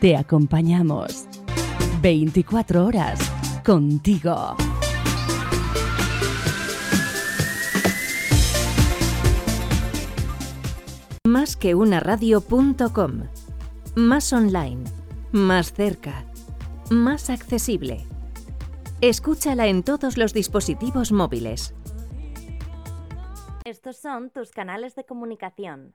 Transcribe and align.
Te 0.00 0.16
acompañamos 0.16 1.26
24 2.00 2.86
horas 2.86 3.20
contigo. 3.62 4.56
Más 11.28 11.54
que 11.54 11.74
una 11.74 12.00
radio.com. 12.00 13.24
Más 13.94 14.32
online. 14.32 14.84
Más 15.32 15.74
cerca. 15.74 16.24
Más 16.90 17.28
accesible. 17.28 18.06
Escúchala 19.02 19.66
en 19.66 19.82
todos 19.82 20.16
los 20.16 20.32
dispositivos 20.32 21.12
móviles. 21.12 21.74
Estos 23.66 23.98
son 23.98 24.30
tus 24.30 24.50
canales 24.52 24.94
de 24.94 25.04
comunicación. 25.04 25.94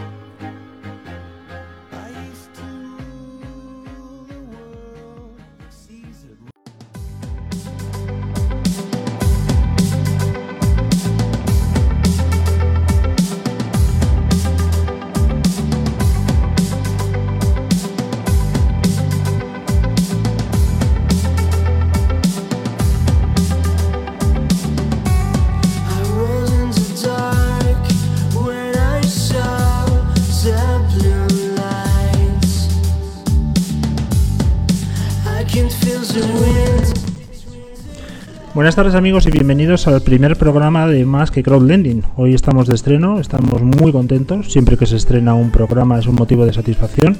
Buenas 38.70 38.84
tardes 38.84 38.94
amigos 38.94 39.26
y 39.26 39.32
bienvenidos 39.32 39.88
al 39.88 40.00
primer 40.00 40.36
programa 40.36 40.86
de 40.86 41.04
Más 41.04 41.32
que 41.32 41.42
Crowdlending. 41.42 42.04
Hoy 42.14 42.34
estamos 42.34 42.68
de 42.68 42.76
estreno, 42.76 43.18
estamos 43.18 43.62
muy 43.62 43.90
contentos, 43.90 44.52
siempre 44.52 44.76
que 44.76 44.86
se 44.86 44.94
estrena 44.94 45.34
un 45.34 45.50
programa 45.50 45.98
es 45.98 46.06
un 46.06 46.14
motivo 46.14 46.46
de 46.46 46.52
satisfacción 46.52 47.18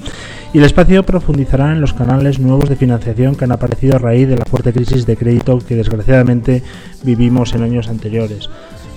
y 0.53 0.59
el 0.59 0.65
espacio 0.65 1.03
profundizará 1.03 1.73
en 1.73 1.81
los 1.81 1.93
canales 1.93 2.39
nuevos 2.39 2.69
de 2.69 2.77
financiación 2.77 3.34
que 3.34 3.47
han 3.47 3.51
aparecido 3.51 3.97
a 3.97 3.98
raíz 3.98 4.28
de 4.28 4.37
la 4.37 4.45
fuerte 4.45 4.73
crisis 4.73 5.06
de 5.06 5.17
crédito 5.17 5.59
que 5.59 5.75
desgraciadamente 5.75 6.62
vivimos 7.03 7.53
en 7.53 7.65
años 7.65 7.89
anteriores. 7.89 8.48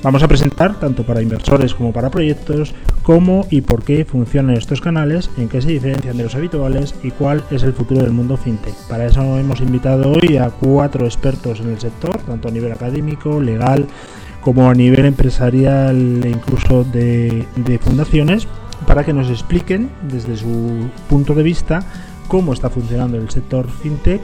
Vamos 0.03 0.21
a 0.21 0.27
presentar, 0.27 0.77
tanto 0.81 1.05
para 1.05 1.21
inversores 1.21 1.73
como 1.73 1.93
para 1.93 2.09
proyectos, 2.11 2.75
cómo 3.03 3.47
y 3.49 3.61
por 3.61 3.83
qué 3.83 4.03
funcionan 4.03 4.57
estos 4.57 4.81
canales, 4.81 5.29
en 5.37 5.47
qué 5.47 5.61
se 5.61 5.69
diferencian 5.69 6.17
de 6.17 6.23
los 6.23 6.35
habituales 6.35 6.93
y 7.03 7.11
cuál 7.11 7.41
es 7.51 7.63
el 7.63 7.71
futuro 7.71 8.01
del 8.01 8.11
mundo 8.11 8.35
fintech. 8.35 8.75
Para 8.89 9.05
eso 9.05 9.21
hemos 9.37 9.61
invitado 9.61 10.11
hoy 10.11 10.35
a 10.35 10.49
cuatro 10.49 11.05
expertos 11.05 11.61
en 11.61 11.69
el 11.69 11.79
sector, 11.79 12.17
tanto 12.17 12.49
a 12.49 12.51
nivel 12.51 12.73
académico, 12.73 13.39
legal, 13.39 13.87
como 14.41 14.69
a 14.69 14.73
nivel 14.73 15.05
empresarial 15.05 16.19
e 16.21 16.29
incluso 16.29 16.83
de, 16.83 17.79
fundaciones, 17.81 18.45
para 18.85 19.05
que 19.05 19.13
nos 19.13 19.29
expliquen 19.29 19.89
desde 20.11 20.35
su 20.35 20.89
punto 21.07 21.33
de 21.33 21.43
vista 21.43 21.79
cómo 22.27 22.51
está 22.51 22.69
funcionando 22.69 23.15
el 23.15 23.29
sector 23.29 23.69
fintech 23.69 24.21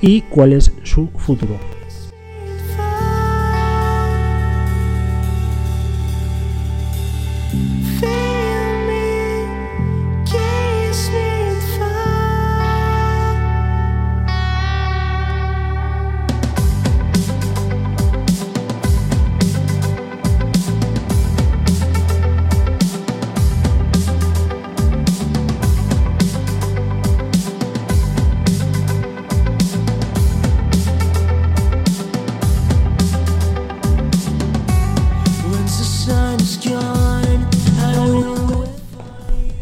y 0.00 0.20
cuál 0.22 0.52
es 0.52 0.70
su 0.84 1.08
futuro. 1.16 1.75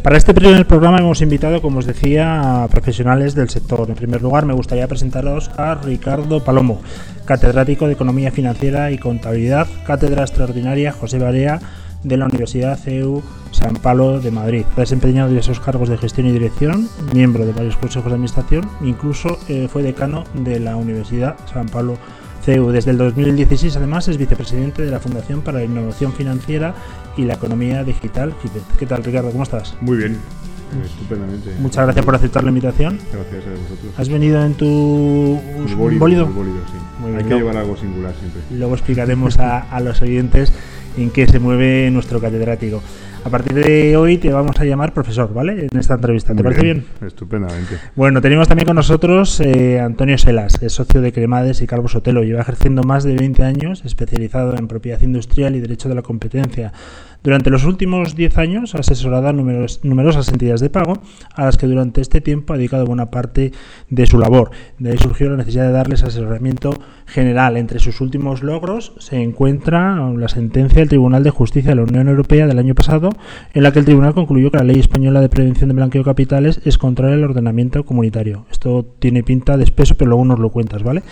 Para 0.05 0.19
este 0.19 0.35
primer 0.35 0.67
programa 0.67 0.99
hemos 0.99 1.23
invitado, 1.23 1.63
como 1.63 1.79
os 1.79 1.87
decía, 1.87 2.63
a 2.63 2.69
profesionales 2.69 3.35
del 3.35 3.49
sector. 3.49 3.89
En 3.89 3.95
primer 3.95 4.21
lugar, 4.21 4.45
me 4.45 4.53
gustaría 4.53 4.87
presentaros 4.87 5.51
a 5.57 5.77
Ricardo 5.77 6.45
Palomo, 6.45 6.83
catedrático 7.25 7.87
de 7.87 7.95
Economía 7.95 8.31
Financiera 8.31 8.91
y 8.91 8.99
Contabilidad, 8.99 9.67
Cátedra 9.87 10.25
Extraordinaria 10.25 10.93
José 10.93 11.19
Barea 11.19 11.59
de 12.03 12.19
la 12.19 12.27
Universidad 12.27 12.77
CEU 12.77 13.23
San 13.51 13.77
Pablo 13.77 14.21
de 14.21 14.31
Madrid. 14.31 14.67
Ha 14.77 14.81
desempeñado 14.81 15.31
diversos 15.31 15.59
cargos 15.59 15.89
de 15.89 15.97
gestión 15.97 16.27
y 16.27 16.33
dirección, 16.33 16.87
miembro 17.15 17.47
de 17.47 17.53
varios 17.53 17.79
consejos 17.79 18.11
de 18.11 18.17
administración, 18.17 18.69
incluso 18.83 19.39
eh, 19.49 19.69
fue 19.73 19.83
decano 19.83 20.25
de 20.35 20.61
la 20.61 20.77
Universidad 20.77 21.37
San 21.51 21.71
Pablo 21.71 21.97
CEU. 22.45 22.71
Desde 22.71 22.91
el 22.91 22.99
2016, 22.99 23.77
además, 23.77 24.09
es 24.09 24.17
vicepresidente 24.19 24.83
de 24.83 24.91
la 24.91 25.01
Fundación 25.01 25.41
para 25.43 25.59
la 25.59 25.65
Innovación 25.65 26.13
Financiera 26.13 26.75
y 27.17 27.25
la 27.25 27.35
Economía 27.35 27.85
Digital. 27.85 28.35
¿Qué 28.79 28.87
tal, 28.87 29.03
Ricardo? 29.05 29.31
¿Cómo 29.31 29.43
estás? 29.45 29.75
Muy 29.81 29.97
bien, 29.97 30.19
estupendamente. 30.85 31.51
Muchas 31.61 31.85
gracias 31.85 32.05
por 32.05 32.15
aceptar 32.15 32.43
la 32.45 32.51
invitación. 32.51 32.99
Gracias 33.13 33.45
a 33.47 33.51
vosotros. 33.63 33.95
¿Has 33.97 34.09
venido 34.09 34.45
en 34.45 34.55
tu 34.55 35.41
bólido, 35.77 35.99
bólido? 36.01 36.27
mi 36.27 36.33
bólido, 36.35 36.57
sí. 36.67 36.79
Muy 37.01 37.11
bien, 37.11 37.19
Hay 37.19 37.25
que 37.25 37.31
no. 37.31 37.37
llevar 37.39 37.57
algo 37.57 37.77
singular 37.77 38.15
siempre. 38.19 38.43
Luego 38.51 38.75
explicaremos 38.75 39.39
a, 39.39 39.59
a 39.61 39.81
los 39.81 40.03
oyentes 40.03 40.53
en 40.97 41.11
qué 41.11 41.27
se 41.27 41.39
mueve 41.39 41.91
nuestro 41.91 42.21
catedrático. 42.21 42.83
A 43.25 43.31
partir 43.31 43.55
de 43.55 43.97
hoy 43.97 44.19
te 44.19 44.31
vamos 44.31 44.61
a 44.61 44.65
llamar 44.67 44.93
profesor, 44.93 45.33
¿vale? 45.33 45.67
En 45.73 45.79
esta 45.79 45.95
entrevista. 45.95 46.29
¿Te 46.29 46.35
Muy 46.35 46.43
parece 46.43 46.63
bien? 46.63 46.85
Estupendamente. 47.05 47.77
Bueno, 47.97 48.21
tenemos 48.21 48.49
también 48.49 48.67
con 48.67 48.77
nosotros 48.77 49.41
eh, 49.41 49.81
Antonio 49.81 50.19
Selas, 50.19 50.61
es 50.63 50.75
socio 50.75 51.01
de 51.01 51.11
Cremades 51.11 51.63
y 51.63 51.67
Calvo 51.67 51.89
Sotelo. 51.89 52.23
Lleva 52.23 52.43
ejerciendo 52.43 52.83
más 52.83 53.03
de 53.03 53.15
20 53.17 53.43
años, 53.43 53.83
especializado 53.87 54.55
en 54.59 54.69
propiedad 54.69 55.01
industrial 55.01 55.57
y 55.57 55.61
derecho 55.61 55.89
de 55.89 55.95
la 55.95 56.03
competencia. 56.03 56.73
Durante 57.23 57.49
los 57.49 57.65
últimos 57.65 58.15
10 58.15 58.37
años 58.37 58.75
ha 58.75 58.81
asesorado 58.81 59.27
a 59.29 59.33
numeros- 59.33 59.81
numerosas 59.83 60.29
entidades 60.29 60.61
de 60.61 60.69
pago, 60.69 60.99
a 61.35 61.47
las 61.47 61.57
que 61.57 61.67
durante 61.67 62.03
este 62.03 62.21
tiempo 62.21 62.53
ha 62.53 62.59
dedicado 62.59 62.85
buena 62.85 63.11
parte 63.11 63.53
de 63.89 64.07
su 64.07 64.19
labor. 64.19 64.51
De 64.79 64.91
ahí 64.91 64.99
surgió 64.99 65.31
la 65.31 65.39
necesidad 65.39 65.65
de 65.65 65.73
darles 65.73 66.03
asesoramiento 66.03 66.75
general. 67.07 67.57
Entre 67.57 67.79
sus 67.79 68.03
últimos 68.03 68.43
logros 68.43 68.93
se 68.99 69.23
encuentra 69.23 69.97
la 70.11 70.29
sentencia 70.29 70.81
del 70.81 70.91
Tribunal 70.91 71.23
de 71.25 71.31
Justicia 71.31 71.71
de 71.71 71.77
la 71.77 71.85
Unión 71.85 72.09
Europea 72.09 72.47
del 72.47 72.59
año 72.59 72.75
pasado, 72.75 73.09
en 73.53 73.63
la 73.63 73.73
que 73.73 73.79
el 73.79 73.85
tribunal 73.85 74.15
concluyó 74.15 74.51
que 74.51 74.59
la 74.59 74.65
ley 74.65 74.79
española 74.79 75.21
de 75.21 75.29
prevención 75.29 75.69
de 75.69 75.75
blanqueo 75.75 76.03
de 76.03 76.07
capitales 76.07 76.61
es 76.65 76.79
contraria 76.79 77.15
al 77.15 77.25
ordenamiento 77.25 77.85
comunitario. 77.85 78.47
Esto 78.51 78.87
tiene 78.99 79.23
pinta 79.23 79.57
de 79.57 79.65
espeso, 79.65 79.95
pero 79.97 80.11
luego 80.11 80.25
nos 80.25 80.39
lo 80.39 80.51
cuentas, 80.51 80.83
¿vale? 80.83 81.03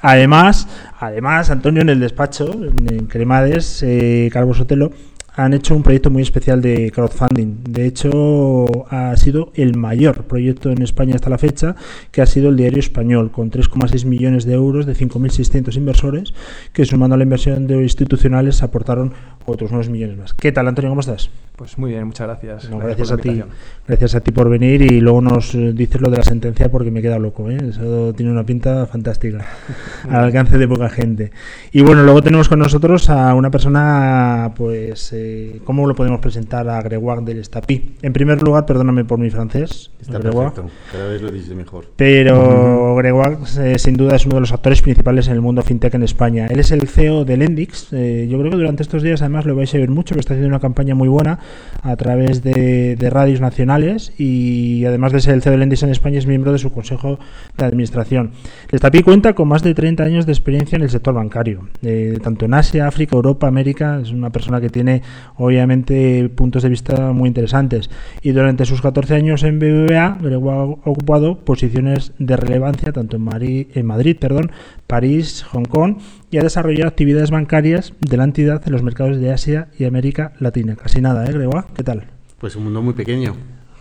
Además, 0.00 0.68
además 0.98 1.50
Antonio, 1.50 1.82
en 1.82 1.88
el 1.88 2.00
despacho, 2.00 2.52
en 2.52 3.06
Cremades, 3.06 3.82
eh, 3.82 4.30
Sotelo, 4.54 4.90
han 5.38 5.54
hecho 5.54 5.76
un 5.76 5.84
proyecto 5.84 6.10
muy 6.10 6.22
especial 6.22 6.60
de 6.60 6.90
crowdfunding. 6.90 7.62
De 7.62 7.86
hecho, 7.86 8.66
ha 8.90 9.16
sido 9.16 9.52
el 9.54 9.76
mayor 9.76 10.24
proyecto 10.24 10.70
en 10.70 10.82
España 10.82 11.14
hasta 11.14 11.30
la 11.30 11.38
fecha, 11.38 11.76
que 12.10 12.20
ha 12.20 12.26
sido 12.26 12.48
el 12.48 12.56
Diario 12.56 12.80
Español, 12.80 13.30
con 13.30 13.48
3,6 13.48 14.04
millones 14.04 14.44
de 14.46 14.54
euros 14.54 14.84
de 14.84 14.96
5.600 14.96 15.76
inversores, 15.76 16.34
que 16.72 16.84
sumando 16.84 17.14
a 17.14 17.18
la 17.18 17.22
inversión 17.22 17.68
de 17.68 17.80
institucionales 17.80 18.64
aportaron 18.64 19.12
otros 19.54 19.70
unos 19.72 19.88
millones 19.88 20.16
más. 20.18 20.34
¿Qué 20.34 20.52
tal, 20.52 20.68
Antonio? 20.68 20.90
¿Cómo 20.90 21.00
estás? 21.00 21.30
Pues 21.56 21.76
muy 21.76 21.90
bien, 21.90 22.06
muchas 22.06 22.28
gracias. 22.28 22.70
No, 22.70 22.78
gracias 22.78 23.10
a 23.10 23.16
ti. 23.16 23.42
Gracias 23.86 24.14
a 24.14 24.20
ti 24.20 24.30
por 24.30 24.48
venir 24.48 24.80
y 24.80 25.00
luego 25.00 25.20
nos 25.20 25.52
dices 25.74 26.00
lo 26.00 26.08
de 26.08 26.18
la 26.18 26.22
sentencia 26.22 26.70
porque 26.70 26.92
me 26.92 27.02
queda 27.02 27.18
loco. 27.18 27.50
¿eh? 27.50 27.58
Eso 27.70 28.12
tiene 28.14 28.30
una 28.30 28.44
pinta 28.44 28.86
fantástica 28.86 29.44
al 30.08 30.26
alcance 30.26 30.56
de 30.56 30.68
poca 30.68 30.88
gente. 30.88 31.32
Y 31.72 31.80
bueno, 31.80 32.04
luego 32.04 32.22
tenemos 32.22 32.48
con 32.48 32.60
nosotros 32.60 33.10
a 33.10 33.34
una 33.34 33.50
persona 33.50 34.52
pues 34.54 35.12
eh, 35.12 35.60
¿cómo 35.64 35.86
lo 35.88 35.96
podemos 35.96 36.20
presentar 36.20 36.68
a 36.68 36.80
Gregoire 36.80 37.22
del 37.22 37.38
Estapí? 37.38 37.96
En 38.02 38.12
primer 38.12 38.40
lugar, 38.40 38.64
perdóname 38.64 39.04
por 39.04 39.18
mi 39.18 39.30
francés, 39.30 39.90
Está 40.00 40.18
Gregoire, 40.18 40.52
perfecto. 40.52 40.70
Cada 40.92 41.08
vez 41.08 41.22
lo 41.22 41.30
dice 41.32 41.56
mejor. 41.56 41.86
pero 41.96 42.94
Gregoire 42.98 43.36
eh, 43.60 43.78
sin 43.80 43.96
duda 43.96 44.14
es 44.14 44.26
uno 44.26 44.36
de 44.36 44.42
los 44.42 44.52
actores 44.52 44.80
principales 44.80 45.26
en 45.26 45.34
el 45.34 45.40
mundo 45.40 45.62
fintech 45.62 45.94
en 45.94 46.04
España. 46.04 46.46
Él 46.46 46.60
es 46.60 46.70
el 46.70 46.86
CEO 46.86 47.24
de 47.24 47.36
Lendix. 47.36 47.92
eh, 47.92 48.28
yo 48.30 48.38
creo 48.38 48.50
que 48.52 48.58
durante 48.58 48.82
estos 48.84 49.02
días 49.02 49.22
además 49.22 49.37
lo 49.46 49.54
vais 49.56 49.74
a 49.74 49.78
ver 49.78 49.90
mucho, 49.90 50.14
que 50.14 50.20
está 50.20 50.34
haciendo 50.34 50.48
una 50.48 50.60
campaña 50.60 50.94
muy 50.94 51.08
buena 51.08 51.38
a 51.82 51.96
través 51.96 52.42
de, 52.42 52.96
de 52.96 53.10
radios 53.10 53.40
nacionales 53.40 54.12
y 54.18 54.84
además 54.84 55.12
de 55.12 55.20
ser 55.20 55.34
el 55.34 55.42
CEO 55.42 55.52
de 55.52 55.58
Lendix 55.58 55.82
en 55.82 55.90
España 55.90 56.18
es 56.18 56.26
miembro 56.26 56.52
de 56.52 56.58
su 56.58 56.70
consejo 56.72 57.18
de 57.56 57.64
administración. 57.64 58.32
El 58.70 58.76
Estapí 58.76 59.02
cuenta 59.02 59.34
con 59.34 59.48
más 59.48 59.62
de 59.62 59.74
30 59.74 60.02
años 60.02 60.26
de 60.26 60.32
experiencia 60.32 60.76
en 60.76 60.82
el 60.82 60.90
sector 60.90 61.14
bancario, 61.14 61.68
eh, 61.82 62.18
tanto 62.22 62.44
en 62.44 62.54
Asia, 62.54 62.86
África, 62.86 63.16
Europa, 63.16 63.46
América. 63.46 64.00
Es 64.02 64.10
una 64.10 64.30
persona 64.30 64.60
que 64.60 64.68
tiene 64.70 65.02
obviamente 65.36 66.28
puntos 66.28 66.62
de 66.62 66.68
vista 66.68 67.12
muy 67.12 67.28
interesantes. 67.28 67.90
Y 68.22 68.32
durante 68.32 68.64
sus 68.64 68.82
14 68.82 69.14
años 69.14 69.42
en 69.44 69.58
BBVA, 69.58 70.18
ha 70.18 70.64
ocupado 70.88 71.38
posiciones 71.44 72.12
de 72.18 72.36
relevancia 72.36 72.92
tanto 72.92 73.16
en, 73.16 73.22
Mari- 73.24 73.68
en 73.74 73.86
Madrid, 73.86 74.16
perdón, 74.20 74.50
París, 74.88 75.44
Hong 75.52 75.66
Kong 75.66 75.98
y 76.30 76.38
ha 76.38 76.42
desarrollado 76.42 76.88
actividades 76.88 77.30
bancarias 77.30 77.92
de 78.00 78.16
la 78.16 78.24
entidad 78.24 78.62
en 78.66 78.72
los 78.72 78.82
mercados 78.82 79.18
de 79.18 79.30
Asia 79.30 79.68
y 79.78 79.84
América 79.84 80.32
Latina. 80.40 80.74
Casi 80.74 81.00
nada, 81.00 81.24
¿eh, 81.26 81.32
Gregoire? 81.32 81.68
¿Qué 81.76 81.84
tal? 81.84 82.06
Pues 82.38 82.56
un 82.56 82.64
mundo 82.64 82.80
muy 82.82 82.94
pequeño, 82.94 83.36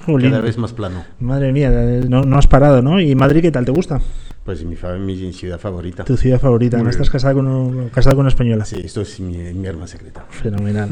Jolín. 0.05 0.31
cada 0.31 0.43
vez 0.43 0.57
más 0.57 0.73
plano. 0.73 1.05
Madre 1.19 1.53
mía, 1.53 1.71
eh, 1.73 2.05
no, 2.07 2.21
no 2.23 2.37
has 2.37 2.47
parado, 2.47 2.81
¿no? 2.81 2.99
¿Y 2.99 3.15
Madrid 3.15 3.41
qué 3.41 3.51
tal? 3.51 3.65
¿Te 3.65 3.71
gusta? 3.71 4.01
Pues 4.47 4.63
mi, 4.63 4.77
mi 4.99 5.33
ciudad 5.33 5.59
favorita. 5.59 6.05
Tu 6.05 6.15
ciudad 6.15 6.39
favorita. 6.39 6.77
¿No 6.81 6.89
estás 6.89 7.09
casada 7.09 7.33
con, 7.33 7.47
un- 7.49 7.89
casada 7.89 8.15
con 8.15 8.21
una 8.21 8.29
española? 8.29 8.63
Sí, 8.63 8.77
esto 8.81 9.01
es 9.01 9.19
mi, 9.19 9.35
mi 9.53 9.67
arma 9.67 9.87
secreta. 9.87 10.25
Fenomenal. 10.29 10.89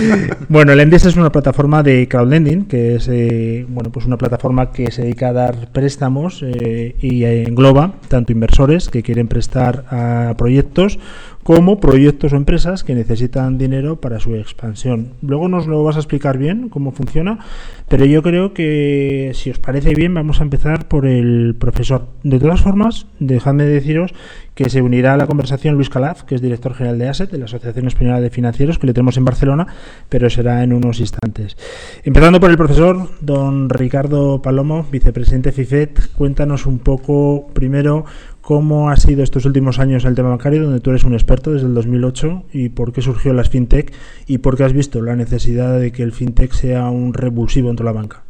bueno, 0.48 0.74
Lendis 0.74 1.06
es 1.06 1.14
una 1.14 1.30
plataforma 1.30 1.84
de 1.84 2.08
crowdlending, 2.08 2.64
que 2.64 2.96
es 2.96 3.06
eh, 3.06 3.64
bueno, 3.68 3.92
pues 3.92 4.06
una 4.06 4.18
plataforma 4.18 4.72
que 4.72 4.90
se 4.90 5.02
dedica 5.02 5.28
a 5.28 5.32
dar 5.32 5.70
préstamos 5.70 6.42
eh, 6.44 6.96
y 7.00 7.22
eh, 7.22 7.44
engloba 7.44 7.94
tanto 8.08 8.32
inversores 8.32 8.88
que 8.88 9.04
quieren 9.04 9.28
prestar 9.28 9.84
a 9.88 10.34
proyectos 10.36 10.98
como 11.46 11.78
proyectos 11.78 12.32
o 12.32 12.36
empresas 12.36 12.82
que 12.82 12.96
necesitan 12.96 13.56
dinero 13.56 14.00
para 14.00 14.18
su 14.18 14.34
expansión. 14.34 15.12
Luego 15.22 15.46
nos 15.46 15.68
lo 15.68 15.84
vas 15.84 15.94
a 15.94 16.00
explicar 16.00 16.38
bien 16.38 16.68
cómo 16.68 16.90
funciona, 16.90 17.38
pero 17.86 18.04
yo 18.04 18.20
creo 18.20 18.52
que 18.52 19.30
si 19.32 19.50
os 19.50 19.60
parece 19.60 19.94
bien 19.94 20.12
vamos 20.12 20.40
a 20.40 20.42
empezar 20.42 20.88
por 20.88 21.06
el 21.06 21.54
profesor. 21.54 22.08
De 22.24 22.40
todas 22.40 22.62
formas, 22.62 23.06
dejadme 23.20 23.62
deciros 23.62 24.12
que 24.56 24.70
se 24.70 24.80
unirá 24.80 25.12
a 25.12 25.16
la 25.18 25.26
conversación 25.26 25.74
Luis 25.74 25.90
Calaf, 25.90 26.22
que 26.22 26.34
es 26.34 26.40
director 26.40 26.72
general 26.72 26.98
de 26.98 27.08
ASET, 27.10 27.30
de 27.30 27.36
la 27.36 27.44
Asociación 27.44 27.86
Española 27.86 28.22
de 28.22 28.30
Financieros, 28.30 28.78
que 28.78 28.86
le 28.86 28.94
tenemos 28.94 29.18
en 29.18 29.26
Barcelona, 29.26 29.66
pero 30.08 30.30
será 30.30 30.64
en 30.64 30.72
unos 30.72 30.98
instantes. 30.98 31.58
Empezando 32.04 32.40
por 32.40 32.50
el 32.50 32.56
profesor, 32.56 33.10
don 33.20 33.68
Ricardo 33.68 34.40
Palomo, 34.40 34.86
vicepresidente 34.90 35.52
FIFET, 35.52 36.14
cuéntanos 36.14 36.64
un 36.64 36.78
poco 36.78 37.48
primero 37.52 38.06
cómo 38.40 38.88
ha 38.88 38.96
sido 38.96 39.22
estos 39.22 39.44
últimos 39.44 39.78
años 39.78 40.06
el 40.06 40.14
tema 40.14 40.30
bancario, 40.30 40.62
donde 40.62 40.80
tú 40.80 40.88
eres 40.88 41.04
un 41.04 41.12
experto 41.12 41.52
desde 41.52 41.66
el 41.66 41.74
2008, 41.74 42.44
y 42.54 42.70
por 42.70 42.94
qué 42.94 43.02
surgió 43.02 43.34
las 43.34 43.50
FinTech 43.50 43.92
y 44.26 44.38
por 44.38 44.56
qué 44.56 44.64
has 44.64 44.72
visto 44.72 45.02
la 45.02 45.16
necesidad 45.16 45.78
de 45.78 45.92
que 45.92 46.02
el 46.02 46.12
FinTech 46.12 46.52
sea 46.52 46.88
un 46.88 47.12
revulsivo 47.12 47.68
dentro 47.68 47.84
de 47.84 47.92
la 47.92 48.00
banca. 48.00 48.22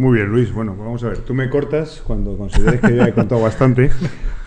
Muy 0.00 0.16
bien, 0.16 0.30
Luis. 0.30 0.50
Bueno, 0.50 0.74
vamos 0.74 1.04
a 1.04 1.08
ver. 1.08 1.18
Tú 1.18 1.34
me 1.34 1.50
cortas 1.50 2.02
cuando 2.06 2.34
consideres 2.34 2.80
que 2.80 2.96
ya 2.96 3.04
he 3.04 3.12
contado 3.12 3.42
bastante. 3.42 3.90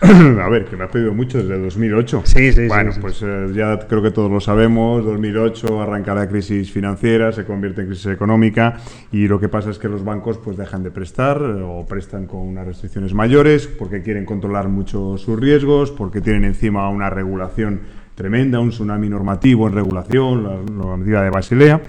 a 0.00 0.48
ver, 0.48 0.64
que 0.64 0.76
me 0.76 0.82
has 0.82 0.90
pedido 0.90 1.14
mucho 1.14 1.38
desde 1.38 1.54
el 1.54 1.62
2008. 1.62 2.22
Sí, 2.24 2.34
sí, 2.34 2.52
sí, 2.52 2.66
Bueno, 2.66 2.90
sí. 2.90 2.98
pues 3.00 3.22
eh, 3.22 3.52
ya 3.54 3.78
creo 3.86 4.02
que 4.02 4.10
todos 4.10 4.32
lo 4.32 4.40
sabemos. 4.40 5.04
2008 5.04 5.80
arranca 5.80 6.12
la 6.12 6.28
crisis 6.28 6.72
financiera, 6.72 7.30
se 7.30 7.44
convierte 7.44 7.82
en 7.82 7.86
crisis 7.86 8.06
económica 8.06 8.78
y 9.12 9.28
lo 9.28 9.38
que 9.38 9.48
pasa 9.48 9.70
es 9.70 9.78
que 9.78 9.88
los 9.88 10.04
bancos 10.04 10.38
pues 10.38 10.56
dejan 10.56 10.82
de 10.82 10.90
prestar 10.90 11.36
eh, 11.36 11.62
o 11.62 11.86
prestan 11.86 12.26
con 12.26 12.40
unas 12.40 12.66
restricciones 12.66 13.14
mayores 13.14 13.68
porque 13.68 14.02
quieren 14.02 14.24
controlar 14.24 14.66
mucho 14.68 15.16
sus 15.18 15.38
riesgos, 15.38 15.92
porque 15.92 16.20
tienen 16.20 16.42
encima 16.42 16.88
una 16.88 17.10
regulación 17.10 17.82
tremenda, 18.16 18.58
un 18.58 18.70
tsunami 18.70 19.08
normativo 19.08 19.68
en 19.68 19.74
regulación, 19.74 20.42
la 20.42 20.56
normativa 20.68 21.22
de 21.22 21.30
Basilea. 21.30 21.80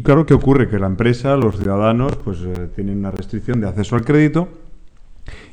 Claro, 0.00 0.24
¿qué 0.26 0.34
ocurre? 0.34 0.68
Que 0.68 0.78
la 0.78 0.86
empresa, 0.86 1.36
los 1.36 1.58
ciudadanos, 1.58 2.16
pues 2.16 2.38
eh, 2.42 2.68
tienen 2.74 2.98
una 2.98 3.10
restricción 3.10 3.60
de 3.60 3.68
acceso 3.68 3.94
al 3.94 4.04
crédito 4.04 4.48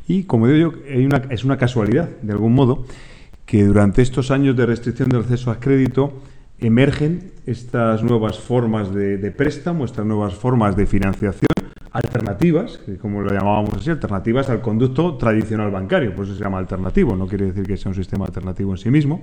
y, 0.08 0.24
como 0.24 0.48
digo 0.48 0.72
yo, 0.72 0.80
hay 0.90 1.06
una, 1.06 1.18
es 1.30 1.44
una 1.44 1.58
casualidad, 1.58 2.10
de 2.22 2.32
algún 2.32 2.54
modo, 2.54 2.86
que 3.46 3.64
durante 3.64 4.02
estos 4.02 4.32
años 4.32 4.56
de 4.56 4.66
restricción 4.66 5.10
del 5.10 5.22
acceso 5.22 5.52
al 5.52 5.60
crédito 5.60 6.14
emergen 6.60 7.32
estas 7.46 8.04
nuevas 8.04 8.40
formas 8.40 8.94
de, 8.94 9.18
de 9.18 9.32
préstamo, 9.32 9.86
estas 9.86 10.06
nuevas 10.06 10.34
formas 10.34 10.76
de 10.76 10.86
financiación 10.86 11.50
alternativas, 11.92 12.78
que 12.78 12.98
como 12.98 13.22
lo 13.22 13.32
llamábamos 13.32 13.74
así, 13.74 13.90
alternativas 13.90 14.50
al 14.50 14.62
conducto 14.62 15.16
tradicional 15.18 15.72
bancario, 15.72 16.16
por 16.16 16.26
eso 16.26 16.36
se 16.36 16.44
llama 16.44 16.60
alternativo, 16.60 17.16
no 17.16 17.28
quiere 17.28 17.48
decir 17.48 17.66
que 17.66 17.78
sea 17.78 17.90
un 17.90 17.96
sistema 17.96 18.26
alternativo 18.26 18.72
en 18.72 18.78
sí 18.78 18.90
mismo, 18.90 19.22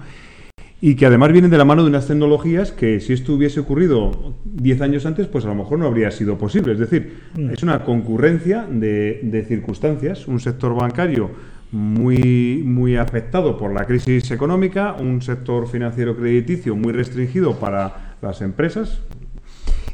y 0.80 0.94
que 0.94 1.06
además 1.06 1.32
vienen 1.32 1.50
de 1.50 1.58
la 1.58 1.64
mano 1.64 1.82
de 1.82 1.88
unas 1.88 2.06
tecnologías 2.06 2.70
que 2.70 3.00
si 3.00 3.12
esto 3.12 3.34
hubiese 3.34 3.60
ocurrido 3.60 4.34
10 4.44 4.80
años 4.82 5.06
antes, 5.06 5.26
pues 5.26 5.44
a 5.44 5.48
lo 5.48 5.54
mejor 5.54 5.78
no 5.78 5.86
habría 5.86 6.10
sido 6.10 6.36
posible. 6.36 6.74
Es 6.74 6.78
decir, 6.78 7.14
es 7.50 7.62
una 7.62 7.82
concurrencia 7.84 8.66
de, 8.70 9.20
de 9.22 9.44
circunstancias, 9.44 10.28
un 10.28 10.38
sector 10.38 10.74
bancario 10.74 11.30
muy, 11.72 12.62
muy 12.64 12.96
afectado 12.96 13.56
por 13.56 13.72
la 13.72 13.86
crisis 13.86 14.30
económica, 14.30 14.94
un 14.98 15.22
sector 15.22 15.66
financiero 15.66 16.16
crediticio 16.16 16.76
muy 16.76 16.92
restringido 16.92 17.58
para 17.58 18.16
las 18.20 18.40
empresas 18.42 19.00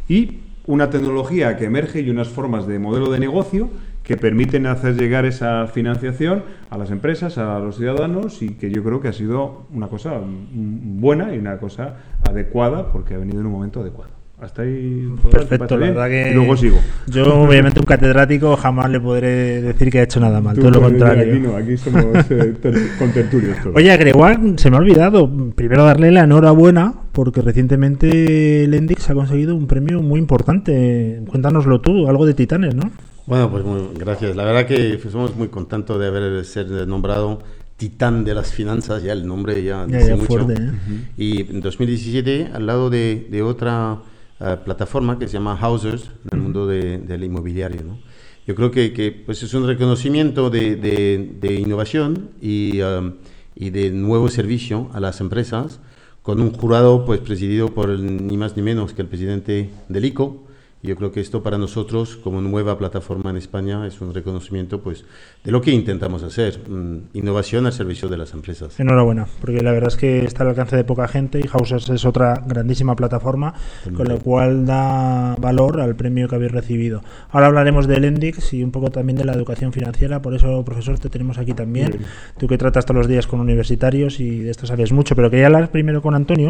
y 0.08 0.40
una 0.66 0.90
tecnología 0.90 1.56
que 1.56 1.64
emerge 1.64 2.00
y 2.00 2.10
unas 2.10 2.28
formas 2.28 2.66
de 2.66 2.78
modelo 2.78 3.10
de 3.10 3.18
negocio 3.18 3.70
que 4.02 4.16
permiten 4.16 4.66
hacer 4.66 4.96
llegar 4.96 5.24
esa 5.24 5.66
financiación 5.68 6.42
a 6.70 6.78
las 6.78 6.90
empresas, 6.90 7.38
a 7.38 7.58
los 7.58 7.76
ciudadanos 7.76 8.42
y 8.42 8.50
que 8.54 8.70
yo 8.70 8.82
creo 8.82 9.00
que 9.00 9.08
ha 9.08 9.12
sido 9.12 9.66
una 9.72 9.88
cosa 9.88 10.20
buena 10.52 11.34
y 11.34 11.38
una 11.38 11.58
cosa 11.58 11.96
adecuada 12.28 12.90
porque 12.92 13.14
ha 13.14 13.18
venido 13.18 13.40
en 13.40 13.46
un 13.46 13.52
momento 13.52 13.80
adecuado. 13.80 14.22
Hasta 14.42 14.62
ahí. 14.62 15.08
¿te 15.22 15.28
Perfecto, 15.28 15.76
la 15.76 15.86
verdad 15.86 16.08
que... 16.08 16.30
Y 16.32 16.34
luego 16.34 16.56
sigo. 16.56 16.76
Yo, 17.06 17.42
obviamente, 17.42 17.78
un 17.78 17.86
catedrático 17.86 18.56
jamás 18.56 18.90
le 18.90 18.98
podré 18.98 19.62
decir 19.62 19.88
que 19.88 20.00
ha 20.00 20.02
hecho 20.02 20.18
nada 20.18 20.40
mal, 20.40 20.56
Tú, 20.56 20.62
todo 20.62 20.72
lo 20.72 20.80
contrario. 20.80 21.32
Aquí 21.32 21.40
no, 21.40 21.56
aquí 21.56 21.76
somos 21.76 22.02
eh, 22.28 22.54
contertulios. 22.98 23.56
Oye, 23.72 23.96
Gregoire, 23.96 24.54
se 24.56 24.68
me 24.68 24.78
ha 24.78 24.80
olvidado. 24.80 25.30
Primero 25.54 25.84
darle 25.84 26.10
la 26.10 26.24
enhorabuena 26.24 26.92
porque 27.12 27.40
recientemente 27.40 28.66
Lendix 28.66 29.08
ha 29.10 29.14
conseguido 29.14 29.54
un 29.54 29.68
premio 29.68 30.02
muy 30.02 30.18
importante. 30.18 31.22
Cuéntanoslo 31.28 31.80
tú, 31.80 32.08
algo 32.08 32.26
de 32.26 32.34
Titanes, 32.34 32.74
¿no? 32.74 32.90
Bueno, 33.26 33.50
pues 33.50 33.64
muy, 33.64 33.88
gracias. 33.94 34.34
La 34.36 34.44
verdad 34.44 34.66
que 34.66 34.98
somos 35.10 35.36
muy 35.36 35.48
contentos 35.48 35.98
de 36.00 36.06
haber 36.06 36.44
ser 36.44 36.66
nombrado 36.88 37.38
titán 37.76 38.24
de 38.24 38.34
las 38.34 38.52
finanzas, 38.52 39.02
ya 39.02 39.12
el 39.12 39.26
nombre 39.26 39.62
ya 39.62 39.86
Ya, 39.88 39.98
dice 39.98 40.08
ya, 40.10 40.16
mucho. 40.16 40.26
fuerte, 40.44 40.54
¿eh? 40.54 40.70
Y 41.16 41.40
en 41.50 41.60
2017, 41.60 42.50
al 42.52 42.66
lado 42.66 42.90
de, 42.90 43.26
de 43.30 43.42
otra 43.42 43.98
eh, 44.40 44.56
plataforma 44.64 45.18
que 45.18 45.26
se 45.28 45.34
llama 45.34 45.56
Housers, 45.56 46.04
en 46.30 46.36
el 46.38 46.40
mundo 46.40 46.66
de- 46.66 46.98
del 46.98 47.24
inmobiliario, 47.24 47.82
¿no? 47.82 47.98
Yo 48.46 48.56
creo 48.56 48.72
que, 48.72 48.92
que, 48.92 49.12
pues 49.12 49.42
es 49.44 49.54
un 49.54 49.66
reconocimiento 49.68 50.50
de, 50.50 50.74
de- 50.76 51.30
de 51.40 51.54
innovación 51.54 52.30
y, 52.40 52.80
um, 52.82 53.12
y 53.54 53.70
de 53.70 53.90
nuevo 53.90 54.28
servicio 54.28 54.88
a 54.92 54.98
las 55.00 55.20
empresas, 55.20 55.78
con 56.22 56.40
un 56.40 56.52
jurado 56.52 57.04
pues 57.04 57.20
presidido 57.20 57.68
por 57.68 57.88
el- 57.90 58.26
ni 58.26 58.36
más 58.36 58.56
ni 58.56 58.62
menos 58.62 58.92
que 58.94 59.02
el 59.02 59.08
presidente 59.08 59.70
del 59.88 60.04
ICO. 60.06 60.44
Yo 60.84 60.96
creo 60.96 61.12
que 61.12 61.20
esto 61.20 61.44
para 61.44 61.58
nosotros, 61.58 62.16
como 62.16 62.40
nueva 62.40 62.76
plataforma 62.76 63.30
en 63.30 63.36
España, 63.36 63.86
es 63.86 64.00
un 64.00 64.12
reconocimiento 64.12 64.80
pues, 64.80 65.04
de 65.44 65.52
lo 65.52 65.60
que 65.60 65.70
intentamos 65.70 66.24
hacer, 66.24 66.58
mm, 66.68 67.16
innovación 67.16 67.66
al 67.66 67.72
servicio 67.72 68.08
de 68.08 68.16
las 68.16 68.32
empresas. 68.32 68.80
Enhorabuena, 68.80 69.28
porque 69.40 69.62
la 69.62 69.70
verdad 69.70 69.90
es 69.90 69.96
que 69.96 70.24
está 70.24 70.42
al 70.42 70.48
alcance 70.48 70.74
de 70.74 70.82
poca 70.82 71.06
gente 71.06 71.38
y 71.38 71.46
Hausers 71.46 71.88
es 71.90 72.04
otra 72.04 72.42
grandísima 72.44 72.96
plataforma, 72.96 73.54
con 73.94 74.08
lo 74.08 74.18
cual 74.18 74.66
da 74.66 75.36
valor 75.38 75.80
al 75.80 75.94
premio 75.94 76.26
que 76.26 76.34
habéis 76.34 76.50
recibido. 76.50 77.04
Ahora 77.30 77.46
hablaremos 77.46 77.86
del 77.86 78.04
Endix 78.04 78.52
y 78.52 78.64
un 78.64 78.72
poco 78.72 78.90
también 78.90 79.16
de 79.16 79.24
la 79.24 79.34
educación 79.34 79.72
financiera, 79.72 80.20
por 80.20 80.34
eso, 80.34 80.64
profesor, 80.64 80.98
te 80.98 81.08
tenemos 81.08 81.38
aquí 81.38 81.54
también. 81.54 82.00
Tú 82.38 82.48
que 82.48 82.58
tratas 82.58 82.86
todos 82.86 82.98
los 82.98 83.06
días 83.06 83.28
con 83.28 83.38
universitarios 83.38 84.18
y 84.18 84.40
de 84.40 84.50
esto 84.50 84.66
sabes 84.66 84.90
mucho, 84.90 85.14
pero 85.14 85.30
quería 85.30 85.46
hablar 85.46 85.70
primero 85.70 86.02
con 86.02 86.16
Antonio 86.16 86.48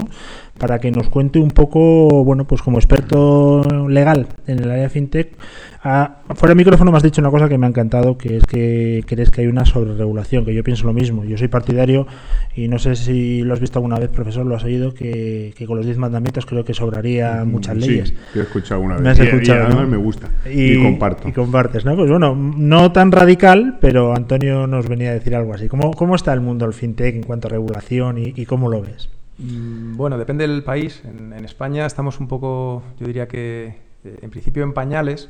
para 0.57 0.79
que 0.79 0.91
nos 0.91 1.11
cuente 1.11 1.39
un 1.39 1.51
poco, 1.51 2.25
bueno, 2.25 2.47
pues 2.47 2.63
como 2.63 2.79
experto 2.79 3.63
legal 3.91 4.22
en 4.47 4.59
el 4.61 4.71
área 4.71 4.89
fintech, 4.89 5.37
ah, 5.85 6.23
fuera 6.35 6.51
del 6.51 6.57
micrófono 6.57 6.91
me 6.91 6.97
has 6.97 7.03
dicho 7.03 7.21
una 7.21 7.31
cosa 7.31 7.49
que 7.49 7.59
me 7.59 7.67
ha 7.67 7.69
encantado, 7.69 8.17
que 8.19 8.37
es 8.37 8.45
que 8.45 9.05
crees 9.07 9.31
que 9.31 9.43
hay 9.43 9.47
una 9.47 9.65
sobreregulación, 9.65 10.45
que 10.45 10.55
yo 10.55 10.63
pienso 10.65 10.87
lo 10.87 10.93
mismo. 10.93 11.25
Yo 11.25 11.37
soy 11.39 11.49
partidario 11.49 12.07
y 12.55 12.69
no 12.69 12.79
sé 12.79 12.97
si 12.97 13.43
lo 13.43 13.55
has 13.55 13.61
visto 13.61 13.79
alguna 13.79 13.99
vez, 13.99 14.11
profesor, 14.11 14.45
lo 14.47 14.57
has 14.57 14.65
oído, 14.65 14.95
que, 14.95 15.55
que 15.57 15.67
con 15.67 15.77
los 15.77 15.87
10 15.87 15.99
mandamientos 15.99 16.47
creo 16.47 16.65
que 16.65 16.75
sobraría 16.75 17.45
muchas 17.45 17.77
leyes. 17.77 18.09
Sí, 18.11 18.15
que 18.33 18.39
he 18.41 18.43
escuchado 18.43 18.81
una 18.81 18.95
vez. 18.95 19.03
Me 19.03 19.11
has 19.11 19.19
Y- 19.19 19.23
y 19.23 19.27
escuchado, 19.27 19.61
además 19.67 19.83
¿no? 19.85 19.89
me 19.89 19.97
gusta. 19.97 20.29
Y, 20.51 20.83
comparto. 20.83 21.29
Y 21.29 21.33
compartes, 21.33 21.85
¿no? 21.85 21.97
Pues 21.97 22.11
bueno, 22.11 22.35
no 22.35 22.93
tan 22.93 23.13
radical, 23.13 23.79
pero 23.81 24.15
Antonio 24.15 24.67
nos 24.67 24.89
venía 24.89 25.11
a 25.11 25.15
decir 25.15 25.35
algo 25.35 25.55
así. 25.55 25.69
¿Cómo, 25.69 25.93
cómo 25.93 26.15
está 26.15 26.33
el 26.33 26.41
mundo 26.41 26.65
del 26.65 26.75
fintech 26.75 27.15
en 27.15 27.23
cuanto 27.23 27.49
a 27.49 27.51
regulación 27.51 28.19
y, 28.19 28.33
y 28.37 28.47
cómo 28.47 28.69
lo 28.69 28.83
ves? 28.83 29.09
Mm, 29.39 29.97
Bueno, 29.97 30.19
depende 30.19 30.47
del 30.47 30.63
país. 30.63 31.03
En, 31.05 31.33
en 31.33 31.45
España 31.45 31.87
estamos 31.87 32.21
un 32.21 32.29
poco, 32.29 32.83
yo 33.01 33.07
diría 33.07 33.27
que 33.29 33.75
eh, 34.05 34.19
en 34.23 34.31
principio 34.31 34.63
en 34.63 34.73
pañales, 34.73 35.29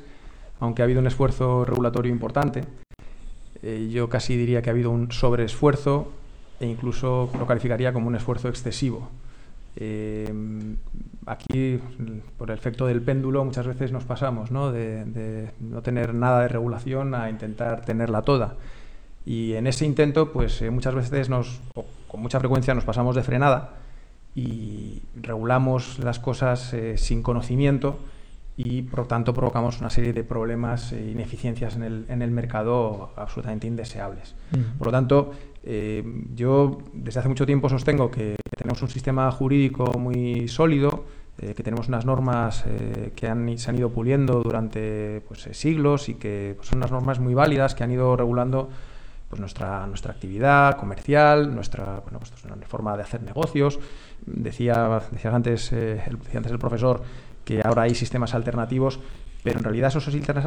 aunque 0.61 0.83
ha 0.83 0.85
habido 0.85 1.00
un 1.00 1.07
esfuerzo 1.07 1.64
regulatorio 1.64 2.12
importante. 2.12 2.64
Eh, 3.62 3.88
yo 3.93 4.09
casi 4.09 4.37
diría 4.37 4.62
que 4.62 4.71
ha 4.71 4.73
habido 4.73 4.91
un 4.91 5.12
sobreesfuerzo 5.12 6.12
e 6.61 6.67
incluso 6.67 7.31
lo 7.38 7.47
calificaría 7.47 7.93
como 7.93 8.09
un 8.09 8.17
esfuerzo 8.17 8.49
excesivo. 8.49 9.09
Eh, 9.76 10.31
aquí, 11.26 11.81
por 12.37 12.50
el 12.50 12.59
efecto 12.59 12.87
del 12.87 13.00
péndulo, 13.00 13.45
muchas 13.45 13.67
veces 13.67 13.91
nos 13.91 14.05
pasamos 14.05 14.50
¿no? 14.50 14.71
De, 14.71 15.05
de 15.05 15.50
no 15.61 15.83
tener 15.83 16.14
nada 16.14 16.43
de 16.43 16.49
regulación 16.49 17.14
a 17.14 17.31
intentar 17.31 17.85
tenerla 17.85 18.23
toda. 18.23 18.57
Y 19.25 19.55
en 19.55 19.67
ese 19.67 19.87
intento, 19.87 20.33
pues 20.33 20.61
eh, 20.62 20.71
muchas 20.71 20.95
veces 20.95 21.29
nos, 21.29 21.61
o 21.75 21.85
con 22.09 22.21
mucha 22.21 22.38
frecuencia 22.41 22.75
nos 22.75 22.85
pasamos 22.85 23.14
de 23.14 23.23
frenada 23.23 23.71
y 24.35 25.02
regulamos 25.21 25.99
las 25.99 26.19
cosas 26.19 26.73
eh, 26.75 26.97
sin 26.97 27.23
conocimiento 27.23 27.99
y 28.56 28.82
por 28.82 29.06
tanto 29.06 29.32
provocamos 29.32 29.80
una 29.80 29.90
serie 29.90 30.12
de 30.12 30.25
problemas 30.25 30.92
e 30.92 31.11
ineficiencias 31.11 31.76
en 31.76 31.82
el, 31.82 32.04
en 32.09 32.23
el 32.23 32.30
mercado 32.30 33.11
absolutamente 33.16 33.66
indeseables. 33.66 34.35
Por 34.78 34.88
lo 34.88 34.92
tanto, 34.92 35.32
eh, 35.62 36.04
yo 36.35 36.78
desde 36.92 37.21
hace 37.21 37.28
mucho 37.28 37.47
tiempo 37.47 37.68
sostengo 37.68 38.11
que, 38.11 38.37
tenemos 38.56 38.82
un 38.82 38.88
sistema 38.88 39.30
jurídico 39.32 39.99
muy 39.99 40.47
sólido, 40.47 41.04
eh, 41.38 41.54
que 41.54 41.62
tenemos 41.62 41.88
unas 41.88 42.04
normas 42.04 42.64
eh, 42.66 43.12
que 43.16 43.26
han, 43.26 43.59
se 43.59 43.71
han 43.71 43.76
ido 43.78 43.90
puliendo 43.90 44.42
durante 44.42 45.23
pues, 45.26 45.49
siglos 45.52 46.11
y 46.11 46.14
que 46.14 46.54
pues, 46.56 46.68
son 46.68 46.78
unas 46.78 46.92
normas 46.92 47.18
muy 47.18 47.32
válidas 47.32 47.75
que 47.75 47.82
han 47.82 47.90
ido 47.90 48.14
regulando 48.14 48.68
pues, 49.32 49.40
nuestra, 49.40 49.87
nuestra 49.87 50.12
actividad 50.12 50.76
comercial, 50.76 51.54
nuestra 51.54 52.02
bueno, 52.04 52.18
pues, 52.18 52.32
forma 52.68 52.94
de 52.99 53.02
hacer 53.02 53.23
negocios. 53.23 53.80
Decía, 54.26 55.00
decía, 55.11 55.35
antes, 55.35 55.73
eh, 55.73 56.02
el, 56.06 56.18
decía 56.18 56.37
antes 56.37 56.52
el 56.52 56.59
profesor 56.59 57.02
que 57.44 57.61
ahora 57.64 57.82
hay 57.82 57.94
sistemas 57.94 58.34
alternativos, 58.34 59.00
pero 59.42 59.58
en 59.58 59.64
realidad 59.64 59.88
esos 59.88 60.04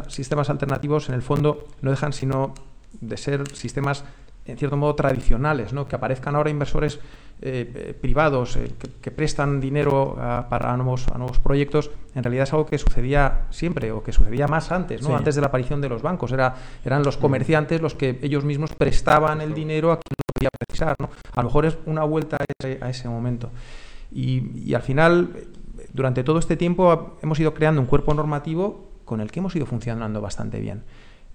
sistemas 0.08 0.50
alternativos 0.50 1.10
en 1.10 1.16
el 1.16 1.22
fondo 1.22 1.68
no 1.82 1.92
dejan 1.92 2.14
sino 2.14 2.54
de 3.02 3.18
ser 3.18 3.48
sistemas 3.56 4.06
en 4.46 4.58
cierto 4.58 4.78
modo 4.78 4.96
tradicionales, 4.96 5.74
¿no? 5.74 5.88
que 5.88 5.96
aparezcan 5.96 6.36
ahora 6.36 6.50
inversores 6.50 7.00
eh, 7.42 7.70
eh, 7.76 7.98
privados 8.00 8.56
eh, 8.56 8.72
que, 8.80 8.90
que 9.02 9.12
prestan 9.12 9.60
dinero 9.60 10.16
a, 10.20 10.48
para 10.48 10.78
nuevos, 10.78 11.08
a 11.10 11.18
nuevos 11.18 11.40
proyectos, 11.40 11.92
en 12.14 12.24
realidad 12.24 12.44
es 12.44 12.54
algo 12.54 12.66
que 12.66 12.78
sucedía 12.78 13.48
siempre 13.50 13.92
o 13.92 14.04
que 14.04 14.14
sucedía 14.14 14.48
más 14.48 14.72
antes, 14.72 15.02
¿no? 15.02 15.10
Sí. 15.10 15.14
antes 15.14 15.36
de 15.36 15.42
la 15.42 15.48
aparición 15.48 15.82
de 15.82 15.90
los 15.90 16.02
bancos. 16.02 16.32
Era, 16.32 16.56
eran 16.86 17.04
los 17.04 17.18
comerciantes 17.18 17.82
los 17.82 17.96
que 17.96 18.20
ellos 18.22 18.46
mismos 18.46 18.72
prestaban 18.74 19.42
el 19.42 19.54
dinero 19.54 19.92
a 19.92 19.96
quien 19.96 20.16
lo 20.18 20.34
podía 20.34 20.50
precisar. 20.58 20.96
¿no? 21.00 21.10
A 21.34 21.42
lo 21.42 21.48
mejor 21.50 21.66
es 21.66 21.78
una 21.86 22.04
vuelta 22.04 22.38
a 22.38 22.46
ese, 22.58 22.80
a 22.82 22.90
ese 22.90 23.10
momento. 23.10 23.52
Y, 24.12 24.70
y 24.70 24.74
al 24.74 24.82
final, 24.82 25.34
durante 25.96 26.26
todo 26.26 26.40
este 26.40 26.58
tiempo 26.58 27.16
hemos 27.22 27.40
ido 27.40 27.54
creando 27.54 27.80
un 27.80 27.88
cuerpo 27.88 28.14
normativo 28.14 28.92
con 29.06 29.22
el 29.22 29.32
que 29.32 29.40
hemos 29.40 29.56
ido 29.56 29.66
funcionando 29.66 30.20
bastante 30.20 30.60
bien. 30.60 30.84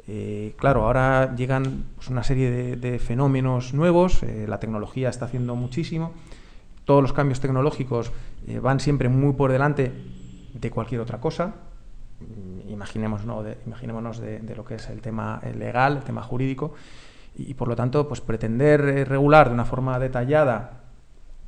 Eh, 0.07 0.55
claro, 0.59 0.85
ahora 0.85 1.35
llegan 1.35 1.85
pues, 1.97 2.09
una 2.09 2.23
serie 2.23 2.77
de, 2.77 2.99
fenómenos 2.99 3.73
nuevos, 3.73 4.23
eh, 4.23 4.45
la 4.47 4.61
tecnología 4.61 5.09
está 5.09 5.25
haciendo 5.25 5.57
muchísimo, 5.57 6.13
todos 6.85 7.01
los 7.01 7.13
cambios 7.15 7.41
tecnológicos 7.41 8.13
eh, 8.47 8.59
van 8.59 8.81
siempre 8.81 9.09
muy 9.09 9.33
por 9.33 9.51
delante 9.51 9.93
de 10.53 10.71
cualquier 10.71 11.01
otra 11.01 11.21
cosa. 11.21 11.55
Mm, 12.21 12.71
Imaginemos, 12.71 13.25
¿no? 13.25 13.43
de, 13.43 13.57
imaginémonos 13.67 14.21
de, 14.21 14.55
lo 14.55 14.65
que 14.65 14.75
es 14.75 14.89
el 14.91 15.01
tema 15.01 15.41
legal, 15.59 15.99
el 15.99 16.03
tema 16.03 16.23
jurídico, 16.23 16.75
y, 17.35 17.55
por 17.55 17.69
lo 17.69 17.77
tanto, 17.77 18.07
pues 18.09 18.21
pretender 18.21 19.09
regular 19.09 19.49
de 19.49 19.55
una 19.55 19.65
forma 19.65 19.99
detallada 19.99 20.80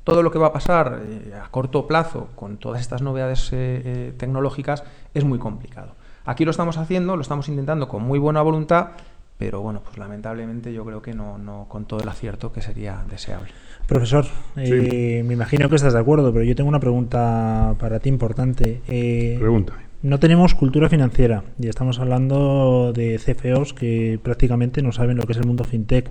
todo 0.05 0.23
lo 0.23 0.31
que 0.31 0.39
va 0.39 0.49
a 0.49 0.53
pasar 0.53 1.01
eh, 1.05 1.35
a 1.35 1.49
corto 1.51 1.87
plazo 1.87 2.29
con 2.35 2.57
todas 2.57 2.81
estas 2.81 3.03
novedades 3.03 3.53
eh, 3.53 3.83
eh, 3.85 4.13
tecnológicas 4.17 4.85
es 5.15 5.25
muy 5.25 5.39
complicado. 5.39 5.95
Aquí 6.25 6.45
lo 6.45 6.51
estamos 6.51 6.77
haciendo, 6.77 7.17
lo 7.17 7.23
estamos 7.23 7.49
intentando 7.49 7.89
con 7.89 8.03
muy 8.03 8.19
buena 8.19 8.43
voluntad, 8.43 8.91
pero 9.39 9.61
bueno, 9.61 9.81
pues 9.85 9.99
lamentablemente 9.99 10.73
yo 10.73 10.85
creo 10.85 11.03
que 11.03 11.15
no, 11.15 11.39
no 11.39 11.67
con 11.69 11.85
todo 11.85 12.01
el 12.01 12.09
acierto 12.09 12.53
que 12.53 12.63
sería 12.63 13.05
deseable. 13.11 13.51
Profesor, 13.87 14.25
eh, 14.57 15.23
me 15.25 15.35
imagino 15.35 15.69
que 15.69 15.77
estás 15.77 15.93
de 15.93 15.99
acuerdo, 15.99 16.33
pero 16.33 16.45
yo 16.45 16.55
tengo 16.55 16.69
una 16.69 16.81
pregunta 16.81 17.75
para 17.79 17.99
ti 17.99 18.09
importante. 18.09 18.81
Eh, 18.89 19.37
Pregúntame. 19.39 19.92
No 20.03 20.19
tenemos 20.19 20.57
cultura 20.57 20.89
financiera 20.89 21.45
y 21.61 21.69
estamos 21.69 22.01
hablando 22.01 22.93
de 22.93 23.21
CFOs 23.25 23.73
que 23.73 24.19
prácticamente 24.21 24.83
no 24.83 24.91
saben 24.91 25.17
lo 25.17 25.23
que 25.23 25.33
es 25.33 25.39
el 25.39 25.47
mundo 25.47 25.63
fintech, 25.63 26.11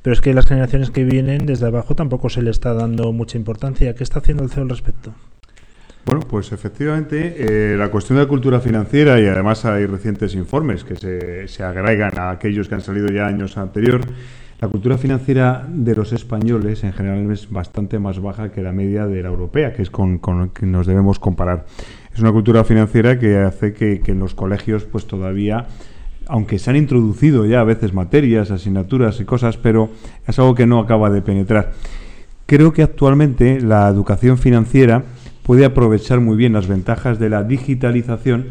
pero 0.00 0.14
es 0.14 0.20
que 0.20 0.32
las 0.32 0.46
generaciones 0.46 0.92
que 0.92 1.02
vienen 1.02 1.44
desde 1.44 1.66
abajo 1.66 1.96
tampoco 1.96 2.28
se 2.28 2.40
le 2.40 2.50
está 2.50 2.72
dando 2.72 3.12
mucha 3.12 3.36
importancia. 3.36 3.96
¿Qué 3.96 4.04
está 4.04 4.20
haciendo 4.20 4.44
el 4.44 4.50
CEO 4.50 4.62
al 4.62 4.68
respecto? 4.68 5.12
Bueno, 6.06 6.20
pues 6.20 6.52
efectivamente, 6.52 7.34
eh, 7.72 7.76
la 7.76 7.90
cuestión 7.90 8.18
de 8.18 8.24
la 8.24 8.28
cultura 8.28 8.60
financiera, 8.60 9.20
y 9.20 9.26
además 9.26 9.64
hay 9.64 9.86
recientes 9.86 10.36
informes 10.36 10.84
que 10.84 10.94
se, 10.94 11.48
se 11.48 11.64
agregan 11.64 12.16
a 12.18 12.30
aquellos 12.30 12.68
que 12.68 12.76
han 12.76 12.80
salido 12.80 13.08
ya 13.08 13.26
años 13.26 13.56
anterior, 13.56 14.02
la 14.60 14.68
cultura 14.68 14.96
financiera 14.96 15.66
de 15.68 15.96
los 15.96 16.12
españoles 16.12 16.84
en 16.84 16.92
general 16.92 17.28
es 17.32 17.50
bastante 17.50 17.98
más 17.98 18.20
baja 18.20 18.52
que 18.52 18.62
la 18.62 18.70
media 18.70 19.08
de 19.08 19.20
la 19.20 19.28
europea, 19.28 19.72
que 19.72 19.82
es 19.82 19.90
con, 19.90 20.18
con 20.18 20.38
lo 20.38 20.52
que 20.52 20.66
nos 20.66 20.86
debemos 20.86 21.18
comparar. 21.18 21.66
Es 22.14 22.20
una 22.20 22.32
cultura 22.32 22.64
financiera 22.64 23.18
que 23.18 23.38
hace 23.38 23.72
que, 23.72 24.00
que 24.00 24.12
en 24.12 24.18
los 24.18 24.34
colegios 24.34 24.84
pues 24.84 25.06
todavía 25.06 25.66
aunque 26.26 26.58
se 26.58 26.70
han 26.70 26.76
introducido 26.76 27.46
ya 27.46 27.60
a 27.60 27.64
veces 27.64 27.92
materias, 27.92 28.50
asignaturas 28.50 29.20
y 29.20 29.24
cosas, 29.24 29.56
pero 29.56 29.90
es 30.26 30.38
algo 30.38 30.54
que 30.54 30.66
no 30.66 30.78
acaba 30.78 31.10
de 31.10 31.22
penetrar. 31.22 31.72
Creo 32.46 32.72
que 32.72 32.82
actualmente 32.82 33.60
la 33.60 33.88
educación 33.88 34.38
financiera 34.38 35.04
puede 35.42 35.64
aprovechar 35.64 36.20
muy 36.20 36.36
bien 36.36 36.52
las 36.52 36.68
ventajas 36.68 37.18
de 37.18 37.28
la 37.28 37.42
digitalización 37.42 38.46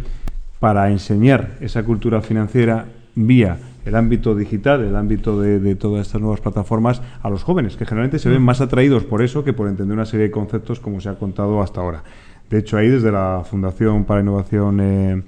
para 0.60 0.92
enseñar 0.92 1.58
esa 1.62 1.84
cultura 1.84 2.22
financiera 2.22 2.86
vía 3.16 3.58
el 3.84 3.96
ámbito 3.96 4.36
digital, 4.36 4.84
el 4.84 4.96
ámbito 4.96 5.42
de, 5.42 5.60
de 5.60 5.76
todas 5.76 6.06
estas 6.06 6.22
nuevas 6.22 6.40
plataformas 6.40 7.02
a 7.24 7.30
los 7.32 7.44
jóvenes, 7.44 7.78
que 7.78 7.86
generalmente 7.86 8.20
se 8.20 8.30
ven 8.30 8.42
más 8.42 8.62
atraídos 8.62 9.06
por 9.06 9.24
eso 9.24 9.44
que 9.44 9.54
por 9.54 9.68
entender 9.68 9.96
una 9.96 10.06
serie 10.06 10.28
de 10.28 10.32
conceptos 10.32 10.80
como 10.80 11.02
se 11.02 11.10
ha 11.10 11.16
contado 11.16 11.62
hasta 11.64 11.82
ahora. 11.82 12.04
De 12.52 12.60
hecho, 12.60 12.78
ahí 12.78 12.90
desde 12.90 13.14
la 13.14 13.44
Fundación 13.50 14.04
para 14.04 14.20
Innovación 14.20 14.80
eh, 14.82 15.24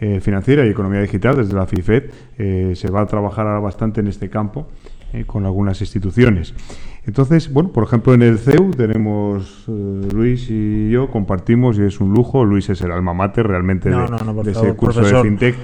eh, 0.00 0.20
Financiera 0.20 0.64
y 0.64 0.70
Economía 0.70 1.00
Digital, 1.00 1.36
desde 1.36 1.52
la 1.54 1.66
FIFED, 1.66 2.04
eh, 2.38 2.72
se 2.76 2.88
va 2.88 3.00
a 3.00 3.06
trabajar 3.06 3.48
ahora 3.48 3.58
bastante 3.58 4.00
en 4.00 4.06
este 4.06 4.30
campo 4.30 4.68
con 5.26 5.46
algunas 5.46 5.80
instituciones. 5.80 6.54
Entonces, 7.06 7.50
bueno, 7.50 7.72
por 7.72 7.82
ejemplo, 7.82 8.12
en 8.12 8.20
el 8.20 8.38
CEU 8.38 8.72
tenemos 8.72 9.64
Luis 9.66 10.48
y 10.50 10.90
yo 10.90 11.10
compartimos 11.10 11.78
y 11.78 11.82
es 11.82 11.98
un 12.00 12.12
lujo. 12.12 12.44
Luis 12.44 12.68
es 12.68 12.82
el 12.82 12.92
alma 12.92 13.14
mater 13.14 13.46
realmente 13.46 13.88
No, 13.88 14.02
de, 14.02 14.10
no, 14.10 14.18
no, 14.18 14.34
por 14.34 14.44
de 14.44 14.50
ese 14.52 14.74
curso 14.74 15.00
profesor, 15.00 15.22
de 15.24 15.30
FinTech. 15.30 15.56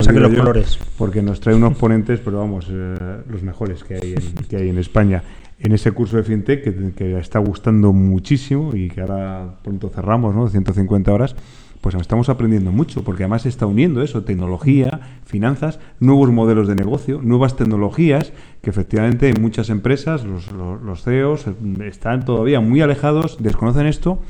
saque 0.00 0.18
los 0.18 0.32
yo, 0.32 0.38
colores. 0.38 0.78
Porque 0.96 1.20
nos 1.20 1.40
trae 1.40 1.54
unos 1.54 1.76
ponentes, 1.76 2.20
pero 2.20 2.38
vamos, 2.38 2.68
eh, 2.70 3.18
los 3.28 3.42
mejores 3.42 3.84
que 3.84 3.96
hay, 3.96 4.14
en, 4.14 4.46
que 4.48 4.56
hay 4.56 4.70
en 4.70 4.78
España. 4.78 5.22
En 5.66 5.72
ese 5.72 5.90
curso 5.90 6.16
de 6.16 6.22
FinTech 6.22 6.94
que, 6.94 7.18
está 7.18 7.40
gustando 7.40 7.92
muchísimo 7.92 8.76
y 8.76 8.88
que 8.88 9.00
ahora 9.00 9.56
pronto 9.64 9.88
cerramos, 9.88 10.32
¿no? 10.32 10.48
150 10.48 11.12
horas 11.12 11.34
pues 11.80 11.96
estamos 11.96 12.28
aprendiendo 12.28 12.70
mucho, 12.70 13.02
porque 13.02 13.24
además 13.24 13.42
se 13.42 13.48
está 13.48 13.66
uniendo 13.66 14.00
eso, 14.00 14.22
tecnología, 14.22 15.18
finanzas, 15.24 15.80
nuevos 15.98 16.30
modelos 16.30 16.68
de 16.68 16.76
negocio, 16.76 17.20
nuevas 17.20 17.56
tecnologías, 17.56 18.32
que 18.62 18.70
efectivamente 18.70 19.28
en 19.28 19.42
muchas 19.42 19.68
empresas 19.68 20.24
los, 20.24 20.52
los, 20.52 20.80
los 20.82 21.02
CEOs 21.02 21.46
están 21.84 22.24
todavía 22.24 22.60
muy 22.60 22.80
alejados, 22.80 23.38
desconocen 23.40 23.86
esto, 23.86 24.20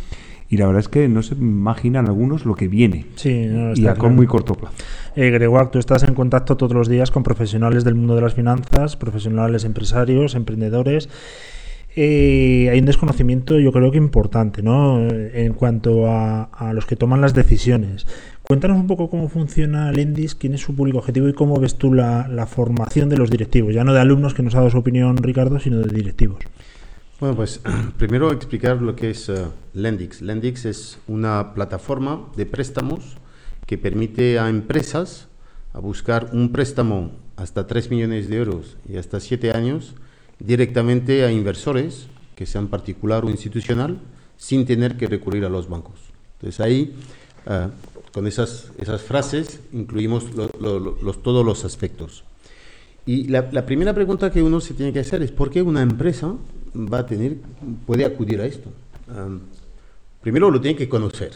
y 0.49 0.57
la 0.57 0.67
verdad 0.67 0.81
es 0.81 0.89
que 0.89 1.09
no 1.09 1.23
se 1.23 1.35
imaginan 1.35 2.07
algunos 2.07 2.45
lo 2.47 2.55
que 2.55 2.69
viene, 2.69 3.07
Sí, 3.17 3.47
no, 3.47 3.71
y 3.75 3.87
a 3.87 3.95
claro. 3.95 4.11
muy 4.11 4.27
corto 4.27 4.55
plazo. 4.55 4.75
Eh, 5.17 5.31
Gregoire, 5.31 5.69
tú 5.73 5.79
estás 5.79 6.03
en 6.05 6.15
contacto 6.15 6.57
todos 6.57 6.73
los 6.75 6.89
días 6.89 7.11
con 7.11 7.23
profesionales 7.23 7.85
del 7.85 7.95
mundo 7.95 8.15
de 8.15 8.21
las 8.23 8.35
finanzas, 8.35 8.97
profesionales 8.97 9.65
empresarios, 9.65 10.35
emprendedores. 10.35 11.09
Eh, 11.99 12.69
hay 12.71 12.79
un 12.79 12.85
desconocimiento, 12.85 13.59
yo 13.59 13.73
creo 13.73 13.91
que 13.91 13.97
importante, 13.97 14.63
¿no? 14.63 15.01
En 15.09 15.55
cuanto 15.55 16.07
a, 16.11 16.43
a 16.45 16.75
los 16.75 16.85
que 16.85 16.95
toman 16.95 17.23
las 17.23 17.33
decisiones. 17.33 18.07
Cuéntanos 18.43 18.77
un 18.77 18.87
poco 18.87 19.09
cómo 19.09 19.29
funciona 19.29 19.91
Lendis, 19.93 20.35
quién 20.35 20.53
es 20.55 20.61
su 20.61 20.77
público 20.77 20.99
objetivo 20.99 21.27
y 21.29 21.33
cómo 21.33 21.59
ves 21.59 21.77
tú 21.77 21.95
la, 21.95 22.29
la 22.29 22.47
formación 22.47 23.09
de 23.09 23.17
los 23.17 23.31
directivos, 23.31 23.75
ya 23.75 23.83
no 23.83 23.95
de 23.95 24.01
alumnos 24.01 24.35
que 24.35 24.43
nos 24.43 24.55
ha 24.55 24.59
dado 24.59 24.71
su 24.71 24.79
opinión 24.79 25.17
Ricardo, 25.17 25.59
sino 25.59 25.79
de 25.79 25.89
directivos. 25.93 26.39
Bueno, 27.19 27.35
pues 27.35 27.63
primero 27.99 28.31
explicar 28.31 28.83
lo 28.83 28.95
que 28.95 29.11
es 29.11 29.31
uh, 29.31 29.51
Lendix. 29.73 30.21
Lendix 30.21 30.67
es 30.67 30.99
una 31.07 31.55
plataforma 31.55 32.27
de 32.37 32.45
préstamos 32.45 33.17
que 33.67 33.79
permite 33.79 34.39
a 34.39 34.51
empresas 34.51 35.29
a 35.73 35.81
buscar 35.81 36.29
un 36.35 36.53
préstamo 36.53 37.13
hasta 37.37 37.67
3 37.67 37.91
millones 37.91 38.29
de 38.29 38.37
euros 38.37 38.77
y 38.87 38.99
hasta 38.99 39.21
7 39.21 39.53
años 39.53 39.95
directamente 40.41 41.25
a 41.25 41.33
inversores, 41.33 42.09
que 42.35 42.45
sean 42.45 42.69
particular 42.69 43.25
o 43.25 43.31
institucional, 43.31 43.99
sin 44.37 44.67
tener 44.67 44.99
que 44.99 45.07
recurrir 45.07 45.47
a 45.47 45.49
los 45.49 45.71
bancos. 45.71 45.99
Entonces 46.35 46.61
ahí, 46.61 46.95
uh, 47.47 47.71
con 48.13 48.27
esas, 48.27 48.73
esas 48.77 49.01
frases, 49.01 49.61
incluimos 49.73 50.35
lo, 50.35 50.51
lo, 50.61 50.79
los, 51.03 51.23
todos 51.23 51.47
los 51.47 51.65
aspectos. 51.65 52.25
Y 53.07 53.29
la, 53.29 53.49
la, 53.53 53.65
primera 53.65 53.95
pregunta 53.95 54.31
que 54.31 54.43
uno 54.43 54.61
se 54.61 54.75
tiene 54.75 54.93
que 54.93 54.99
hacer 54.99 55.23
es 55.23 55.31
¿por 55.31 55.51
qué 55.51 55.63
una 55.63 55.81
empresa 55.81 56.35
va 56.75 56.99
a 56.99 57.07
tener, 57.07 57.37
puede 57.87 58.05
acudir 58.05 58.41
a 58.41 58.47
esto? 58.47 58.71
Primero 60.23 60.51
lo 60.51 60.61
tiene 60.61 60.77
que 60.77 60.89
conocer, 60.89 61.33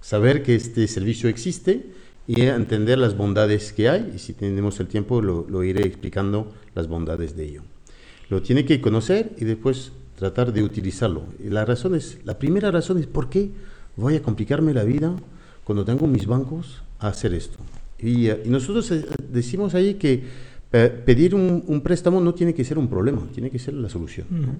saber 0.00 0.42
que 0.42 0.54
este 0.54 0.86
servicio 0.86 1.28
existe 1.28 1.86
y 2.26 2.42
entender 2.42 2.98
las 2.98 3.16
bondades 3.16 3.72
que 3.72 3.88
hay, 3.88 4.12
y 4.14 4.18
si 4.18 4.32
tenemos 4.32 4.80
el 4.80 4.86
tiempo 4.86 5.20
lo, 5.20 5.64
iré 5.64 5.86
explicando 5.86 6.52
las 6.74 6.88
bondades 6.88 7.36
de 7.36 7.44
ello. 7.44 7.62
Lo 8.30 8.42
tiene 8.42 8.64
que 8.64 8.80
conocer 8.80 9.32
y 9.38 9.44
después 9.44 9.92
tratar 10.16 10.52
de 10.52 10.62
utilizarlo. 10.62 11.24
Y 11.42 11.50
la 11.50 11.64
razón 11.64 11.94
es, 11.94 12.18
la 12.24 12.38
primera 12.38 12.70
razón 12.70 12.98
es 12.98 13.06
por 13.06 13.28
qué 13.28 13.50
voy 13.96 14.16
a 14.16 14.22
complicarme 14.22 14.72
la 14.72 14.84
vida 14.84 15.14
cuando 15.64 15.84
tengo 15.84 16.06
mis 16.06 16.26
bancos 16.26 16.82
a 16.98 17.08
hacer 17.08 17.34
esto. 17.34 17.58
Y, 17.98 18.30
y 18.30 18.48
nosotros 18.48 18.90
eh, 18.90 19.06
decimos 19.30 19.74
ahí 19.74 19.94
que 19.94 20.24
eh, 20.76 20.90
pedir 20.90 21.36
un, 21.36 21.62
un 21.68 21.80
préstamo 21.82 22.20
no 22.20 22.34
tiene 22.34 22.52
que 22.52 22.64
ser 22.64 22.78
un 22.78 22.88
problema, 22.88 23.22
tiene 23.32 23.48
que 23.48 23.60
ser 23.60 23.74
la 23.74 23.88
solución. 23.88 24.26
¿no? 24.28 24.56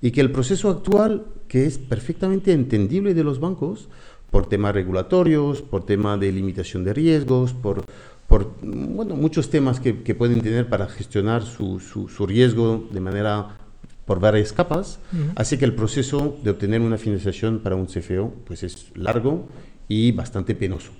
Y 0.00 0.12
que 0.12 0.20
el 0.20 0.30
proceso 0.30 0.70
actual, 0.70 1.24
que 1.48 1.66
es 1.66 1.76
perfectamente 1.76 2.52
entendible 2.52 3.14
de 3.14 3.24
los 3.24 3.40
bancos, 3.40 3.88
por 4.30 4.48
temas 4.48 4.72
regulatorios, 4.76 5.62
por 5.62 5.84
tema 5.84 6.16
de 6.18 6.30
limitación 6.30 6.84
de 6.84 6.94
riesgos, 6.94 7.52
por, 7.52 7.84
por 8.28 8.54
bueno, 8.62 9.16
muchos 9.16 9.50
temas 9.50 9.80
que, 9.80 10.04
que 10.04 10.14
pueden 10.14 10.40
tener 10.40 10.68
para 10.68 10.86
gestionar 10.86 11.42
su, 11.42 11.80
su, 11.80 12.08
su 12.08 12.26
riesgo 12.28 12.88
de 12.92 13.00
manera 13.00 13.56
por 14.04 14.20
varias 14.20 14.52
capas, 14.52 15.00
hace 15.34 15.58
que 15.58 15.64
el 15.64 15.74
proceso 15.74 16.38
de 16.44 16.50
obtener 16.50 16.80
una 16.80 16.96
financiación 16.96 17.58
para 17.58 17.74
un 17.74 17.86
CFO 17.86 18.32
pues 18.46 18.62
es 18.62 18.92
largo 18.94 19.48
y 19.88 20.12
bastante 20.12 20.54
penoso. 20.54 20.92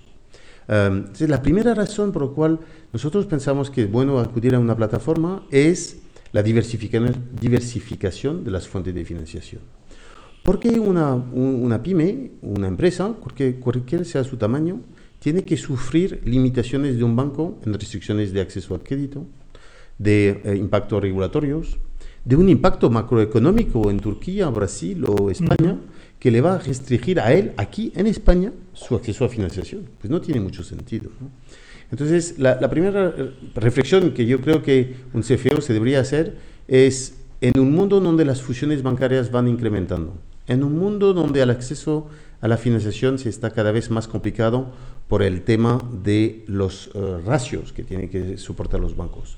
Um, 0.68 1.04
la 1.28 1.42
primera 1.42 1.74
razón 1.74 2.10
por 2.10 2.22
la 2.22 2.28
cual 2.34 2.58
nosotros 2.92 3.26
pensamos 3.26 3.70
que 3.70 3.82
es 3.84 3.90
bueno 3.90 4.18
acudir 4.18 4.54
a 4.54 4.58
una 4.58 4.76
plataforma 4.76 5.44
es 5.50 5.98
la 6.32 6.42
diversificación, 6.42 8.44
de 8.44 8.50
las 8.50 8.66
fuentes 8.66 8.94
de 8.94 9.04
financiación. 9.04 9.62
Porque 10.42 10.78
una, 10.80 11.14
un- 11.14 11.60
una 11.64 11.82
pyme, 11.82 12.32
una 12.42 12.68
empresa, 12.68 13.14
cualquier, 13.20 13.56
cualquier 13.60 14.04
sea 14.04 14.24
su 14.24 14.36
tamaño, 14.36 14.80
tiene 15.18 15.44
que 15.44 15.56
sufrir 15.56 16.20
limitaciones 16.24 16.98
de 16.98 17.04
un 17.04 17.16
banco 17.16 17.58
en 17.64 17.72
restricciones 17.72 18.32
de 18.32 18.40
acceso 18.40 18.74
al 18.74 18.82
crédito, 18.82 19.24
de 19.98 20.40
eh, 20.44 20.56
impactos 20.56 21.00
regulatorios, 21.00 21.78
de 22.26 22.34
un 22.34 22.48
impacto 22.48 22.90
macroeconómico 22.90 23.88
en 23.88 24.00
Turquía, 24.00 24.48
Brasil 24.48 25.04
o 25.06 25.30
España, 25.30 25.78
que 26.18 26.32
le 26.32 26.40
va 26.40 26.54
a 26.54 26.58
restringir 26.58 27.20
a 27.20 27.32
él, 27.32 27.52
aquí 27.56 27.92
en 27.94 28.08
España, 28.08 28.52
su 28.72 28.96
acceso 28.96 29.24
a 29.24 29.28
financiación. 29.28 29.88
Pues 30.00 30.10
no 30.10 30.20
tiene 30.20 30.40
mucho 30.40 30.64
sentido. 30.64 31.10
¿no? 31.20 31.30
Entonces, 31.92 32.36
la, 32.40 32.60
la 32.60 32.68
primera 32.68 33.14
reflexión 33.54 34.10
que 34.10 34.26
yo 34.26 34.40
creo 34.40 34.60
que 34.60 34.96
un 35.14 35.22
CFO 35.22 35.60
se 35.60 35.72
debería 35.72 36.00
hacer 36.00 36.36
es, 36.66 37.14
en 37.40 37.60
un 37.60 37.70
mundo 37.70 38.00
donde 38.00 38.24
las 38.24 38.42
fusiones 38.42 38.82
bancarias 38.82 39.30
van 39.30 39.46
incrementando, 39.46 40.14
en 40.48 40.64
un 40.64 40.76
mundo 40.76 41.12
donde 41.12 41.40
el 41.42 41.50
acceso 41.50 42.08
a 42.40 42.48
la 42.48 42.56
financiación 42.56 43.20
se 43.20 43.28
está 43.28 43.50
cada 43.50 43.70
vez 43.70 43.88
más 43.88 44.08
complicado 44.08 44.72
por 45.06 45.22
el 45.22 45.42
tema 45.42 45.80
de 46.02 46.42
los 46.48 46.90
eh, 46.92 47.18
ratios 47.24 47.72
que 47.72 47.84
tienen 47.84 48.08
que 48.08 48.36
soportar 48.36 48.80
los 48.80 48.96
bancos. 48.96 49.36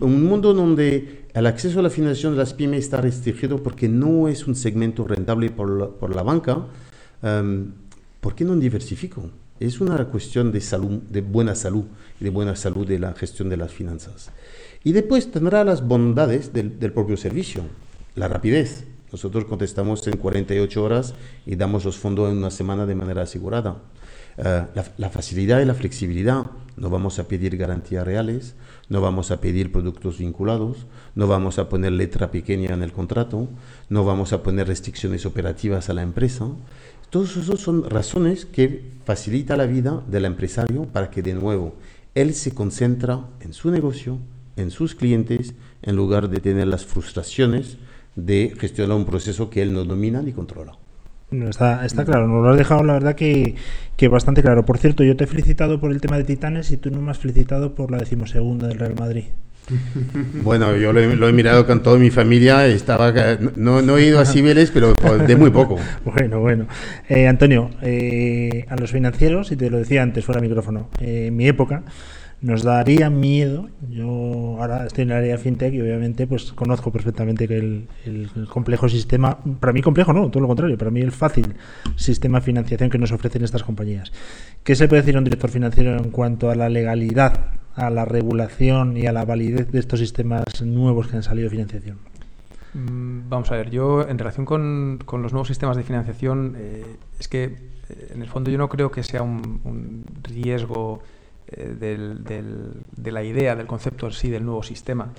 Un 0.00 0.24
mundo 0.24 0.54
donde 0.54 1.24
el 1.34 1.46
acceso 1.46 1.80
a 1.80 1.82
la 1.82 1.90
financiación 1.90 2.34
de 2.34 2.38
las 2.38 2.54
pymes 2.54 2.84
está 2.84 3.00
restringido 3.00 3.62
porque 3.62 3.88
no 3.88 4.28
es 4.28 4.46
un 4.46 4.54
segmento 4.54 5.04
rentable 5.04 5.50
por 5.50 5.70
la, 5.70 5.88
por 5.88 6.14
la 6.14 6.22
banca, 6.22 6.66
em, 7.22 7.72
¿por 8.20 8.34
qué 8.36 8.44
no 8.44 8.54
diversifico? 8.56 9.30
Es 9.58 9.80
una 9.80 10.04
cuestión 10.04 10.52
de 10.52 10.60
salud, 10.60 11.02
de 11.10 11.20
buena 11.20 11.56
salud 11.56 11.84
y 12.20 12.24
de 12.24 12.30
buena 12.30 12.54
salud 12.54 12.86
de 12.86 13.00
la 13.00 13.12
gestión 13.14 13.48
de 13.48 13.56
las 13.56 13.72
finanzas. 13.72 14.30
Y 14.84 14.92
después 14.92 15.32
tendrá 15.32 15.64
las 15.64 15.86
bondades 15.86 16.52
del, 16.52 16.78
del 16.78 16.92
propio 16.92 17.16
servicio, 17.16 17.64
la 18.14 18.28
rapidez. 18.28 18.84
Nosotros 19.10 19.46
contestamos 19.46 20.06
en 20.06 20.16
48 20.16 20.82
horas 20.82 21.14
y 21.44 21.56
damos 21.56 21.84
los 21.84 21.98
fondos 21.98 22.30
en 22.30 22.38
una 22.38 22.50
semana 22.50 22.86
de 22.86 22.94
manera 22.94 23.22
asegurada. 23.22 23.78
Eh, 24.36 24.64
la, 24.74 24.84
la 24.96 25.10
facilidad 25.10 25.60
y 25.60 25.64
la 25.64 25.74
flexibilidad. 25.74 26.46
No 26.76 26.90
vamos 26.90 27.18
a 27.18 27.26
pedir 27.26 27.56
garantías 27.56 28.06
reales, 28.06 28.54
no 28.88 29.00
vamos 29.00 29.30
a 29.30 29.40
pedir 29.40 29.70
productos 29.70 30.18
vinculados, 30.18 30.86
no 31.14 31.26
vamos 31.26 31.58
a 31.58 31.68
poner 31.68 31.92
letra 31.92 32.30
pequeña 32.30 32.72
en 32.74 32.82
el 32.82 32.92
contrato, 32.92 33.48
no 33.88 34.04
vamos 34.04 34.32
a 34.32 34.42
poner 34.42 34.66
restricciones 34.66 35.26
operativas 35.26 35.90
a 35.90 35.94
la 35.94 36.02
empresa. 36.02 36.48
Todos 37.10 37.36
esos 37.36 37.60
son 37.60 37.88
razones 37.88 38.46
que 38.46 38.92
facilita 39.04 39.56
la 39.56 39.66
vida 39.66 40.02
del 40.08 40.24
empresario 40.24 40.84
para 40.84 41.10
que 41.10 41.22
de 41.22 41.34
nuevo 41.34 41.74
él 42.14 42.34
se 42.34 42.52
concentra 42.52 43.26
en 43.40 43.52
su 43.52 43.70
negocio, 43.70 44.18
en 44.56 44.70
sus 44.70 44.94
clientes, 44.94 45.54
en 45.82 45.96
lugar 45.96 46.28
de 46.28 46.40
tener 46.40 46.66
las 46.66 46.84
frustraciones 46.84 47.76
de 48.16 48.54
gestionar 48.58 48.96
un 48.96 49.04
proceso 49.04 49.50
que 49.50 49.62
él 49.62 49.72
no 49.72 49.84
domina 49.84 50.22
ni 50.22 50.32
controla. 50.32 50.77
No, 51.30 51.50
está, 51.50 51.84
está 51.84 52.06
claro, 52.06 52.26
nos 52.26 52.42
lo 52.42 52.50
has 52.50 52.56
dejado 52.56 52.82
la 52.84 52.94
verdad 52.94 53.14
que, 53.14 53.54
que 53.96 54.08
bastante 54.08 54.42
claro. 54.42 54.64
Por 54.64 54.78
cierto, 54.78 55.04
yo 55.04 55.16
te 55.16 55.24
he 55.24 55.26
felicitado 55.26 55.78
por 55.78 55.92
el 55.92 56.00
tema 56.00 56.16
de 56.16 56.24
Titanes 56.24 56.70
y 56.70 56.78
tú 56.78 56.90
no 56.90 57.02
me 57.02 57.10
has 57.10 57.18
felicitado 57.18 57.74
por 57.74 57.90
la 57.90 57.98
decimosegunda 57.98 58.68
del 58.68 58.78
Real 58.78 58.94
Madrid. 58.94 59.24
Bueno, 60.42 60.76
yo 60.76 60.92
lo 60.92 61.00
he, 61.00 61.16
lo 61.16 61.28
he 61.28 61.32
mirado 61.32 61.66
con 61.66 61.82
toda 61.82 61.98
mi 61.98 62.10
familia, 62.10 62.66
estaba, 62.66 63.12
no, 63.56 63.82
no 63.82 63.98
he 63.98 64.06
ido 64.06 64.20
a 64.20 64.24
Cibeles, 64.24 64.70
pero 64.70 64.94
de 64.94 65.36
muy 65.36 65.50
poco. 65.50 65.78
Bueno, 66.04 66.40
bueno. 66.40 66.66
Eh, 67.08 67.28
Antonio, 67.28 67.70
eh, 67.82 68.64
a 68.68 68.76
los 68.76 68.90
financieros, 68.90 69.52
y 69.52 69.56
te 69.56 69.68
lo 69.68 69.78
decía 69.78 70.02
antes 70.02 70.24
fuera 70.24 70.40
de 70.40 70.48
micrófono, 70.48 70.88
eh, 71.00 71.26
en 71.26 71.36
mi 71.36 71.46
época 71.46 71.82
nos 72.40 72.62
daría 72.62 73.10
miedo, 73.10 73.68
yo 73.90 74.56
ahora 74.60 74.86
estoy 74.86 75.02
en 75.02 75.10
el 75.10 75.16
área 75.16 75.38
fintech 75.38 75.74
y 75.74 75.80
obviamente 75.80 76.26
pues 76.28 76.52
conozco 76.52 76.92
perfectamente 76.92 77.48
que 77.48 77.56
el, 77.56 77.88
complejo 78.48 78.88
sistema, 78.88 79.38
para 79.58 79.72
mí 79.72 79.82
complejo 79.82 80.12
no, 80.12 80.30
todo 80.30 80.42
lo 80.42 80.46
contrario, 80.46 80.78
para 80.78 80.92
mí 80.92 81.00
el 81.00 81.10
fácil 81.10 81.54
sistema 81.96 82.38
de 82.38 82.44
financiación 82.44 82.90
que 82.90 82.98
nos 82.98 83.10
ofrecen 83.10 83.42
estas 83.42 83.64
compañías. 83.64 84.12
¿Qué 84.62 84.76
se 84.76 84.86
puede 84.86 85.02
decir 85.02 85.16
a 85.16 85.18
un 85.18 85.24
director 85.24 85.50
financiero 85.50 85.96
en 85.96 86.10
cuanto 86.10 86.50
a 86.50 86.54
la 86.54 86.68
legalidad, 86.68 87.50
a 87.74 87.90
la 87.90 88.04
regulación 88.04 88.96
y 88.96 89.06
a 89.06 89.12
la 89.12 89.24
validez 89.24 89.72
de 89.72 89.80
estos 89.80 89.98
sistemas 89.98 90.62
nuevos 90.62 91.08
que 91.08 91.16
han 91.16 91.24
salido 91.24 91.46
de 91.46 91.50
financiación? 91.50 91.98
Mm, 92.74 93.28
Vamos 93.28 93.50
a 93.50 93.56
ver, 93.56 93.70
yo 93.70 94.08
en 94.08 94.16
relación 94.16 94.46
con, 94.46 95.00
con 95.04 95.22
los 95.22 95.32
nuevos 95.32 95.48
sistemas 95.48 95.76
de 95.76 95.82
financiación, 95.82 96.54
eh, 96.56 96.84
es 97.18 97.26
que 97.26 97.44
eh, 97.44 98.12
en 98.14 98.22
el 98.22 98.28
fondo 98.28 98.48
yo 98.48 98.58
no 98.58 98.68
creo 98.68 98.92
que 98.92 99.02
sea 99.02 99.22
un 99.22 100.04
riesgo 100.22 101.02
eh, 101.50 101.74
de 102.96 103.12
la 103.12 103.24
idea, 103.24 103.56
del 103.56 103.66
concepto 103.66 104.06
en 104.06 104.12
sí 104.12 104.28
del 104.28 104.44
nuevo 104.44 104.62
sistema. 104.62 105.12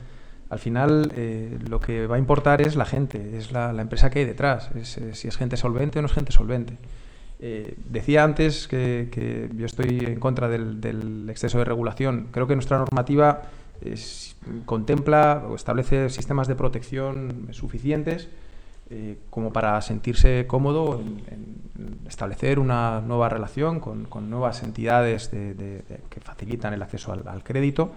Al 0.49 0.59
final 0.59 1.11
eh, 1.15 1.57
lo 1.67 1.79
que 1.79 2.07
va 2.07 2.17
a 2.17 2.19
importar 2.19 2.61
es 2.61 2.75
la 2.75 2.85
gente, 2.85 3.37
es 3.37 3.51
la, 3.51 3.69
empresa 3.81 4.09
que 4.09 4.19
hay 4.19 4.25
detrás, 4.25 4.69
eh, 4.75 5.11
si 5.13 5.27
es 5.27 5.37
gente 5.37 5.57
solvente 5.57 5.99
o 5.99 6.01
no 6.01 6.07
es 6.07 6.13
gente 6.13 6.31
solvente. 6.31 6.77
Decía 7.39 8.25
antes 8.25 8.67
que, 8.67 9.49
yo 9.55 9.65
estoy 9.65 9.99
en 9.99 10.19
contra 10.19 10.49
del, 10.49 11.27
exceso 11.29 11.57
de 11.57 11.63
regulación. 11.63 12.27
Creo 12.31 12.47
que 12.47 12.55
nuestra 12.55 12.77
normativa 12.77 13.43
contempla 14.65 15.45
o 15.49 15.55
establece 15.55 16.09
sistemas 16.09 16.49
de 16.49 16.55
protección 16.55 17.47
suficientes 17.51 18.27
eh, 18.91 19.17
como 19.29 19.53
para 19.53 19.81
sentirse 19.81 20.45
cómodo 20.47 20.99
en, 20.99 21.59
establecer 22.07 22.59
una 22.59 23.01
nueva 23.01 23.29
relación 23.29 23.79
con, 23.79 24.07
nuevas 24.29 24.63
entidades 24.63 25.31
de- 25.31 25.83
que 26.09 26.19
facilitan 26.19 26.73
el 26.73 26.81
acceso 26.81 27.13
al, 27.13 27.43
crédito. 27.43 27.91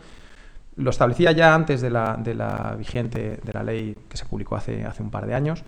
Lo 0.76 0.90
establecía 0.90 1.32
ya 1.32 1.54
antes 1.54 1.80
de 1.80 1.90
la, 1.90 2.16
de 2.22 2.34
la 2.34 2.76
vigente 2.78 3.40
de 3.42 3.52
la 3.52 3.62
ley 3.62 3.96
que 4.08 4.16
se 4.16 4.24
publicó 4.26 4.56
hace, 4.56 4.84
hace 4.84 5.02
un 5.02 5.10
par 5.10 5.26
de 5.26 5.34
años. 5.34 5.64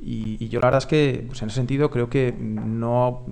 Y, 0.00 0.36
y 0.44 0.48
yo 0.48 0.60
la 0.60 0.66
verdad 0.66 0.78
es 0.78 0.86
que, 0.86 1.24
pues 1.28 1.40
en 1.42 1.48
ese 1.48 1.56
sentido, 1.56 1.90
creo 1.90 2.10
que 2.10 2.34
no, 2.38 3.22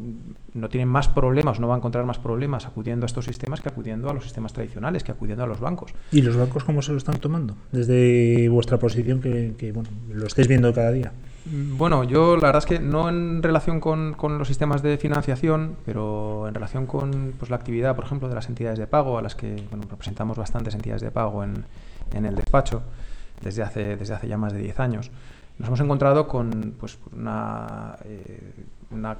no 0.54 0.68
tienen 0.68 0.88
más 0.88 1.08
problemas, 1.08 1.60
no 1.60 1.68
va 1.68 1.74
a 1.74 1.78
encontrar 1.78 2.06
más 2.06 2.18
problemas 2.18 2.66
acudiendo 2.66 3.04
a 3.04 3.08
estos 3.08 3.24
sistemas 3.24 3.60
que 3.60 3.68
acudiendo 3.68 4.08
a 4.08 4.14
los 4.14 4.24
sistemas 4.24 4.52
tradicionales, 4.52 5.02
que 5.04 5.12
acudiendo 5.12 5.44
a 5.44 5.46
los 5.46 5.60
bancos. 5.60 5.92
¿Y 6.12 6.22
los 6.22 6.36
bancos 6.36 6.64
cómo 6.64 6.80
se 6.80 6.92
lo 6.92 6.98
están 6.98 7.18
tomando? 7.18 7.56
Desde 7.72 8.48
vuestra 8.48 8.78
posición, 8.78 9.20
que, 9.20 9.54
que, 9.58 9.72
bueno, 9.72 9.90
lo 10.12 10.26
estáis 10.26 10.48
viendo 10.48 10.72
cada 10.72 10.92
día. 10.92 11.12
Mm, 11.44 11.76
Bueno, 11.76 12.04
yo 12.04 12.36
la 12.36 12.48
verdad 12.48 12.58
es 12.58 12.66
que 12.66 12.78
no 12.78 13.08
en 13.08 13.42
relación 13.42 13.80
con, 13.80 14.14
con 14.14 14.38
los 14.38 14.48
sistemas 14.48 14.82
de 14.82 14.96
financiación, 14.98 15.76
pero 15.84 16.46
en 16.48 16.54
relación 16.54 16.86
con 16.86 17.34
pues, 17.38 17.50
la 17.50 17.56
actividad, 17.56 17.96
por 17.96 18.04
ejemplo, 18.04 18.28
de 18.28 18.34
las 18.34 18.48
entidades 18.48 18.78
de 18.78 18.86
pago, 18.86 19.18
a 19.18 19.22
las 19.22 19.34
que 19.34 19.56
bueno, 19.70 19.84
representamos 19.90 20.36
bastantes 20.38 20.74
entidades 20.74 21.02
de 21.02 21.10
pago 21.10 21.42
en, 21.44 21.64
en 22.12 22.26
el 22.26 22.36
despacho 22.36 22.82
desde 23.40 23.62
hace, 23.62 23.96
desde 23.96 24.14
hace 24.14 24.28
ya 24.28 24.36
más 24.38 24.52
de 24.52 24.60
10 24.60 24.78
años, 24.80 25.10
nos 25.58 25.66
hemos 25.68 25.80
encontrado 25.80 26.28
con 26.28 26.74
pues, 26.78 26.98
una, 27.12 27.96
eh, 28.04 28.52
una, 28.92 29.16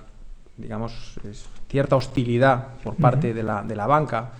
digamos, 0.57 1.19
es 1.29 1.47
cierta 1.69 1.97
hostilidad 1.97 2.69
por 2.85 2.95
parte 2.95 3.35
de, 3.35 3.43
la, 3.43 3.63
de 3.63 3.75
la 3.77 3.87
banca. 3.87 4.31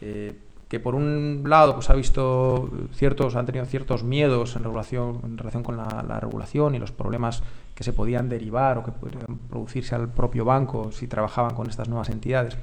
eh, 0.00 0.34
que 0.68 0.80
por 0.80 0.94
un 0.94 1.44
lado 1.46 1.74
pues 1.74 1.90
ha 1.90 1.94
visto 1.94 2.70
ciertos 2.92 3.36
han 3.36 3.46
tenido 3.46 3.64
ciertos 3.66 4.02
miedos 4.02 4.56
en 4.56 4.64
relación 4.64 5.20
en 5.22 5.38
relación 5.38 5.62
con 5.62 5.76
la, 5.76 6.04
la 6.06 6.18
regulación 6.18 6.74
y 6.74 6.78
los 6.78 6.90
problemas 6.90 7.42
que 7.74 7.84
se 7.84 7.92
podían 7.92 8.28
derivar 8.28 8.78
o 8.78 8.84
que 8.84 8.90
podrían 8.90 9.38
producirse 9.48 9.94
al 9.94 10.08
propio 10.08 10.44
banco 10.44 10.90
si 10.90 11.06
trabajaban 11.06 11.54
con 11.54 11.68
estas 11.68 11.88
nuevas 11.88 12.08
entidades. 12.08 12.56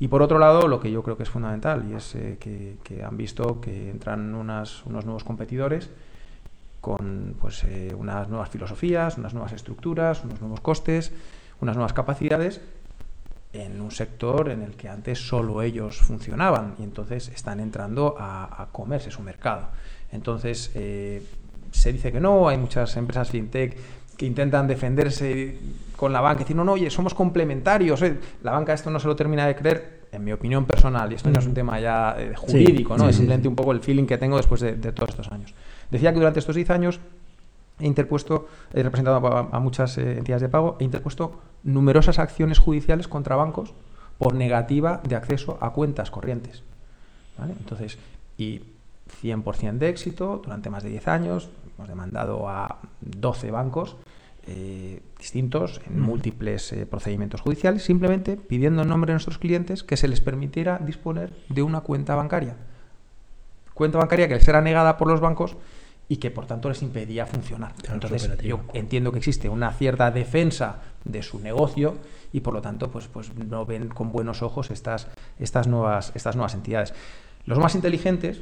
Y 0.00 0.08
por 0.08 0.22
otro 0.22 0.38
lado 0.38 0.68
lo 0.68 0.80
que 0.80 0.90
yo 0.90 1.02
creo 1.02 1.16
que 1.16 1.24
es 1.24 1.28
fundamental 1.28 1.84
y 1.90 1.94
es 1.94 2.14
eh, 2.14 2.38
que, 2.40 2.78
que 2.82 3.04
han 3.04 3.16
visto 3.16 3.60
que 3.60 3.90
entran 3.90 4.34
unas, 4.34 4.84
unos 4.86 5.04
nuevos 5.04 5.24
competidores 5.24 5.90
con 6.80 7.36
pues, 7.40 7.64
eh, 7.64 7.94
unas 7.98 8.28
nuevas 8.28 8.48
filosofías, 8.48 9.18
unas 9.18 9.34
nuevas 9.34 9.52
estructuras, 9.52 10.24
unos 10.24 10.40
nuevos 10.40 10.60
costes, 10.60 11.12
unas 11.60 11.76
nuevas 11.76 11.92
capacidades 11.92 12.60
en 13.62 13.80
un 13.80 13.90
sector 13.90 14.50
en 14.50 14.62
el 14.62 14.72
que 14.76 14.88
antes 14.88 15.18
solo 15.18 15.62
ellos 15.62 15.98
funcionaban 15.98 16.74
y 16.78 16.82
entonces 16.82 17.28
están 17.28 17.60
entrando 17.60 18.16
a, 18.18 18.62
a 18.62 18.66
comerse 18.66 19.10
su 19.10 19.22
mercado. 19.22 19.68
Entonces, 20.12 20.70
eh, 20.74 21.22
se 21.70 21.92
dice 21.92 22.12
que 22.12 22.20
no, 22.20 22.48
hay 22.48 22.56
muchas 22.58 22.96
empresas 22.96 23.30
fintech 23.30 23.76
que 24.16 24.26
intentan 24.26 24.66
defenderse 24.66 25.56
con 25.96 26.12
la 26.12 26.20
banca, 26.20 26.40
decir, 26.40 26.56
no, 26.56 26.64
no, 26.64 26.72
oye, 26.72 26.90
somos 26.90 27.14
complementarios. 27.14 28.02
eh". 28.02 28.18
La 28.42 28.52
banca 28.52 28.72
esto 28.72 28.90
no 28.90 28.98
se 28.98 29.06
lo 29.06 29.14
termina 29.14 29.46
de 29.46 29.54
creer, 29.54 29.98
en 30.10 30.24
mi 30.24 30.32
opinión 30.32 30.64
personal, 30.64 31.12
y 31.12 31.16
esto 31.16 31.30
no 31.30 31.38
es 31.38 31.46
un 31.46 31.54
tema 31.54 31.78
ya 31.78 32.16
eh, 32.18 32.32
jurídico, 32.34 32.96
¿no? 32.96 33.04
sí, 33.04 33.10
es 33.10 33.16
simplemente 33.16 33.44
sí. 33.44 33.48
un 33.48 33.56
poco 33.56 33.72
el 33.72 33.80
feeling 33.80 34.06
que 34.06 34.18
tengo 34.18 34.36
después 34.36 34.60
de, 34.60 34.74
de 34.74 34.92
todos 34.92 35.10
estos 35.10 35.30
años. 35.30 35.54
Decía 35.90 36.12
que 36.12 36.18
durante 36.18 36.40
estos 36.40 36.54
10 36.54 36.70
años 36.70 37.00
he 37.78 37.86
interpuesto, 37.86 38.48
he 38.72 38.82
representado 38.82 39.26
a, 39.26 39.48
a 39.52 39.60
muchas 39.60 39.98
eh, 39.98 40.18
entidades 40.18 40.42
de 40.42 40.48
pago, 40.48 40.76
he 40.80 40.84
interpuesto 40.84 41.40
numerosas 41.62 42.18
acciones 42.18 42.58
judiciales 42.58 43.08
contra 43.08 43.36
bancos 43.36 43.74
por 44.18 44.34
negativa 44.34 45.00
de 45.06 45.16
acceso 45.16 45.58
a 45.60 45.72
cuentas 45.72 46.10
corrientes. 46.10 46.62
¿vale? 47.38 47.54
Entonces, 47.58 47.98
y 48.36 48.62
100% 49.22 49.78
de 49.78 49.88
éxito 49.88 50.40
durante 50.42 50.70
más 50.70 50.82
de 50.82 50.90
10 50.90 51.08
años. 51.08 51.50
Hemos 51.76 51.88
demandado 51.88 52.48
a 52.48 52.78
12 53.00 53.50
bancos 53.50 53.96
eh, 54.46 55.02
distintos 55.18 55.80
en 55.86 56.00
múltiples 56.00 56.72
eh, 56.72 56.86
procedimientos 56.86 57.40
judiciales, 57.40 57.84
simplemente 57.84 58.36
pidiendo 58.36 58.82
en 58.82 58.88
nombre 58.88 59.10
de 59.10 59.14
nuestros 59.14 59.38
clientes 59.38 59.82
que 59.82 59.96
se 59.96 60.08
les 60.08 60.20
permitiera 60.20 60.78
disponer 60.78 61.32
de 61.48 61.62
una 61.62 61.82
cuenta 61.82 62.14
bancaria. 62.14 62.56
Cuenta 63.74 63.98
bancaria 63.98 64.26
que 64.26 64.34
les 64.34 64.48
era 64.48 64.60
negada 64.60 64.96
por 64.96 65.08
los 65.08 65.20
bancos 65.20 65.56
y 66.08 66.16
que 66.16 66.30
por 66.30 66.46
tanto 66.46 66.68
les 66.68 66.82
impedía 66.82 67.26
funcionar. 67.26 67.74
Claro, 67.74 67.94
Entonces, 67.94 68.38
yo 68.42 68.60
entiendo 68.72 69.12
que 69.12 69.18
existe 69.18 69.48
una 69.48 69.72
cierta 69.72 70.10
defensa 70.10 70.80
de 71.04 71.22
su 71.22 71.38
negocio 71.38 71.96
y 72.32 72.40
por 72.40 72.54
lo 72.54 72.62
tanto 72.62 72.90
pues, 72.90 73.08
pues 73.08 73.34
no 73.34 73.66
ven 73.66 73.88
con 73.88 74.10
buenos 74.10 74.42
ojos 74.42 74.70
estas, 74.70 75.08
estas, 75.38 75.66
nuevas, 75.66 76.12
estas 76.14 76.36
nuevas 76.36 76.54
entidades. 76.54 76.94
Los 77.44 77.58
más 77.58 77.74
inteligentes 77.74 78.40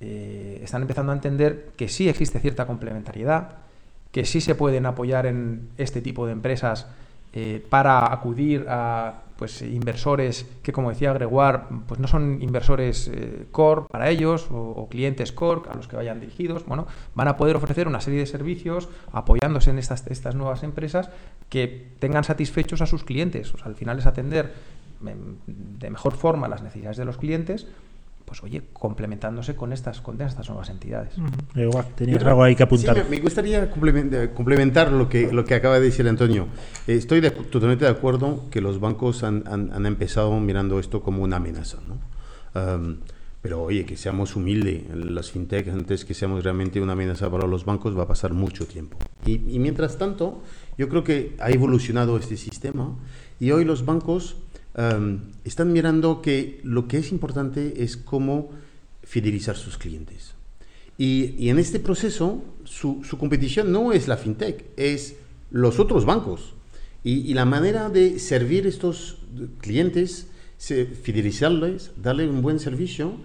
eh, 0.00 0.60
están 0.62 0.82
empezando 0.82 1.12
a 1.12 1.14
entender 1.14 1.70
que 1.76 1.88
sí 1.88 2.08
existe 2.08 2.40
cierta 2.40 2.66
complementariedad, 2.66 3.56
que 4.10 4.24
sí 4.24 4.40
se 4.40 4.54
pueden 4.54 4.86
apoyar 4.86 5.26
en 5.26 5.68
este 5.78 6.02
tipo 6.02 6.26
de 6.26 6.32
empresas 6.32 6.86
eh, 7.32 7.64
para 7.68 8.12
acudir 8.12 8.66
a 8.68 9.22
pues, 9.42 9.60
inversores 9.62 10.46
que, 10.62 10.72
como 10.72 10.90
decía 10.90 11.12
Gregoire, 11.12 11.62
pues 11.88 11.98
no 11.98 12.06
son 12.06 12.40
inversores 12.42 13.08
eh, 13.08 13.48
core 13.50 13.82
para 13.90 14.08
ellos 14.08 14.46
o, 14.52 14.86
clientes 14.88 15.32
core 15.32 15.62
a 15.68 15.74
los 15.74 15.88
que 15.88 15.96
vayan 15.96 16.20
dirigidos. 16.20 16.64
Bueno, 16.64 16.86
van 17.16 17.26
a 17.26 17.36
poder 17.36 17.56
ofrecer 17.56 17.88
una 17.88 18.00
serie 18.00 18.20
de 18.20 18.26
servicios 18.26 18.88
apoyándose 19.10 19.70
en 19.70 19.80
estas, 19.80 20.06
estas 20.06 20.36
nuevas 20.36 20.62
empresas 20.62 21.10
que 21.48 21.88
tengan 21.98 22.22
satisfechos 22.22 22.82
a 22.82 22.86
sus 22.86 23.02
clientes. 23.02 23.52
O 23.52 23.56
al 23.64 23.74
final 23.74 23.98
es 23.98 24.06
atender 24.06 24.54
em, 25.04 25.38
de 25.48 25.90
mejor 25.90 26.12
forma 26.12 26.46
las 26.46 26.62
necesidades 26.62 26.96
de 26.96 27.04
los 27.04 27.16
clientes, 27.16 27.66
pues 28.24 28.42
oye, 28.42 28.62
complementándose 28.72 29.54
con 29.54 29.72
estas, 29.72 30.00
con 30.00 30.20
estas 30.20 30.48
nuevas 30.48 30.70
entidades. 30.70 31.14
Igual, 31.54 31.86
tenías 31.94 32.22
algo 32.24 32.42
ahí 32.42 32.54
que 32.56 32.62
apuntar. 32.62 32.96
Sí, 32.96 33.02
me, 33.10 33.18
gustaría 33.18 33.70
complementar, 33.70 34.92
lo, 34.92 35.08
que, 35.08 35.32
lo 35.32 35.44
que 35.44 35.54
acaba 35.54 35.74
de 35.78 35.86
decir 35.86 36.06
Antonio. 36.08 36.46
Eh, 36.86 36.94
estoy 36.94 37.20
de 37.20 37.30
totalmente 37.30 37.84
de 37.84 37.90
acuerdo 37.90 38.48
que 38.50 38.60
los 38.60 38.80
bancos 38.80 39.22
han, 39.22 39.44
han- 39.46 39.72
han 39.72 39.86
empezado 39.86 40.38
mirando 40.40 40.78
esto 40.78 41.02
como 41.02 41.22
una 41.22 41.36
amenaza. 41.36 41.78
¿no? 41.86 41.98
Am, 42.60 42.98
pero 43.40 43.60
oye, 43.62 43.84
que 43.84 43.96
seamos 43.96 44.36
humildes, 44.36 44.84
las 44.94 45.30
fintech, 45.32 45.66
antes 45.68 46.04
que 46.04 46.14
seamos 46.14 46.44
realmente 46.44 46.80
una 46.80 46.92
amenaza 46.92 47.28
para 47.28 47.46
los 47.48 47.64
bancos, 47.64 47.98
va 47.98 48.04
a 48.04 48.08
pasar 48.08 48.32
mucho 48.32 48.66
tiempo. 48.66 48.96
Y, 49.26 49.32
y 49.54 49.58
mientras 49.58 49.98
tanto, 49.98 50.42
yo 50.78 50.88
creo 50.88 51.02
que 51.02 51.34
ha 51.40 51.50
evolucionado 51.50 52.16
este 52.18 52.36
sistema 52.36 52.94
y 53.40 53.50
hoy 53.50 53.64
los 53.64 53.84
bancos 53.84 54.36
am, 54.74 55.32
están 55.44 55.72
mirando 55.72 56.22
que 56.22 56.60
lo 56.64 56.88
que 56.88 56.98
es 56.98 57.12
importante 57.12 57.82
es 57.82 57.96
cómo 57.96 58.50
fidelizar 59.02 59.56
sus 59.56 59.78
clientes. 59.78 60.34
Y, 60.98 61.34
y 61.38 61.48
en 61.50 61.58
este 61.58 61.80
proceso, 61.80 62.44
su, 62.64 63.02
su 63.04 63.18
competición 63.18 63.72
no 63.72 63.92
es 63.92 64.08
la 64.08 64.16
fintech, 64.16 64.64
es 64.76 65.16
los 65.50 65.80
otros 65.80 66.04
bancos. 66.04 66.54
Y, 67.04 67.20
y 67.20 67.34
la 67.34 67.44
manera 67.44 67.88
de 67.88 68.18
servir 68.18 68.66
estos 68.66 69.18
clientes, 69.60 70.28
fidelizarles, 70.58 71.90
darle 71.96 72.28
un 72.28 72.42
buen 72.42 72.60
servicio 72.60 73.16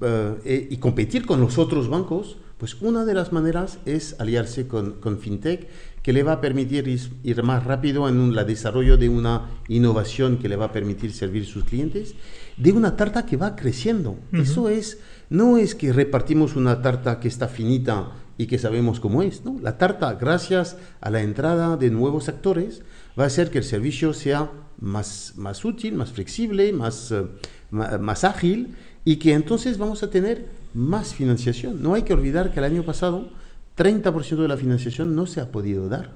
eh, 0.00 0.34
eh, 0.44 0.68
y 0.70 0.76
competir 0.76 1.26
con 1.26 1.40
los 1.40 1.58
otros 1.58 1.88
bancos, 1.88 2.36
pues 2.58 2.74
una 2.80 3.04
de 3.04 3.14
las 3.14 3.32
maneras 3.32 3.78
es 3.86 4.14
aliarse 4.20 4.68
con, 4.68 5.00
con 5.00 5.18
fintech 5.18 5.68
que 6.06 6.12
le 6.12 6.22
va 6.22 6.34
a 6.34 6.40
permitir 6.40 6.86
ir 7.24 7.42
más 7.42 7.64
rápido 7.64 8.08
en 8.08 8.32
el 8.32 8.46
desarrollo 8.46 8.96
de 8.96 9.08
una 9.08 9.50
innovación 9.66 10.38
que 10.38 10.48
le 10.48 10.54
va 10.54 10.66
a 10.66 10.72
permitir 10.72 11.12
servir 11.12 11.42
a 11.42 11.46
sus 11.46 11.64
clientes, 11.64 12.14
de 12.56 12.70
una 12.70 12.94
tarta 12.94 13.26
que 13.26 13.36
va 13.36 13.56
creciendo. 13.56 14.16
Eso 14.30 14.68
es, 14.68 15.00
no 15.30 15.58
es 15.58 15.74
que 15.74 15.92
repartimos 15.92 16.54
una 16.54 16.80
tarta 16.80 17.18
que 17.18 17.26
está 17.26 17.48
finita 17.48 18.12
y 18.38 18.46
que 18.46 18.56
sabemos 18.56 19.00
cómo 19.00 19.20
es, 19.20 19.44
¿no? 19.44 19.58
La 19.60 19.78
tarta, 19.78 20.14
gracias 20.14 20.76
a 21.00 21.10
la 21.10 21.22
entrada 21.22 21.76
de 21.76 21.90
nuevos 21.90 22.28
actores, 22.28 22.82
va 23.18 23.24
a 23.24 23.26
hacer 23.26 23.50
que 23.50 23.58
el 23.58 23.64
servicio 23.64 24.12
sea 24.12 24.52
más, 24.78 25.32
más 25.34 25.64
útil, 25.64 25.94
más 25.94 26.12
flexible, 26.12 26.72
más, 26.72 27.10
eh, 27.10 27.24
más 27.72 28.22
ágil 28.22 28.76
y 29.04 29.16
que 29.16 29.32
entonces 29.32 29.76
vamos 29.76 30.04
a 30.04 30.10
tener 30.10 30.46
más 30.72 31.14
financiación. 31.14 31.82
No 31.82 31.94
hay 31.94 32.02
que 32.02 32.14
olvidar 32.14 32.52
que 32.52 32.60
el 32.60 32.66
año 32.66 32.84
pasado 32.84 33.32
30% 33.76 34.36
de 34.36 34.48
la 34.48 34.56
financiación 34.56 35.14
no 35.14 35.26
se 35.26 35.40
ha 35.40 35.50
podido 35.52 35.88
dar. 35.88 36.12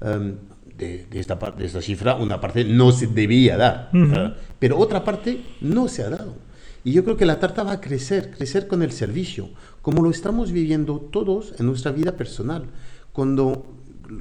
Um, 0.00 0.34
de, 0.76 1.06
de 1.08 1.20
esta, 1.20 1.38
par- 1.38 1.56
de 1.56 1.66
esta 1.66 1.80
cifra, 1.80 2.16
una 2.16 2.40
parte 2.40 2.64
no 2.64 2.90
se 2.90 3.06
debía 3.06 3.56
dar, 3.56 3.90
uh, 3.94 4.32
pero 4.58 4.76
otra 4.76 5.04
parte 5.04 5.40
no 5.60 5.86
se 5.86 6.02
ha 6.02 6.10
dado. 6.10 6.34
Y 6.82 6.92
yo 6.92 7.04
creo 7.04 7.16
que 7.16 7.24
la 7.26 7.38
tarta 7.38 7.62
va 7.62 7.72
a 7.72 7.80
crecer, 7.80 8.32
crecer 8.32 8.66
con 8.66 8.82
el 8.82 8.90
servicio, 8.90 9.50
como 9.82 10.02
lo 10.02 10.10
estamos 10.10 10.50
viviendo 10.50 10.98
todos 10.98 11.54
en 11.58 11.66
nuestra 11.66 11.92
vida 11.92 12.16
personal. 12.16 12.64
Cuando 13.12 13.64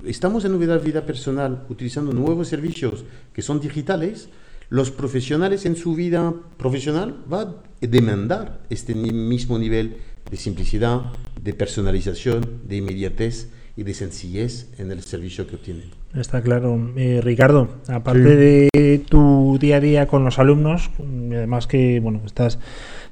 estamos 0.06 0.46
en 0.46 0.52
nuestra 0.52 0.78
vida 0.78 1.06
personal 1.06 1.66
utilizando 1.70 2.14
nuevos 2.14 2.48
servicios 2.48 3.04
que 3.34 3.42
son 3.42 3.60
digitales, 3.60 4.30
los 4.70 4.92
profesionales 4.92 5.66
en 5.66 5.76
su 5.76 5.96
vida 5.96 6.34
profesional 6.58 7.18
van 7.28 7.48
a 7.48 7.56
demandar 7.88 8.62
este 8.70 8.94
mismo 8.96 9.58
nivel 9.58 9.98
de 10.30 10.38
simplicidad, 10.38 11.02
de 11.44 11.54
personalización, 11.54 12.62
de 12.66 12.78
inmediatez 12.78 13.50
y 13.76 13.84
de 13.84 13.94
sencillez 13.94 14.70
en 14.80 14.92
el 14.92 15.02
servicio 15.02 15.48
que 15.48 15.56
obtienen. 15.56 15.90
Está 16.16 16.42
claro. 16.42 16.80
Eh, 16.96 17.22
Ricardo, 17.24 17.70
aparte 17.88 18.36
de 18.36 19.02
tu 19.10 19.58
día 19.60 19.78
a 19.78 19.80
día 19.80 20.08
con 20.08 20.24
los 20.24 20.40
alumnos, 20.40 20.92
y 21.00 21.34
además 21.34 21.68
que 21.68 22.00
bueno 22.00 22.22
estás 22.26 22.60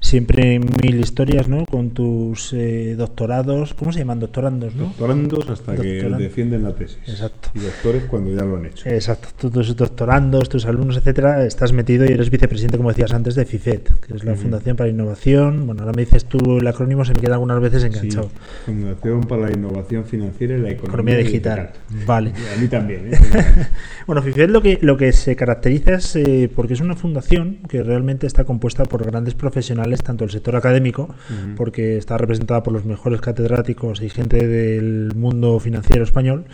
siempre 0.01 0.59
mil 0.59 0.99
historias, 0.99 1.47
¿no? 1.47 1.65
Con 1.65 1.91
tus 1.91 2.51
eh, 2.53 2.95
doctorados, 2.97 3.73
¿cómo 3.75 3.93
se 3.93 3.99
llaman? 3.99 4.19
Doctorandos, 4.19 4.75
¿no? 4.75 4.85
Doctorandos 4.85 5.49
hasta 5.49 5.75
que 5.75 6.03
defienden 6.03 6.63
la 6.63 6.75
tesis. 6.75 6.99
Exacto. 7.07 7.49
Y 7.53 7.59
doctores 7.59 8.03
cuando 8.05 8.31
ya 8.31 8.43
lo 8.43 8.57
han 8.57 8.65
hecho. 8.65 8.89
Exacto, 8.89 9.49
tus 9.49 9.75
doctorandos, 9.75 10.49
tus 10.49 10.65
alumnos, 10.65 10.97
etcétera, 10.97 11.45
estás 11.45 11.71
metido 11.71 12.05
y 12.05 12.09
eres 12.09 12.29
vicepresidente, 12.29 12.77
como 12.77 12.89
decías 12.89 13.13
antes, 13.13 13.35
de 13.35 13.45
FIFET, 13.45 13.89
que 14.01 14.15
es 14.15 14.23
la 14.23 14.35
Fundación 14.35 14.75
para 14.75 14.87
la 14.87 14.93
Innovación. 14.93 15.65
Bueno, 15.67 15.83
ahora 15.83 15.93
me 15.95 16.03
dices 16.03 16.25
tú 16.25 16.57
el 16.57 16.67
acrónimo, 16.67 17.05
se 17.05 17.13
me 17.13 17.21
queda 17.21 17.35
algunas 17.35 17.59
veces 17.61 17.81
Sí, 17.81 17.87
enganchado. 17.87 18.29
Fundación 18.65 19.21
para 19.21 19.43
la 19.43 19.51
Innovación 19.51 20.03
Financiera 20.05 20.57
y 20.57 20.61
la 20.61 20.71
Economía, 20.71 21.13
Economía 21.13 21.17
digital. 21.17 21.71
Vale. 22.05 22.33
Y 22.35 22.57
a 22.57 22.61
mí 22.61 22.67
también. 22.67 23.13
¿eh? 23.13 23.17
Bueno, 24.07 24.23
FIFED 24.23 24.49
lo 24.49 24.61
que, 24.61 24.79
lo 24.81 24.97
que 24.97 25.13
se 25.13 25.35
caracteriza 25.35 25.93
es 25.93 26.15
eh, 26.15 26.49
porque 26.53 26.73
es 26.73 26.81
una 26.81 26.95
fundación 26.95 27.59
que 27.69 27.83
realmente 27.83 28.27
está 28.27 28.43
compuesta 28.43 28.83
por 28.85 29.05
grandes 29.05 29.35
profesionales, 29.35 29.90
tanto 29.99 30.23
del 30.23 30.32
sector 30.32 30.56
académico, 30.56 31.13
porque 31.58 31.97
está 31.97 32.17
representada 32.17 32.63
por 32.63 32.73
los 32.73 32.86
mejores 32.86 33.21
catedráticos 33.21 34.01
y 34.01 34.10
gente 34.10 34.47
del 34.47 35.13
mundo 35.15 35.60
financiero 35.60 36.04
español, 36.04 36.45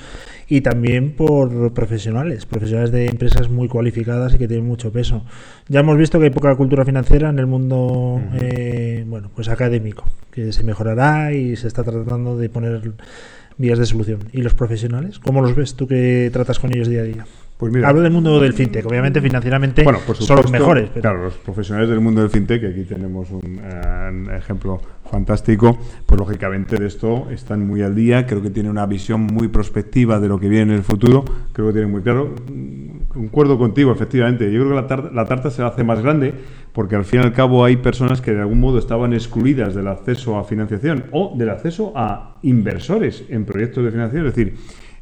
y 0.50 0.62
también 0.62 1.12
por 1.12 1.74
profesionales, 1.74 2.46
profesionales 2.46 2.92
de 2.92 3.08
empresas 3.08 3.50
muy 3.50 3.68
cualificadas 3.68 4.34
y 4.34 4.38
que 4.38 4.48
tienen 4.48 4.66
mucho 4.66 4.92
peso. 4.92 5.24
Ya 5.68 5.82
hemos 5.82 5.98
visto 5.98 6.20
que 6.20 6.26
hay 6.26 6.32
poca 6.32 6.56
cultura 6.56 6.86
financiera 6.86 7.30
en 7.30 7.40
el 7.40 7.48
mundo, 7.48 8.22
eh, 8.42 9.04
bueno, 9.08 9.30
pues 9.36 9.50
académico, 9.50 10.06
que 10.32 10.54
se 10.54 10.64
mejorará 10.64 11.34
y 11.34 11.56
se 11.56 11.68
está 11.68 11.84
tratando 11.84 12.38
de 12.38 12.50
poner 12.50 12.94
vías 13.58 13.80
de 13.80 13.86
solución. 13.86 14.20
¿Y 14.32 14.42
los 14.42 14.54
profesionales? 14.54 15.20
¿Cómo 15.20 15.42
los 15.42 15.56
ves 15.56 15.76
tú 15.76 15.88
que 15.88 16.30
tratas 16.32 16.60
con 16.60 16.72
ellos 16.74 16.88
día 16.88 17.02
a 17.02 17.06
día? 17.06 17.26
Pues 17.58 17.74
mira, 17.74 17.90
Hablo 17.90 18.02
del 18.04 18.12
mundo 18.12 18.40
del 18.40 18.54
fintech, 18.54 18.86
obviamente 18.86 19.20
financieramente 19.20 19.84
Bueno, 19.84 19.98
por 20.06 20.16
son 20.16 20.36
los 20.36 20.46
supuesto, 20.46 20.52
mejores. 20.52 20.90
pero- 20.94 21.02
Claro, 21.02 21.24
los 21.24 21.34
profesionales 21.38 21.90
del 21.90 22.00
mundo 22.02 22.22
del 22.22 22.30
fintech, 22.30 22.64
aquí 22.64 22.84
tenemos 22.84 23.32
un, 23.32 23.60
eh, 23.64 24.10
un 24.12 24.32
ejemplo 24.32 24.80
fantástico, 25.10 25.76
pues 26.06 26.20
lógicamente 26.20 26.76
de 26.78 26.86
esto 26.86 27.28
están 27.32 27.66
muy 27.66 27.82
al 27.82 27.96
día, 27.96 28.28
creo 28.28 28.44
que 28.44 28.52
tienen 28.52 28.72
una 28.72 28.86
visión 28.86 29.22
muy 29.22 29.48
prospectiva 29.48 30.20
de 30.20 30.28
lo 30.28 30.40
que 30.40 30.50
viene 30.50 30.74
en 30.74 30.78
el 30.78 30.84
futuro, 30.84 31.26
creo 31.52 31.68
que 31.68 31.74
tienen 31.74 31.90
muy 31.92 32.02
claro, 32.04 32.36
concuerdo 33.18 33.58
contigo, 33.58 33.92
efectivamente. 33.92 34.46
Yo 34.52 34.60
creo 34.62 34.70
que 34.70 34.76
la, 34.76 34.88
tar- 34.88 35.12
la 35.14 35.26
tarta 35.26 35.50
se 35.52 35.64
hace 35.64 35.84
más 35.84 36.02
grande 36.02 36.34
porque 36.74 36.96
al 36.96 37.06
fin 37.06 37.22
y 37.22 37.24
al 37.24 37.34
cabo 37.34 37.66
hay 37.66 37.78
personas 37.78 38.22
que 38.22 38.32
de 38.34 38.42
algún 38.42 38.60
modo 38.60 38.78
estaban 38.80 39.14
excluidas 39.14 39.74
del 39.76 39.88
acceso 39.88 40.38
a 40.38 40.44
financiación 40.44 41.06
o 41.12 41.34
del 41.36 41.50
acceso 41.50 41.92
a 41.96 42.36
inversores 42.44 43.26
en 43.30 43.46
proyectos 43.46 43.84
de 43.84 43.92
financiación. 43.92 44.28
Es 44.28 44.36
decir, 44.36 44.56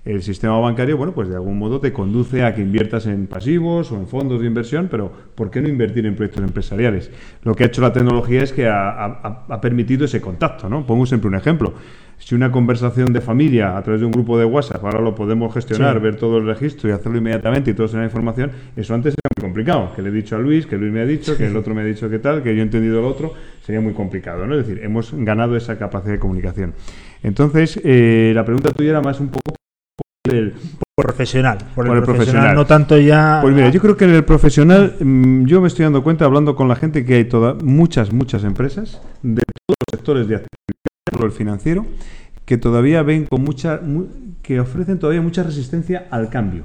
el 0.06 0.22
sistema 0.22 0.60
bancario, 0.60 0.98
bueno, 0.98 1.14
pues 1.14 1.28
de 1.30 1.36
algún 1.36 1.58
modo 1.58 1.80
te 1.80 1.92
conduce 1.92 2.44
a 2.44 2.54
que 2.54 2.62
inviertas 2.62 3.08
en 3.08 3.26
pasivos 3.26 3.92
o 3.92 3.96
en 3.98 4.06
fondos 4.08 4.40
de 4.40 4.46
inversión, 4.46 4.88
pero 4.90 5.12
¿por 5.34 5.50
qué 5.50 5.62
no 5.62 5.68
invertir 5.68 6.06
en 6.06 6.16
proyectos 6.16 6.44
empresariales? 6.44 7.10
Lo 7.44 7.56
que 7.56 7.64
ha 7.64 7.68
hecho 7.68 7.82
la 7.82 7.92
tecnología 7.92 8.44
es 8.44 8.54
que 8.54 8.68
ha, 8.68 8.90
ha- 9.04 9.46
ha 9.50 9.62
permitido 9.62 10.06
ese 10.06 10.22
contacto, 10.22 10.70
¿no? 10.70 10.86
Pongo 10.86 11.08
siempre 11.08 11.28
un 11.28 11.36
ejemplo. 11.36 11.74
Si 12.18 12.34
una 12.34 12.52
conversación 12.52 13.14
de 13.14 13.22
familia 13.22 13.78
a 13.78 13.84
través 13.84 14.00
de 14.02 14.06
un 14.08 14.12
grupo 14.12 14.38
de 14.40 14.46
WhatsApp 14.46 14.84
ahora 14.84 15.00
lo 15.02 15.14
podemos 15.14 15.54
gestionar, 15.54 15.98
Sí. 15.98 16.04
ver 16.04 16.16
todo 16.16 16.38
el 16.40 16.46
registro 16.46 16.90
y 16.90 16.94
hacerlo 16.94 17.18
inmediatamente 17.20 17.72
y 17.72 17.74
todos 17.74 17.92
tener 17.92 18.06
información, 18.06 18.52
eso 18.76 18.94
antes 18.96 19.14
era 19.14 19.30
muy 19.38 19.44
complicado. 19.50 19.92
Que 19.96 20.02
le 20.02 20.10
he 20.10 20.12
dicho 20.12 20.36
a 20.36 20.40
Luis, 20.40 20.66
que 20.66 20.78
Luis 20.78 20.92
me 20.92 21.02
ha 21.02 21.06
dicho, 21.06 21.38
que 21.38 21.46
el 21.48 21.56
otro 21.56 21.76
me 21.76 21.82
ha 21.82 21.86
dicho 21.86 22.10
que 22.10 22.18
tal, 22.20 22.42
que 22.42 22.56
yo 22.56 22.62
he 22.62 22.64
entendido 22.64 23.02
lo 23.02 23.10
otro, 23.10 23.34
sería 23.64 23.82
muy 23.82 23.94
complicado, 23.94 24.48
¿no? 24.48 24.58
Es 24.58 24.66
decir, 24.68 24.84
hemos 24.84 25.14
ganado 25.14 25.56
esa 25.56 25.78
capacidad 25.78 26.14
de 26.14 26.20
comunicación. 26.20 26.74
Entonces, 27.22 27.80
eh, 27.84 28.32
la 28.34 28.44
pregunta 28.46 28.72
tuya 28.72 28.92
era 28.92 29.02
más 29.02 29.20
un 29.20 29.30
poco 29.30 29.56
por 30.24 30.36
el, 30.36 30.54
Profesional, 30.98 31.58
por, 31.76 31.86
Por 31.86 31.88
el, 31.88 31.92
el 32.00 32.04
profesional, 32.04 32.16
profesional. 32.44 32.56
no 32.56 32.66
tanto 32.66 32.98
ya. 32.98 33.40
Pues 33.42 33.54
mira, 33.54 33.70
yo 33.70 33.82
creo 33.82 33.98
que 33.98 34.06
en 34.06 34.12
el 34.12 34.24
profesional, 34.24 34.96
mm, 35.00 35.46
yo 35.46 35.60
me 35.60 35.68
estoy 35.68 35.84
dando 35.84 36.02
cuenta, 36.04 36.24
hablando 36.26 36.56
con 36.56 36.70
la 36.70 36.76
gente, 36.78 37.04
que 37.06 37.16
hay 37.16 37.26
toda, 37.26 37.54
muchas, 37.62 38.14
muchas 38.14 38.44
empresas 38.46 39.02
de 39.22 39.42
todos 39.44 39.76
los 39.78 39.92
sectores 40.00 40.28
de 40.30 40.36
actividad, 40.36 40.50
el 41.24 41.32
financiero, 41.32 41.86
que 42.46 42.58
todavía 42.58 43.04
ven 43.04 43.26
con 43.28 43.44
mucha, 43.44 43.80
mu- 43.80 44.08
que 44.42 44.60
ofrecen 44.60 44.98
todavía 44.98 45.22
mucha 45.22 45.44
resistencia 45.44 46.08
al 46.10 46.30
cambio. 46.30 46.64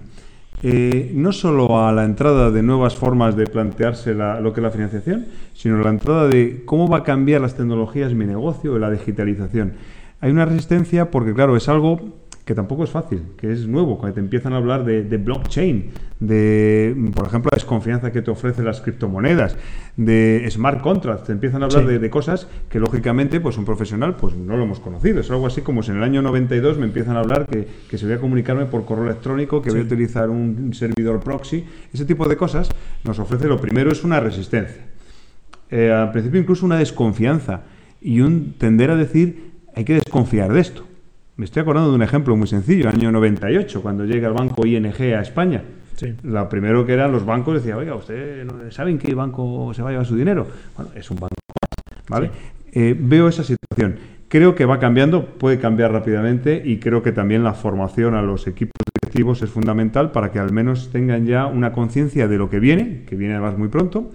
Eh, 0.62 1.12
no 1.14 1.32
solo 1.32 1.78
a 1.86 1.92
la 1.92 2.04
entrada 2.04 2.50
de 2.50 2.62
nuevas 2.62 2.94
formas 2.94 3.36
de 3.36 3.46
plantearse 3.46 4.14
la- 4.14 4.40
lo 4.40 4.52
que 4.54 4.60
es 4.60 4.64
la 4.64 4.70
financiación, 4.70 5.26
sino 5.54 5.76
a 5.78 5.82
la 5.82 5.90
entrada 5.90 6.26
de 6.26 6.62
cómo 6.64 6.88
va 6.88 6.98
a 6.98 7.02
cambiar 7.02 7.42
las 7.42 7.54
tecnologías 7.54 8.14
mi 8.14 8.24
negocio, 8.26 8.78
la 8.78 8.90
digitalización. 8.90 9.74
Hay 10.22 10.30
una 10.30 10.46
resistencia 10.46 11.10
porque, 11.10 11.34
claro, 11.34 11.54
es 11.56 11.68
algo 11.68 12.00
que 12.44 12.54
tampoco 12.54 12.82
es 12.84 12.90
fácil, 12.90 13.22
que 13.36 13.52
es 13.52 13.66
nuevo, 13.66 13.98
cuando 13.98 14.14
te 14.14 14.20
empiezan 14.20 14.52
a 14.52 14.56
hablar 14.56 14.84
de, 14.84 15.04
de 15.04 15.16
blockchain, 15.18 15.90
de, 16.18 16.96
por 17.14 17.26
ejemplo, 17.26 17.48
la 17.52 17.56
desconfianza 17.56 18.10
que 18.12 18.22
te 18.22 18.30
ofrecen 18.30 18.64
las 18.64 18.80
criptomonedas, 18.80 19.56
de 19.96 20.46
smart 20.50 20.80
contracts, 20.80 21.24
te 21.26 21.32
empiezan 21.32 21.62
a 21.62 21.66
hablar 21.66 21.82
Sí. 21.84 21.88
de, 21.88 21.98
de 21.98 22.10
cosas 22.10 22.48
que, 22.68 22.80
lógicamente, 22.80 23.40
pues 23.40 23.56
un 23.56 23.64
profesional 23.64 24.16
pues 24.16 24.34
no 24.34 24.56
lo 24.56 24.64
hemos 24.64 24.80
conocido. 24.80 25.20
Es 25.20 25.30
algo 25.30 25.46
así 25.46 25.60
como 25.60 25.82
si 25.82 25.90
en 25.92 25.98
el 25.98 26.02
año 26.02 26.22
92 26.22 26.78
me 26.78 26.86
empiezan 26.86 27.16
a 27.16 27.20
hablar 27.20 27.46
que, 27.46 27.68
que 27.88 27.98
se 27.98 28.06
voy 28.06 28.14
a 28.14 28.18
comunicarme 28.18 28.66
por 28.66 28.84
correo 28.84 29.04
electrónico, 29.04 29.62
que 29.62 29.70
voy 29.70 29.80
a 29.80 29.84
utilizar 29.84 30.28
un 30.30 30.74
servidor 30.74 31.20
proxy, 31.20 31.64
ese 31.92 32.04
tipo 32.04 32.28
de 32.28 32.36
cosas 32.36 32.68
nos 33.04 33.18
ofrece, 33.18 33.46
lo 33.46 33.60
primero 33.60 33.92
es 33.92 34.02
una 34.02 34.18
resistencia. 34.20 34.86
Eh, 35.70 35.92
al 35.92 36.10
principio 36.10 36.40
incluso 36.40 36.66
una 36.66 36.78
desconfianza 36.78 37.62
y 38.00 38.22
un 38.22 38.54
tender 38.58 38.90
a 38.90 38.96
decir 38.96 39.50
hay 39.76 39.84
que 39.84 39.94
desconfiar 39.94 40.52
de 40.52 40.60
esto. 40.60 40.84
Me 41.40 41.46
estoy 41.46 41.62
acordando 41.62 41.88
de 41.88 41.96
un 41.96 42.02
ejemplo 42.02 42.36
muy 42.36 42.46
sencillo, 42.46 42.90
año 42.90 43.10
98, 43.10 43.80
cuando 43.80 44.04
llega 44.04 44.28
el 44.28 44.34
banco 44.34 44.66
ING 44.66 44.92
a 45.16 45.22
España. 45.22 45.62
Sí. 45.96 46.12
Lo 46.22 46.46
primero 46.50 46.84
que 46.84 46.92
eran 46.92 47.12
los 47.12 47.24
bancos 47.24 47.54
decía, 47.54 47.78
oiga, 47.78 47.94
¿usted 47.94 48.44
no- 48.44 48.70
saben 48.70 48.98
qué 48.98 49.14
banco 49.14 49.72
se 49.72 49.80
va 49.80 49.88
a 49.88 49.92
llevar 49.92 50.06
su 50.06 50.16
dinero? 50.16 50.46
Bueno, 50.76 50.90
es 50.94 51.10
un 51.10 51.16
banco 51.18 51.34
más, 51.62 52.10
¿vale? 52.10 52.30
Eh, 52.72 52.94
veo 52.94 53.26
esa 53.26 53.42
situación. 53.42 53.96
Creo 54.28 54.54
que 54.54 54.66
va 54.66 54.78
cambiando, 54.78 55.24
puede 55.24 55.58
cambiar 55.58 55.92
rápidamente 55.92 56.60
y 56.62 56.76
creo 56.76 57.02
que 57.02 57.10
también 57.10 57.42
la 57.42 57.54
formación 57.54 58.14
a 58.16 58.20
los 58.20 58.46
equipos 58.46 58.74
directivos 59.00 59.40
es 59.40 59.48
fundamental 59.48 60.12
para 60.12 60.30
que 60.32 60.40
al 60.40 60.52
menos 60.52 60.90
tengan 60.92 61.24
ya 61.24 61.46
una 61.46 61.72
conciencia 61.72 62.28
de 62.28 62.36
lo 62.36 62.50
que 62.50 62.60
viene, 62.60 63.04
que 63.08 63.16
viene 63.16 63.32
además 63.32 63.56
muy 63.56 63.68
pronto, 63.68 64.10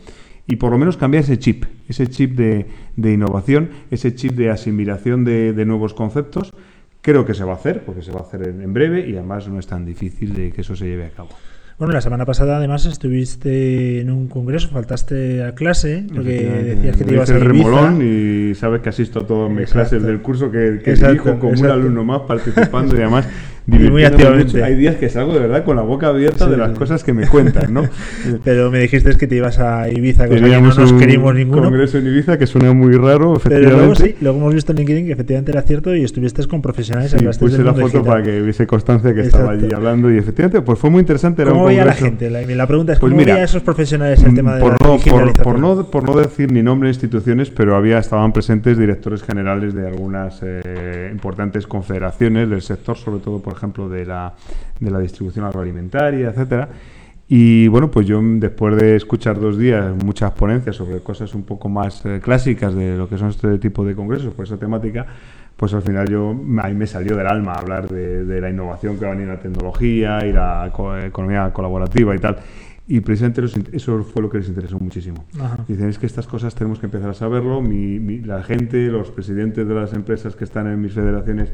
y 0.45 0.57
por 0.57 0.69
lo 0.71 0.77
menos 0.77 0.95
cambiar 0.95 1.23
ese 1.23 1.39
chip, 1.39 1.65
ese 1.89 2.05
chip 2.05 2.35
de, 2.37 2.67
de 2.95 3.13
innovación, 3.13 3.69
ese 3.89 4.13
chip 4.13 4.33
de 4.33 4.51
asimilación 4.51 5.25
de, 5.25 5.53
de 5.53 5.65
nuevos 5.65 5.95
conceptos. 5.95 6.51
Creo 7.05 7.23
que 7.23 7.35
se 7.35 7.43
va 7.43 7.51
a 7.51 7.55
hacer, 7.55 7.83
porque 7.85 8.01
se 8.01 8.11
va 8.11 8.21
a 8.21 8.23
hacer 8.23 8.47
en, 8.47 8.61
en 8.63 8.73
breve 8.73 9.07
y 9.07 9.13
además 9.15 9.47
no 9.47 9.59
es 9.59 9.67
tan 9.67 9.85
difícil 9.85 10.33
de 10.33 10.51
que 10.51 10.61
eso 10.61 10.75
se 10.75 10.85
lleve 10.85 11.05
a 11.05 11.09
cabo. 11.11 11.29
Bueno, 11.77 11.93
la 11.93 12.01
semana 12.01 12.25
pasada 12.25 12.57
además 12.57 12.85
estuviste 12.85 13.99
en 13.99 14.09
un 14.09 14.27
congreso, 14.27 14.69
faltaste 14.69 15.43
a 15.43 15.53
clase 15.53 16.05
porque 16.15 16.31
decías 16.75 16.95
que 16.97 17.03
te 17.03 17.13
ibas 17.13 17.29
a 17.29 17.33
Ibiza. 17.33 17.45
remolón 17.47 18.01
y 18.01 18.55
sabes 18.55 18.81
que 18.81 18.89
asisto 18.89 19.19
a 19.19 19.27
todas 19.27 19.51
mis 19.51 19.59
Exacto. 19.63 19.89
clases 19.89 20.03
del 20.03 20.21
curso 20.21 20.49
que, 20.49 20.79
que 20.83 20.95
dirijo 20.95 21.37
como 21.37 21.49
un 21.49 21.55
exacto. 21.55 21.73
alumno 21.73 22.03
más 22.05 22.21
participando 22.21 22.95
y 22.95 23.01
además 23.01 23.27
muy 23.67 24.03
activamente. 24.03 24.53
mucho. 24.53 24.63
Hay 24.65 24.75
días 24.75 24.95
que 24.95 25.09
salgo 25.09 25.33
de 25.33 25.39
verdad 25.39 25.63
con 25.63 25.75
la 25.75 25.81
boca 25.81 26.07
abierta 26.07 26.45
Sí, 26.45 26.51
de 26.51 26.57
las 26.57 26.71
sí. 26.71 26.77
cosas 26.77 27.03
que 27.03 27.13
me 27.13 27.27
cuentan, 27.27 27.73
¿no? 27.73 27.83
Pero 28.43 28.69
me 28.69 28.79
dijiste 28.79 29.15
que 29.15 29.27
te 29.27 29.35
ibas 29.35 29.59
a 29.59 29.89
Ibiza, 29.89 30.27
cosa 30.27 30.39
que 30.39 30.49
no 30.49 30.61
nos 30.61 30.91
un 30.91 30.99
querimos 30.99 31.33
ninguno. 31.33 31.63
congreso 31.63 31.97
en 31.97 32.07
Ibiza 32.07 32.37
que 32.37 32.45
suena 32.47 32.73
muy 32.73 32.93
raro, 32.93 33.33
Pero 33.43 33.55
efectivamente. 33.55 33.75
luego 33.77 33.95
sí, 33.95 34.15
luego 34.21 34.37
hemos 34.39 34.53
visto 34.53 34.71
en 34.71 34.77
LinkedIn 34.79 35.05
que 35.07 35.11
efectivamente 35.13 35.51
era 35.51 35.61
cierto 35.63 35.95
y 35.95 36.03
estuviste 36.03 36.45
con 36.47 36.61
profesionales. 36.61 37.11
Sí, 37.17 37.25
puse 37.39 37.63
la 37.63 37.73
foto 37.73 38.03
para 38.03 38.21
que 38.23 38.41
hubiese 38.41 38.67
constancia 38.67 39.13
que 39.13 39.21
estaba 39.21 39.45
Exacto. 39.53 39.65
allí 39.65 39.73
hablando 39.73 40.11
y 40.11 40.17
efectivamente 40.17 40.61
pues 40.61 40.77
fue 40.77 40.89
muy 40.89 40.99
interesante. 40.99 41.41
Era 41.41 41.51
¿Cómo 41.51 41.65
veía 41.65 41.85
la 41.85 41.93
gente? 41.93 42.29
La, 42.29 42.41
la 42.41 42.67
pregunta 42.67 42.93
es, 42.93 42.99
Pues 42.99 43.11
¿cómo 43.11 43.23
veía 43.23 43.35
a 43.35 43.43
esos 43.43 43.63
profesionales 43.63 44.21
el 44.23 44.33
tema 44.35 44.55
de 44.55 44.61
por 44.61 44.71
la 44.71 44.77
no, 44.87 44.97
por, 44.99 45.43
por 45.43 45.59
no, 45.59 45.89
por 45.89 46.03
no 46.03 46.15
decir 46.17 46.51
ni 46.51 46.61
nombre 46.61 46.87
de 46.89 46.93
instituciones, 46.93 47.49
pero 47.49 47.75
había 47.75 47.97
estaban 47.99 48.33
presentes 48.33 48.77
directores 48.77 49.23
generales 49.23 49.73
de 49.73 49.87
algunas 49.87 50.39
eh, 50.43 51.09
importantes 51.11 51.65
confederaciones 51.67 52.49
del 52.49 52.61
sector, 52.61 52.97
sobre 52.97 53.19
todo, 53.19 53.41
por 53.41 53.54
ejemplo, 53.55 53.89
de 53.89 54.05
la, 54.05 54.33
de 54.79 54.91
la 54.91 54.99
distribución 54.99 55.45
agroalimentaria, 55.45 56.29
etcétera. 56.29 56.69
Y 57.27 57.67
bueno, 57.69 57.89
pues 57.89 58.05
yo 58.05 58.21
después 58.23 58.75
de 58.77 58.95
escuchar 58.95 59.39
dos 59.39 59.57
días 59.57 59.95
muchas 60.03 60.31
ponencias 60.33 60.75
sobre 60.75 60.99
cosas 60.99 61.33
un 61.33 61.41
poco 61.43 61.69
más 61.69 62.05
eh, 62.05 62.19
clásicas 62.23 62.75
de 62.75 62.95
lo 62.97 63.09
que 63.09 63.17
son 63.17 63.29
este 63.29 63.57
tipo 63.57 63.83
de 63.83 63.95
congresos, 63.95 64.31
por 64.33 64.45
esa 64.45 64.57
temática, 64.57 65.07
pues 65.57 65.73
al 65.73 65.81
final 65.81 66.07
yo 66.07 66.29
a 66.31 66.67
mí 66.67 66.75
me 66.75 66.85
salió 66.85 67.15
del 67.17 67.25
alma 67.25 67.53
hablar 67.53 67.89
de, 67.89 68.25
de 68.25 68.41
la 68.41 68.49
innovación 68.51 68.97
que 68.99 69.05
va 69.05 69.11
a 69.11 69.15
venir 69.15 69.27
en 69.29 69.33
la 69.35 69.39
tecnología 69.41 70.23
y 70.23 70.33
la 70.33 70.69
co- 70.71 70.95
economía 70.97 71.51
colaborativa 71.51 72.15
y 72.15 72.19
tal. 72.19 72.37
Y 72.87 72.99
precisamente 72.99 73.41
eso 73.75 74.03
fue 74.03 74.21
lo 74.21 74.29
que 74.29 74.37
les 74.37 74.47
interesó 74.47 74.77
muchísimo. 74.77 75.25
Ajá. 75.41 75.65
Dicen, 75.67 75.89
es 75.89 75.97
que 75.97 76.05
estas 76.05 76.27
cosas 76.27 76.53
tenemos 76.53 76.77
que 76.77 76.85
empezar 76.85 77.09
a 77.09 77.13
saberlo, 77.15 77.59
mi- 77.59 77.99
mi- 77.99 78.19
la 78.19 78.43
gente, 78.43 78.85
los 78.89 79.09
presidentes 79.09 79.67
de 79.67 79.73
las 79.73 79.93
empresas 79.93 80.35
que 80.35 80.43
están 80.43 80.67
en 80.67 80.79
mis 80.79 80.93
federaciones, 80.93 81.51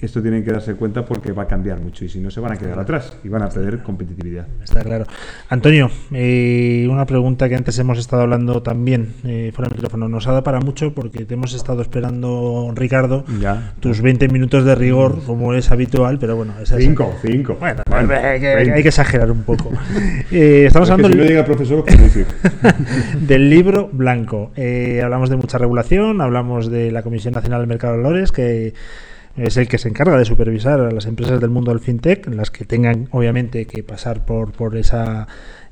esto 0.00 0.22
tienen 0.22 0.44
que 0.44 0.52
darse 0.52 0.74
cuenta 0.74 1.04
porque 1.04 1.32
va 1.32 1.42
a 1.42 1.46
cambiar 1.48 1.80
mucho 1.80 2.04
y 2.04 2.08
si 2.08 2.20
no 2.20 2.30
se 2.30 2.38
van 2.40 2.52
a 2.52 2.56
quedar 2.56 2.78
atrás 2.78 3.16
y 3.24 3.28
van 3.28 3.42
a 3.42 3.48
perder 3.48 3.82
competitividad. 3.82 4.46
Está 4.62 4.82
claro. 4.84 5.06
Antonio, 5.48 5.90
eh, 6.12 6.86
una 6.88 7.04
pregunta 7.04 7.48
que 7.48 7.56
antes 7.56 7.76
hemos 7.80 7.98
estado 7.98 8.22
hablando 8.22 8.62
también 8.62 9.14
eh, 9.24 9.50
fuera 9.54 9.68
del 9.68 9.76
micrófono. 9.78 10.08
Nos 10.08 10.26
ha 10.28 10.30
dado 10.30 10.44
para 10.44 10.60
mucho 10.60 10.94
porque 10.94 11.24
te 11.24 11.34
hemos 11.34 11.52
estado 11.52 11.82
esperando, 11.82 12.72
Ricardo, 12.76 13.24
Ya. 13.40 13.72
tus 13.80 14.00
20 14.00 14.28
minutos 14.28 14.64
de 14.64 14.74
rigor, 14.76 15.20
como 15.26 15.52
es 15.54 15.70
habitual, 15.72 16.18
pero 16.20 16.36
bueno, 16.36 16.54
esa 16.62 16.76
es- 16.78 16.84
Cinco, 16.84 17.12
cinco. 17.20 17.56
Bueno, 17.58 17.82
Bueno, 17.90 18.14
hay, 18.14 18.38
que, 18.40 18.54
veinte. 18.54 18.72
hay 18.74 18.82
que 18.82 18.88
exagerar 18.88 19.30
un 19.32 19.42
poco. 19.42 19.70
Eh, 20.30 20.64
estamos 20.66 20.88
Es 20.88 20.92
hablando 20.92 21.08
si 21.12 21.18
del- 21.18 21.28
llega 21.28 21.40
el 21.40 21.46
profesor, 21.46 21.84
del 23.20 23.50
libro 23.50 23.88
blanco. 23.92 24.52
Eh, 24.56 25.00
hablamos 25.02 25.30
de 25.30 25.36
mucha 25.36 25.58
regulación, 25.58 26.20
hablamos 26.20 26.70
de 26.70 26.90
la 26.92 27.02
Comisión 27.02 27.34
Nacional 27.34 27.60
del 27.60 27.68
Mercado 27.68 27.94
de 27.96 28.02
Valores, 28.02 28.32
que 28.32 28.74
es 29.38 29.56
el 29.56 29.68
que 29.68 29.78
se 29.78 29.88
encarga 29.88 30.16
de 30.18 30.24
supervisar 30.24 30.80
a 30.80 30.90
las 30.90 31.06
empresas 31.06 31.40
del 31.40 31.50
mundo 31.50 31.70
del 31.70 31.80
fintech, 31.80 32.26
las 32.34 32.50
que 32.50 32.64
tengan 32.64 33.08
obviamente 33.12 33.66
que 33.66 33.82
pasar 33.82 34.24
por, 34.24 34.52
por 34.52 34.76
esa 34.76 35.26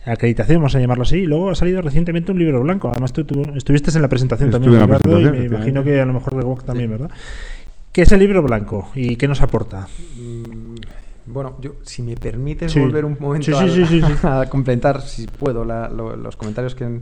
acreditación, 0.05 0.59
vamos 0.59 0.75
a 0.77 0.81
llamarlo 0.81 1.03
así. 1.03 1.17
Y 1.19 1.27
luego 1.27 1.51
ha 1.51 1.55
salido 1.55 1.83
recientemente 1.83 2.31
un 2.33 2.39
libro 2.39 2.61
blanco. 2.63 2.89
Además, 2.91 3.13
tú, 3.13 3.25
tú 3.25 3.43
estuviste 3.55 3.91
en 3.95 4.03
la 4.03 4.09
presentación 4.09 4.51
Estuve 4.51 4.79
también, 4.79 5.25
la 5.25 5.29
y 5.37 5.41
me 5.41 5.45
imagino 5.47 5.83
que 5.85 6.01
a 6.01 6.07
lo 6.07 6.13
mejor 6.13 6.37
de 6.37 6.45
Wok 6.45 6.65
también, 6.65 6.91
¿verdad? 6.91 7.11
¿Qué 7.93 8.03
es 8.03 8.13
el 8.13 8.21
libro 8.21 8.43
blanco 8.43 8.91
y 8.95 9.17
qué 9.17 9.27
nos 9.27 9.41
aporta? 9.43 9.89
Mm, 10.17 10.77
Bueno, 11.29 11.57
yo, 11.61 11.73
si 11.83 12.03
me 12.03 12.15
permites 12.15 12.71
Sí. 12.71 12.79
volver 12.79 13.05
un 13.05 13.17
momento 13.19 13.47
Sí, 13.47 13.53
sí, 13.53 13.59
al- 13.59 13.71
sí, 13.71 13.85
sí, 13.87 14.01
sí. 14.01 14.13
a 14.23 14.47
complementar, 14.49 15.03
si 15.03 15.27
puedo, 15.27 15.65
la- 15.65 15.89
lo- 15.89 16.15
los 16.15 16.37
comentarios 16.37 16.77
que 16.77 16.85
han, 16.85 17.01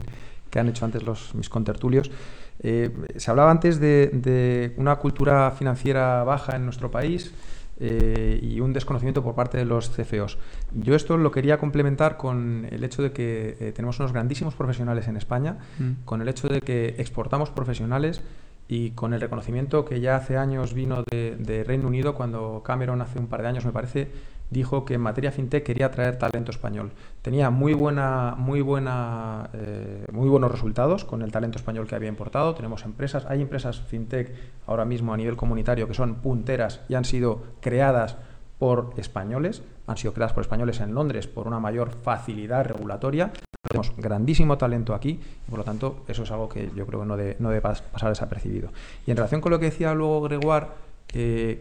que 0.49 0.57
han 0.57 0.67
hecho 0.69 0.83
antes 0.83 1.03
los, 1.03 1.35
mis 1.35 1.47
contertulios. 1.47 2.09
Eh, 2.59 2.91
se 3.15 3.31
hablaba 3.31 3.51
antes 3.51 3.79
de, 3.79 4.09
de 4.13 4.73
una 4.77 4.95
cultura 4.97 5.51
financiera 5.51 6.23
baja 6.23 6.55
en 6.55 6.65
nuestro 6.65 6.89
país 6.89 7.33
eh, 7.77 8.39
y 8.41 8.61
un 8.61 8.71
desconocimiento 8.71 9.21
por 9.21 9.35
parte 9.35 9.57
de 9.57 9.65
los 9.65 9.89
CFOs. 9.89 10.37
Yo 10.73 10.95
esto 10.95 11.17
lo 11.17 11.31
quería 11.31 11.57
complementar 11.57 12.15
con 12.15 12.65
el 12.71 12.85
hecho 12.85 13.03
de 13.03 13.11
que 13.11 13.57
eh, 13.59 13.71
tenemos 13.73 13.99
unos 13.99 14.13
grandísimos 14.13 14.55
profesionales 14.55 15.09
en 15.09 15.17
España, 15.17 15.57
con 16.05 16.21
el 16.21 16.29
hecho 16.29 16.47
de 16.47 16.61
que 16.61 16.95
exportamos 16.99 17.49
profesionales 17.49 18.21
y 18.69 18.91
con 18.91 19.13
el 19.13 19.19
reconocimiento 19.19 19.83
que 19.83 19.99
ya 19.99 20.15
hace 20.15 20.37
años 20.37 20.73
vino 20.73 21.03
de, 21.11 21.35
de 21.37 21.65
Reino 21.65 21.87
Unido, 21.87 22.15
cuando 22.15 22.63
Cameron 22.63 23.01
hace 23.01 23.19
un 23.19 23.27
par 23.27 23.41
de 23.41 23.49
años, 23.49 23.65
me 23.65 23.73
parece, 23.73 24.09
dijo 24.49 24.85
que 24.85 24.93
en 24.93 25.01
materia 25.01 25.31
fintech 25.31 25.63
quería 25.63 25.91
traer 25.91 26.17
talento 26.17 26.51
español. 26.51 26.91
Tenía 27.21 27.49
muy 27.49 27.73
buena, 27.73 28.35
muy 28.37 28.61
buena, 28.61 29.49
eh, 29.53 30.05
muy 30.11 30.29
buenos 30.29 30.51
resultados 30.51 31.03
con 31.03 31.21
el 31.21 31.31
talento 31.31 31.57
español 31.57 31.87
que 31.87 31.95
había 31.95 32.09
importado. 32.09 32.53
Tenemos 32.55 32.83
empresas, 32.85 33.25
hay 33.27 33.41
empresas 33.41 33.79
fintech 33.79 34.31
ahora 34.67 34.85
mismo 34.85 35.13
a 35.13 35.17
nivel 35.17 35.35
comunitario 35.35 35.87
que 35.87 35.93
son 35.93 36.15
punteras 36.15 36.81
y 36.89 36.93
han 36.95 37.05
sido 37.05 37.41
creadas 37.59 38.17
por 38.59 38.93
españoles, 38.97 39.63
han 39.87 39.97
sido 39.97 40.13
creadas 40.13 40.33
por 40.33 40.41
españoles 40.41 40.79
en 40.79 40.93
Londres 40.95 41.27
por 41.27 41.47
una 41.47 41.59
mayor 41.59 41.89
facilidad 42.03 42.63
regulatoria. 42.65 43.31
Tenemos 43.67 43.93
grandísimo 43.97 44.57
talento 44.57 44.93
aquí 44.93 45.19
y 45.47 45.49
por 45.49 45.59
lo 45.59 45.65
tanto 45.65 46.03
eso 46.07 46.23
es 46.23 46.31
algo 46.31 46.47
que 46.47 46.69
yo 46.75 46.85
creo 46.85 47.01
que 47.01 47.05
no, 47.07 47.17
de- 47.17 47.35
no 47.39 47.49
debe 47.49 47.61
pas- 47.63 47.81
pasar 47.81 48.09
desapercibido. 48.09 48.69
Y 49.05 49.11
en 49.11 49.17
relación 49.17 49.41
con 49.41 49.51
lo 49.51 49.59
que 49.59 49.65
decía 49.65 49.93
luego 49.93 50.21
Gregoire, 50.21 50.67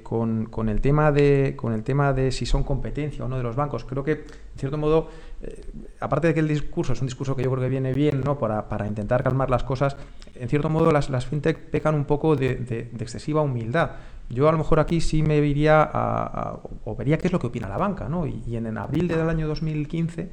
con, 0.03 0.47
con 0.47 0.69
el 0.69 0.81
tema 0.81 1.13
de, 1.13 1.55
con 1.57 1.73
el 1.73 1.83
tema 1.85 2.13
de 2.13 2.33
si 2.33 2.45
son 2.47 2.65
competencia 2.65 3.25
o 3.25 3.29
no 3.29 3.37
de 3.37 3.43
los 3.43 3.55
bancos, 3.55 3.85
creo 3.85 4.03
que, 4.03 4.13
en 4.13 4.59
cierto 4.59 4.79
modo, 4.79 5.09
eh, 5.43 5.63
aparte 6.01 6.29
de 6.29 6.35
que 6.35 6.41
el 6.41 6.49
discurso 6.49 6.93
es 6.93 7.01
un 7.01 7.07
discurso 7.07 7.37
que 7.37 7.45
yo 7.45 7.51
creo 7.51 7.63
que 7.63 7.69
viene 7.69 7.93
bien 7.93 8.23
¿no? 8.25 8.37
para, 8.39 8.69
para 8.69 8.87
intentar 8.87 9.23
calmar 9.23 9.51
las 9.51 9.63
cosas, 9.63 9.97
en 10.35 10.49
cierto 10.49 10.69
modo 10.71 10.91
las, 10.91 11.09
las 11.11 11.27
fintech 11.27 11.57
pecan 11.71 11.95
un 11.95 12.05
poco 12.05 12.35
de, 12.35 12.57
de- 12.57 12.91
excesiva 12.99 13.43
humildad. 13.43 13.93
Yo 14.31 14.49
a 14.49 14.53
lo 14.53 14.59
mejor 14.59 14.81
aquí 14.81 15.01
sí 15.01 15.23
me 15.23 15.37
iría 15.37 15.83
a, 15.93 16.59
o 16.85 16.97
vería 16.97 17.19
qué 17.19 17.29
es 17.29 17.33
lo 17.33 17.39
que 17.39 17.47
opina 17.47 17.69
la 17.69 17.77
banca, 17.77 18.09
¿no? 18.09 18.27
Y, 18.27 18.57
en, 18.57 18.67
en 18.67 18.79
abril 18.79 19.07
del 19.07 19.29
año 19.29 19.47
2015, 19.47 20.31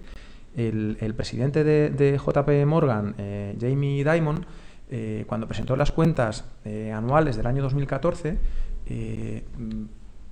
el, 0.55 0.97
el 0.99 1.13
presidente 1.13 1.63
de, 1.63 1.89
de 1.89 2.17
JP 2.17 2.65
Morgan, 2.65 3.13
eh, 3.17 3.55
Jamie 3.59 4.03
Dimon, 4.03 4.45
eh, 4.89 5.25
cuando 5.27 5.45
presentó 5.47 5.75
las 5.75 5.91
cuentas 5.91 6.45
anuales 6.93 7.35
del 7.37 7.45
año 7.47 7.61
2014, 7.63 8.37
eh, 8.93 9.43
mm, 9.57 9.83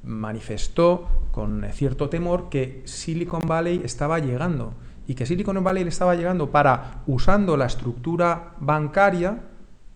manifestó 0.09 1.07
con 1.31 1.63
cierto 1.71 2.09
temor 2.09 2.49
que 2.49 2.81
Silicon 2.85 3.41
Valley 3.47 3.81
estaba 3.83 4.19
llegando 4.19 4.73
y 5.07 5.15
que 5.15 5.25
Silicon 5.25 5.63
Valley 5.63 5.83
le 5.83 5.89
estaba 5.89 6.15
llegando 6.15 6.49
para, 6.51 7.01
usando 7.07 7.57
la 7.57 7.65
estructura 7.65 8.53
bancaria, 8.59 9.39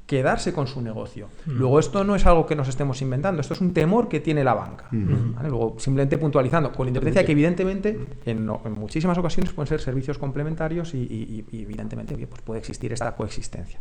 quedarse 0.06 0.52
con 0.54 0.68
su 0.68 0.82
negocio. 0.82 1.28
Luego, 1.46 1.80
esto 1.80 2.04
no 2.04 2.16
es 2.16 2.26
algo 2.26 2.46
que 2.46 2.56
nos 2.56 2.68
estemos 2.68 3.02
inventando, 3.02 3.40
esto 3.42 3.54
es 3.54 3.62
un 3.62 3.74
temor 3.74 4.10
que 4.10 4.20
tiene 4.20 4.44
la 4.44 4.54
banca. 4.54 4.86
¿vale? 4.92 5.50
Luego, 5.50 5.76
simplemente 5.80 6.18
puntualizando, 6.18 6.72
con 6.74 6.86
la 6.86 6.90
independencia 6.90 7.26
que 7.26 7.32
evidentemente 7.32 8.00
en, 8.26 8.50
en 8.66 8.74
muchísimas 8.74 9.18
ocasiones 9.18 9.54
pueden 9.54 9.68
ser 9.70 9.80
servicios 9.82 10.18
complementarios 10.18 10.94
y, 10.94 10.98
y- 11.00 11.46
y 11.52 11.62
evidentemente 11.62 12.16
pues 12.28 12.42
puede 12.42 12.60
existir 12.60 12.92
esta 12.92 13.16
coexistencia. 13.16 13.80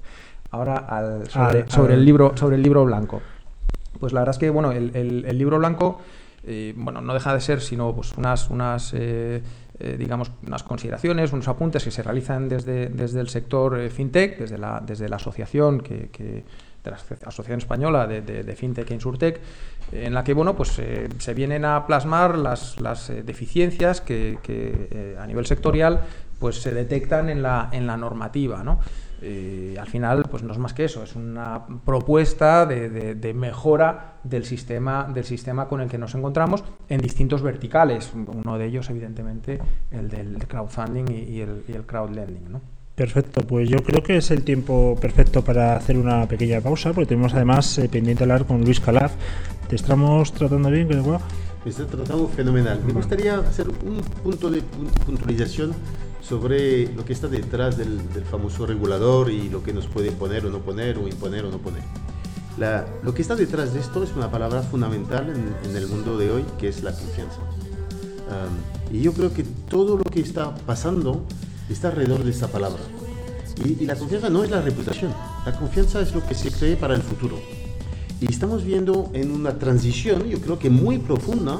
Ahora, 0.50 0.76
al- 0.76 1.26
sobre, 1.28 1.62
Al- 1.62 1.70
sobre 1.70 1.94
al- 1.94 1.98
el 2.00 2.04
libro, 2.04 2.32
sobre 2.36 2.56
el 2.56 2.62
libro 2.62 2.84
blanco. 2.84 3.20
Pues 4.02 4.12
la 4.12 4.22
verdad 4.22 4.34
es 4.34 4.40
que 4.40 4.50
bueno, 4.50 4.72
el, 4.72 5.38
libro 5.38 5.58
blanco 5.58 6.00
eh, 6.44 6.74
bueno, 6.76 7.00
no 7.00 7.14
deja 7.14 7.32
de 7.32 7.40
ser 7.40 7.60
sino 7.60 7.94
pues 7.94 8.12
unas, 8.16 8.50
unas 8.50 8.92
eh, 8.94 9.40
eh, 9.78 9.96
digamos, 9.96 10.32
unas 10.44 10.64
consideraciones, 10.64 11.32
unos 11.32 11.46
apuntes 11.46 11.84
que 11.84 11.92
se 11.92 12.02
realizan 12.02 12.48
desde, 12.48 12.88
desde 12.88 13.20
el 13.20 13.28
sector 13.28 13.88
fintech, 13.90 14.40
desde 14.40 14.58
la, 14.58 14.82
desde 14.84 15.08
la 15.08 15.16
asociación 15.16 15.82
que, 15.82 16.10
de 16.82 16.90
la 16.90 16.96
Asoci- 16.96 17.24
Asociación 17.28 17.58
Española 17.58 18.08
de, 18.08 18.22
de- 18.22 18.56
Fintech 18.56 18.90
e 18.90 18.94
Insurtech, 18.94 19.40
en 19.92 20.14
la 20.14 20.24
que 20.24 20.34
bueno, 20.34 20.56
pues, 20.56 20.80
se 21.18 21.34
vienen 21.34 21.64
a 21.64 21.86
plasmar 21.86 22.36
las, 22.36 22.80
las, 22.80 23.06
deficiencias 23.24 24.00
que, 24.00 25.16
a 25.16 25.24
nivel 25.28 25.46
sectorial 25.46 26.00
pues, 26.40 26.60
se 26.60 26.74
detectan 26.74 27.28
en 27.28 27.40
la, 27.40 27.68
en 27.70 27.86
la 27.86 27.96
normativa. 27.96 28.64
¿no? 28.64 28.80
Eh, 29.24 29.76
al 29.80 29.86
final, 29.86 30.24
pues 30.28 30.42
no 30.42 30.52
es 30.52 30.58
más 30.58 30.74
que 30.74 30.84
eso, 30.84 31.02
es 31.04 31.14
una 31.14 31.64
propuesta 31.84 32.66
de, 32.66 32.90
de- 32.90 33.14
de 33.14 33.34
mejora 33.34 34.14
del 34.24 34.44
sistema, 34.44 35.08
del 35.14 35.24
sistema 35.24 35.68
con 35.68 35.80
el 35.80 35.88
que 35.88 35.96
nos 35.96 36.14
encontramos 36.16 36.64
en 36.88 37.00
distintos 37.00 37.40
verticales. 37.42 38.10
Uno 38.14 38.58
de 38.58 38.66
ellos, 38.66 38.90
evidentemente, 38.90 39.60
el 39.92 40.08
del 40.08 40.38
crowdfunding 40.48 41.04
y, 41.10 41.18
y 41.36 41.40
el, 41.40 41.62
y 41.68 41.72
el 41.72 41.82
crowdlending. 41.84 42.50
¿no? 42.52 42.60
Perfecto, 42.96 43.40
pues 43.46 43.68
yo 43.68 43.78
creo 43.78 44.02
que 44.02 44.16
es 44.16 44.30
el 44.32 44.42
tiempo 44.42 44.96
perfecto 45.00 45.42
para 45.42 45.76
hacer 45.76 45.96
una 45.96 46.26
pequeña 46.26 46.60
pausa, 46.60 46.92
porque 46.92 47.06
tenemos 47.06 47.32
además 47.32 47.78
eh, 47.78 47.88
pendiente 47.88 48.24
hablar 48.24 48.44
con 48.44 48.62
Luis 48.64 48.80
Calaf. 48.80 49.12
¿Te 49.68 49.76
estamos 49.76 50.32
tratando 50.32 50.68
bien? 50.70 50.88
Me 50.88 51.70
está 51.70 51.86
tratando 51.86 52.26
fenomenal. 52.28 52.80
Me 52.84 52.92
gustaría 52.92 53.36
hacer 53.38 53.68
un 53.68 54.00
punto 54.22 54.50
de 54.50 54.58
pun- 54.58 54.90
puntualización 55.06 55.72
sobre 56.22 56.92
lo 56.94 57.04
que 57.04 57.12
está 57.12 57.26
detrás 57.28 57.76
del, 57.76 58.12
del 58.12 58.24
famoso 58.24 58.64
regulador 58.66 59.30
y 59.30 59.48
lo 59.48 59.62
que 59.62 59.72
nos 59.72 59.86
puede 59.86 60.12
poner 60.12 60.46
o 60.46 60.50
no 60.50 60.60
poner, 60.60 60.98
o 60.98 61.08
imponer 61.08 61.44
o 61.44 61.50
no 61.50 61.58
poner. 61.58 61.82
La- 62.58 62.86
lo 63.02 63.12
que 63.12 63.22
está 63.22 63.34
detrás 63.34 63.74
de 63.74 63.80
esto 63.80 64.02
es 64.02 64.10
una 64.14 64.30
palabra 64.30 64.62
fundamental 64.62 65.28
en, 65.30 65.70
en 65.70 65.76
el 65.76 65.88
mundo 65.88 66.16
de 66.16 66.30
hoy, 66.30 66.44
que 66.58 66.68
es 66.68 66.82
la 66.82 66.92
confianza. 66.92 67.38
Um, 67.40 68.94
y 68.96 69.02
yo 69.02 69.12
creo 69.12 69.32
que 69.34 69.42
todo 69.42 69.96
lo 69.96 70.04
que 70.04 70.20
está 70.20 70.54
pasando 70.54 71.24
está 71.68 71.88
alrededor 71.88 72.22
de 72.24 72.30
esta 72.30 72.48
palabra. 72.48 72.82
Y, 73.64 73.82
y 73.82 73.86
la 73.86 73.96
confianza 73.96 74.30
no 74.30 74.44
es 74.44 74.50
la 74.50 74.60
reputación, 74.62 75.12
la 75.44 75.52
confianza 75.58 76.00
es 76.00 76.14
lo 76.14 76.24
que 76.26 76.34
se 76.34 76.50
cree 76.50 76.76
para 76.76 76.94
el 76.94 77.02
futuro. 77.02 77.38
Y 78.20 78.26
estamos 78.30 78.64
viendo 78.64 79.10
en 79.12 79.32
una 79.32 79.58
transición, 79.58 80.24
yo 80.28 80.40
creo 80.40 80.58
que 80.58 80.70
muy 80.70 80.98
profunda, 80.98 81.58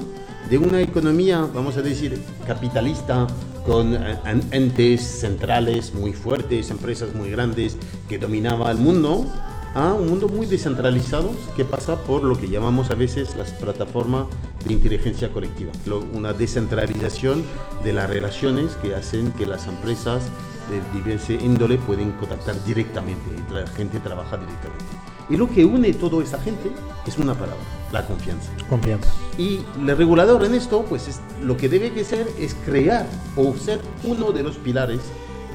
de 0.49 0.59
una 0.59 0.81
economía, 0.81 1.49
vamos 1.53 1.77
a 1.77 1.83
decir, 1.83 2.21
capitalista, 2.47 3.27
con 3.67 3.95
eh, 3.95 4.19
en- 4.25 4.43
entes 4.51 5.03
centrales 5.03 5.95
muy 5.95 6.13
fuertes, 6.13 6.71
empresas 6.71 7.15
muy 7.15 7.31
grandes 7.31 7.77
que 8.09 8.19
dominaba 8.19 8.71
el 8.71 8.79
mundo, 8.79 9.27
a 9.75 9.95
un 9.95 10.07
mundo 10.09 10.29
muy 10.29 10.45
descentralizado 10.47 11.31
que 11.57 11.65
pasa 11.65 11.97
por 11.97 12.23
lo 12.25 12.37
que 12.39 12.49
llamamos 12.49 12.91
a 12.91 12.95
veces 12.95 13.35
las 13.37 13.53
plataformas 13.53 14.27
de 14.67 14.75
inteligencia 14.75 15.31
colectiva, 15.33 15.73
una 16.13 16.33
descentralización 16.35 17.43
de 17.83 17.93
las 17.95 18.11
relaciones 18.11 18.73
que 18.83 18.95
hacen 18.95 19.33
que 19.33 19.47
las 19.47 19.67
empresas 19.67 20.25
de 20.69 20.81
diversa 20.99 21.33
índole 21.33 21.79
pueden 21.79 22.13
contactar 22.13 22.63
directamente 22.65 23.23
y 23.49 23.53
la 23.55 23.67
gente 23.69 23.99
trabaja 24.01 24.37
directamente. 24.37 24.85
Y 25.31 25.37
lo 25.37 25.49
que 25.49 25.65
une 25.65 25.93
toda 25.95 26.23
esa 26.23 26.39
gente 26.39 26.71
es 27.07 27.17
una 27.17 27.33
palabra, 27.33 27.65
la 27.93 28.05
confianza. 28.07 28.51
Confianza. 28.69 29.13
Y 29.39 29.61
el 29.79 29.97
regulador 29.97 30.45
en 30.45 30.55
esto, 30.55 30.85
pues 30.89 31.09
es, 31.09 31.21
lo 31.43 31.57
que 31.57 31.69
debe 31.69 31.93
que 31.93 32.05
ser 32.05 32.27
es 32.39 32.55
crear 32.65 33.07
o 33.37 33.55
ser 33.55 33.81
uno 34.05 34.33
de 34.33 34.43
los 34.43 34.57
pilares 34.57 35.01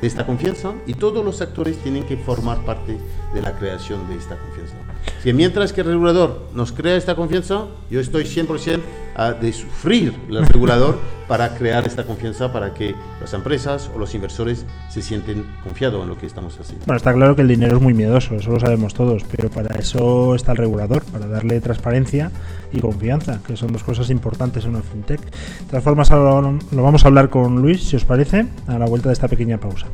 de 0.02 0.08
esta 0.08 0.26
confianza 0.26 0.74
y 0.86 0.94
todos 0.94 1.26
los 1.26 1.42
actores 1.42 1.78
tienen 1.78 2.04
que 2.06 2.18
formar 2.18 2.64
parte 2.66 2.98
de 3.34 3.42
la 3.42 3.58
creación 3.58 4.08
de 4.08 4.16
esta 4.16 4.38
confianza. 4.38 4.76
Si 5.24 5.34
mientras 5.34 5.74
que 5.74 5.82
el 5.82 5.88
regulador 5.88 6.48
nos 6.54 6.72
crea 6.72 6.96
esta 6.96 7.16
confianza, 7.16 7.66
yo 7.90 8.00
estoy 8.00 8.24
100% 8.24 8.80
de 9.18 9.52
sufrir 9.52 10.14
el 10.30 10.46
regulador 10.46 11.00
para 11.28 11.56
crear 11.56 11.86
esta 11.86 12.06
confianza 12.06 12.54
para 12.54 12.74
que 12.74 12.96
las 13.20 13.34
empresas 13.34 13.90
o 13.94 14.00
los 14.00 14.14
inversores 14.14 14.66
se 14.90 15.02
sienten 15.02 15.44
confiados 15.64 16.04
en 16.04 16.10
lo 16.10 16.18
que 16.18 16.28
estamos 16.28 16.58
haciendo. 16.60 16.86
Bueno, 16.86 16.98
está 16.98 17.14
claro 17.14 17.36
que 17.36 17.42
el 17.42 17.48
dinero 17.48 17.78
es 17.78 17.82
muy 17.82 17.94
miedoso, 17.94 18.36
eso 18.36 18.52
lo 18.52 18.60
sabemos 18.60 18.94
todos, 18.94 19.24
pero 19.30 19.50
para 19.50 19.76
eso 19.76 20.36
está 20.36 20.52
el 20.52 20.60
regulador, 20.60 21.04
para 21.06 21.28
darle 21.28 21.60
transparencia 21.60 22.32
y 22.72 22.80
confianza, 22.80 23.42
que 23.46 23.58
son 23.58 23.74
dos 23.74 23.84
cosas 23.84 24.10
importantes 24.10 24.64
en 24.66 24.72
una 24.72 24.82
fintech. 24.82 25.20
De 25.22 25.66
todas 25.70 25.84
formas, 25.84 26.10
lo 26.12 26.84
vamos 26.84 27.04
a 27.04 27.08
hablar 27.08 27.30
con 27.30 27.62
Luis, 27.62 27.84
si 27.84 27.96
os 27.96 28.06
parece, 28.06 28.46
a 28.68 28.78
la 28.78 28.86
vuelta 28.86 29.10
de 29.10 29.14
esta 29.14 29.28
pequeña 29.28 29.58
pausa. 29.58 29.88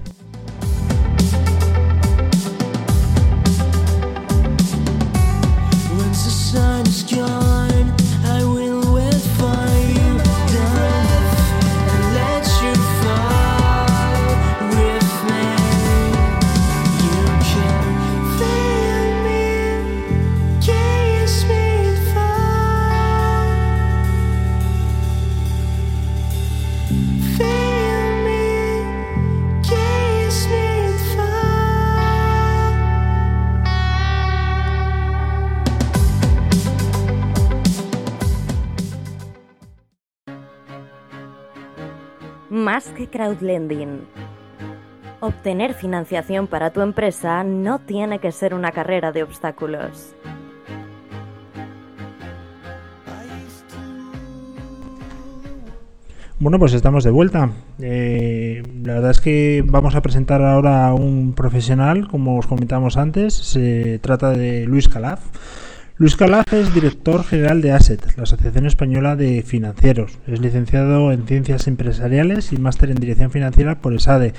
Crowdlending. 43.13 44.01
Obtener 45.19 45.75
financiación 45.75 46.47
para 46.47 46.71
tu 46.71 46.81
empresa 46.81 47.43
no 47.43 47.77
tiene 47.79 48.17
que 48.19 48.31
ser 48.31 48.55
una 48.55 48.71
carrera 48.71 49.11
de 49.11 49.21
obstáculos. 49.21 50.15
Bueno, 56.39 56.57
pues 56.59 56.73
estamos 56.73 57.03
de 57.03 57.11
vuelta. 57.11 57.51
Eh, 57.79 58.63
la 58.83 58.95
verdad 58.95 59.11
es 59.11 59.21
que 59.21 59.63
vamos 59.65 59.95
a 59.95 60.01
presentar 60.01 60.41
ahora 60.41 60.87
a 60.87 60.93
un 60.93 61.33
profesional, 61.33 62.07
como 62.07 62.37
os 62.37 62.47
comentamos 62.47 62.97
antes. 62.97 63.33
Se 63.35 63.99
trata 63.99 64.31
de 64.31 64.65
Luis 64.65 64.89
Calaf. 64.89 65.21
Luis 65.95 66.15
Calaf 66.15 66.51
es 66.53 66.73
director 66.73 67.23
general 67.23 67.61
de 67.61 67.71
ASET, 67.71 68.17
la 68.17 68.23
Asociación 68.23 68.65
Española 68.65 69.15
de 69.15 69.43
Financieros. 69.43 70.17
Es 70.25 70.41
licenciado 70.41 71.11
en 71.11 71.27
Ciencias 71.27 71.67
Empresariales 71.67 72.51
y 72.51 72.57
máster 72.57 72.89
en 72.89 72.95
Dirección 72.95 73.29
Financiera 73.29 73.79
por 73.79 73.93
ESADE, 73.93 74.33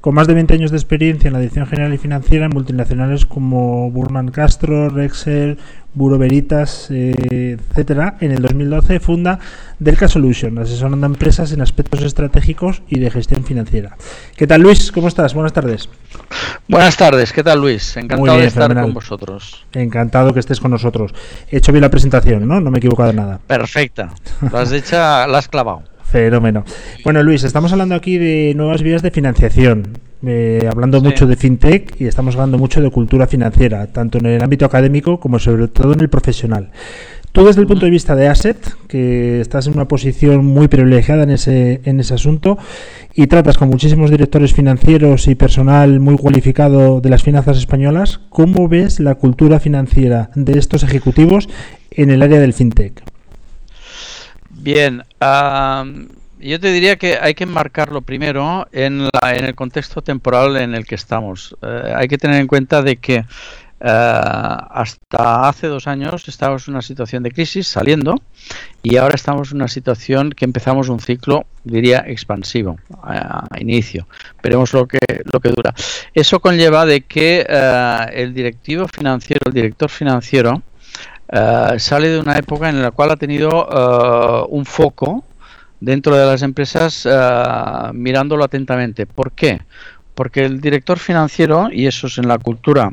con 0.00 0.14
más 0.14 0.26
de 0.26 0.34
20 0.34 0.54
años 0.54 0.70
de 0.70 0.78
experiencia 0.78 1.28
en 1.28 1.34
la 1.34 1.40
Dirección 1.40 1.66
General 1.66 1.92
y 1.92 1.98
Financiera 1.98 2.46
en 2.46 2.52
multinacionales 2.52 3.26
como 3.26 3.90
Burman 3.90 4.30
Castro, 4.30 4.88
Rexel, 4.88 5.58
Buro 5.92 6.16
Veritas, 6.18 6.88
eh, 6.90 7.58
etcétera, 7.58 8.16
en 8.20 8.30
el 8.30 8.40
2012 8.42 9.00
funda 9.00 9.40
Delca 9.78 10.08
Solution, 10.08 10.58
asesorando 10.58 11.06
a 11.06 11.08
empresas 11.08 11.52
en 11.52 11.60
aspectos 11.60 12.02
estratégicos 12.02 12.82
y 12.88 12.98
de 12.98 13.10
gestión 13.10 13.44
financiera. 13.44 13.96
¿Qué 14.36 14.46
tal, 14.46 14.62
Luis? 14.62 14.90
¿Cómo 14.92 15.08
estás? 15.08 15.34
Buenas 15.34 15.52
tardes. 15.52 15.88
Buenas 16.68 16.96
tardes, 16.96 17.32
¿qué 17.32 17.42
tal, 17.42 17.60
Luis? 17.60 17.96
Encantado 17.96 18.32
bien, 18.32 18.40
de 18.40 18.46
estar 18.46 18.62
fenomenal. 18.62 18.84
con 18.84 18.94
vosotros. 18.94 19.66
Encantado 19.72 20.32
que 20.32 20.40
estés 20.40 20.60
con 20.60 20.70
nosotros. 20.70 21.12
He 21.50 21.58
hecho 21.58 21.72
bien 21.72 21.82
la 21.82 21.90
presentación, 21.90 22.46
¿no? 22.46 22.60
No 22.60 22.70
me 22.70 22.78
he 22.78 22.80
equivocado 22.80 23.10
en 23.10 23.16
nada. 23.16 23.40
Perfecta. 23.46 24.14
Has 24.52 24.72
hecho, 24.72 24.96
la 24.96 25.38
has 25.38 25.48
clavado. 25.48 25.82
Fenómeno. 26.10 26.64
Bueno, 27.04 27.22
Luis, 27.22 27.44
estamos 27.44 27.72
hablando 27.72 27.94
aquí 27.94 28.18
de 28.18 28.52
nuevas 28.56 28.82
vías 28.82 29.02
de 29.02 29.10
financiación, 29.10 29.98
eh, 30.26 30.68
hablando 30.70 30.98
Sí. 30.98 31.04
mucho 31.04 31.26
de 31.26 31.36
fintech 31.36 32.00
y 32.00 32.06
estamos 32.06 32.34
hablando 32.34 32.58
mucho 32.58 32.82
de 32.82 32.90
cultura 32.90 33.26
financiera, 33.26 33.86
tanto 33.86 34.18
en 34.18 34.26
el 34.26 34.42
ámbito 34.42 34.64
académico 34.66 35.20
como 35.20 35.38
sobre 35.38 35.68
todo 35.68 35.92
en 35.92 36.00
el 36.00 36.08
profesional. 36.08 36.70
Tú 37.32 37.46
desde 37.46 37.60
el 37.60 37.68
punto 37.68 37.84
de 37.84 37.92
vista 37.92 38.16
de 38.16 38.26
Asset, 38.26 38.58
que 38.88 39.40
estás 39.40 39.68
en 39.68 39.74
una 39.74 39.86
posición 39.86 40.44
muy 40.44 40.66
privilegiada 40.66 41.22
en 41.22 41.30
ese, 41.30 41.80
en 41.84 42.00
ese 42.00 42.14
asunto 42.14 42.58
y 43.14 43.28
tratas 43.28 43.56
con 43.56 43.68
muchísimos 43.68 44.10
directores 44.10 44.52
financieros 44.52 45.28
y 45.28 45.36
personal 45.36 46.00
muy 46.00 46.16
cualificado 46.16 47.00
de 47.00 47.08
las 47.08 47.22
finanzas 47.22 47.56
españolas, 47.58 48.18
¿cómo 48.30 48.66
ves 48.68 48.98
la 48.98 49.14
cultura 49.14 49.60
financiera 49.60 50.30
de 50.34 50.58
estos 50.58 50.82
ejecutivos 50.82 51.48
en 51.92 52.10
el 52.10 52.22
área 52.22 52.40
del 52.40 52.52
fintech? 52.52 53.00
Bien, 54.62 55.02
am, 55.20 56.08
yo 56.38 56.60
te 56.60 56.70
diría 56.72 56.96
que 56.96 57.18
hay 57.20 57.34
que 57.34 57.44
enmarcarlo 57.44 58.02
primero 58.02 58.68
en, 58.72 59.04
la- 59.04 59.34
en 59.34 59.44
el 59.44 59.54
contexto 59.54 60.02
temporal 60.02 60.56
en 60.56 60.74
el 60.74 60.84
que 60.86 60.94
estamos. 60.96 61.56
Eh, 61.62 61.92
hay 61.96 62.08
que 62.08 62.18
tener 62.18 62.40
en 62.40 62.46
cuenta 62.46 62.82
de 62.82 62.96
que 62.96 63.16
eh, 63.16 63.24
hasta 63.80 65.48
hace 65.48 65.66
dos 65.66 65.86
años 65.86 66.28
estábamos 66.28 66.68
en 66.68 66.74
una 66.74 66.82
situación 66.82 67.22
de 67.22 67.30
crisis 67.32 67.66
saliendo 67.68 68.16
y 68.82 68.96
ahora 68.98 69.14
estamos 69.14 69.50
en 69.52 69.56
una 69.56 69.68
situación 69.68 70.30
que 70.32 70.44
empezamos 70.44 70.90
un 70.90 71.00
ciclo, 71.00 71.46
diría, 71.64 72.04
expansivo 72.06 72.78
a, 73.02 73.46
inicio. 73.58 74.06
Veremos 74.42 74.74
lo 74.74 74.86
que, 74.86 74.98
lo 75.32 75.40
que 75.40 75.48
dura. 75.50 75.74
Eso 76.12 76.40
conlleva 76.40 76.84
de 76.84 77.00
que 77.02 77.46
eh, 77.48 78.06
el 78.12 78.34
directivo 78.34 78.86
financiero, 78.88 79.40
el 79.46 79.54
director 79.54 79.88
financiero, 79.88 80.62
eh, 81.32 81.78
sale 81.78 82.08
de 82.08 82.18
una 82.18 82.36
época 82.36 82.68
en 82.68 82.82
la 82.82 82.90
cual 82.90 83.12
ha 83.12 83.16
tenido 83.16 83.68
eh, 83.70 84.46
un 84.48 84.64
foco 84.64 85.24
dentro 85.78 86.16
de 86.16 86.26
las 86.26 86.42
empresas 86.42 87.06
eh, 87.08 87.90
mirándolo 87.92 88.44
atentamente. 88.44 89.06
¿Por 89.06 89.32
qué? 89.32 89.60
Porque 90.14 90.44
el 90.44 90.60
director 90.60 90.98
financiero, 90.98 91.68
y 91.70 91.86
eso 91.86 92.08
es 92.08 92.18
en 92.18 92.28
la 92.28 92.38
cultura 92.38 92.92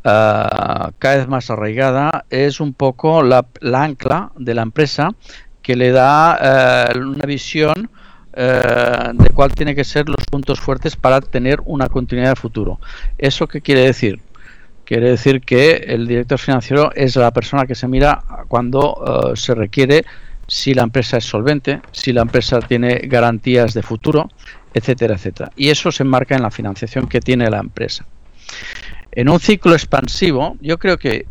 cada 0.00 1.16
vez 1.16 1.28
más 1.28 1.50
arraigada, 1.50 2.24
es 2.30 2.60
un 2.60 2.72
poco 2.72 3.22
la, 3.22 3.44
la 3.60 3.82
ancla 3.82 4.32
de 4.38 4.54
la 4.54 4.62
empresa 4.62 5.10
que 5.60 5.76
le 5.76 5.90
da 5.90 6.88
una 6.96 7.26
visión 7.26 7.90
de 8.32 9.30
cuál 9.34 9.52
tiene 9.52 9.74
que 9.74 9.84
ser 9.84 10.08
los 10.08 10.24
puntos 10.30 10.60
fuertes 10.60 10.96
para 10.96 11.20
tener 11.20 11.60
una 11.66 11.90
continuidad 11.90 12.30
de 12.30 12.36
futuro. 12.36 12.80
¿Eso 13.18 13.46
qué 13.48 13.60
quiere 13.60 13.82
decir? 13.82 14.18
Quiere 14.88 15.10
decir 15.10 15.42
que 15.42 15.84
el 15.86 16.06
director 16.06 16.38
financiero 16.38 16.90
es 16.94 17.14
la 17.16 17.30
persona 17.30 17.66
que 17.66 17.74
se 17.74 17.86
mira 17.86 18.24
cuando 18.48 19.32
eh, 19.34 19.36
se 19.36 19.54
requiere 19.54 20.06
si 20.46 20.72
la 20.72 20.82
empresa 20.84 21.18
es 21.18 21.24
solvente, 21.24 21.82
si 21.92 22.14
la 22.14 22.22
empresa 22.22 22.58
tiene 22.60 22.94
garantías 23.04 23.74
de 23.74 23.82
futuro, 23.82 24.30
etcétera, 24.72 25.16
etcétera. 25.16 25.52
Y 25.56 25.68
eso 25.68 25.92
se 25.92 26.04
enmarca 26.04 26.36
en 26.36 26.42
la 26.42 26.50
financiación 26.50 27.06
que 27.06 27.20
tiene 27.20 27.50
la 27.50 27.58
empresa. 27.58 28.06
En 29.12 29.28
un 29.28 29.38
ciclo 29.40 29.74
expansivo, 29.74 30.56
yo 30.62 30.78
creo 30.78 30.96
que 30.96 31.26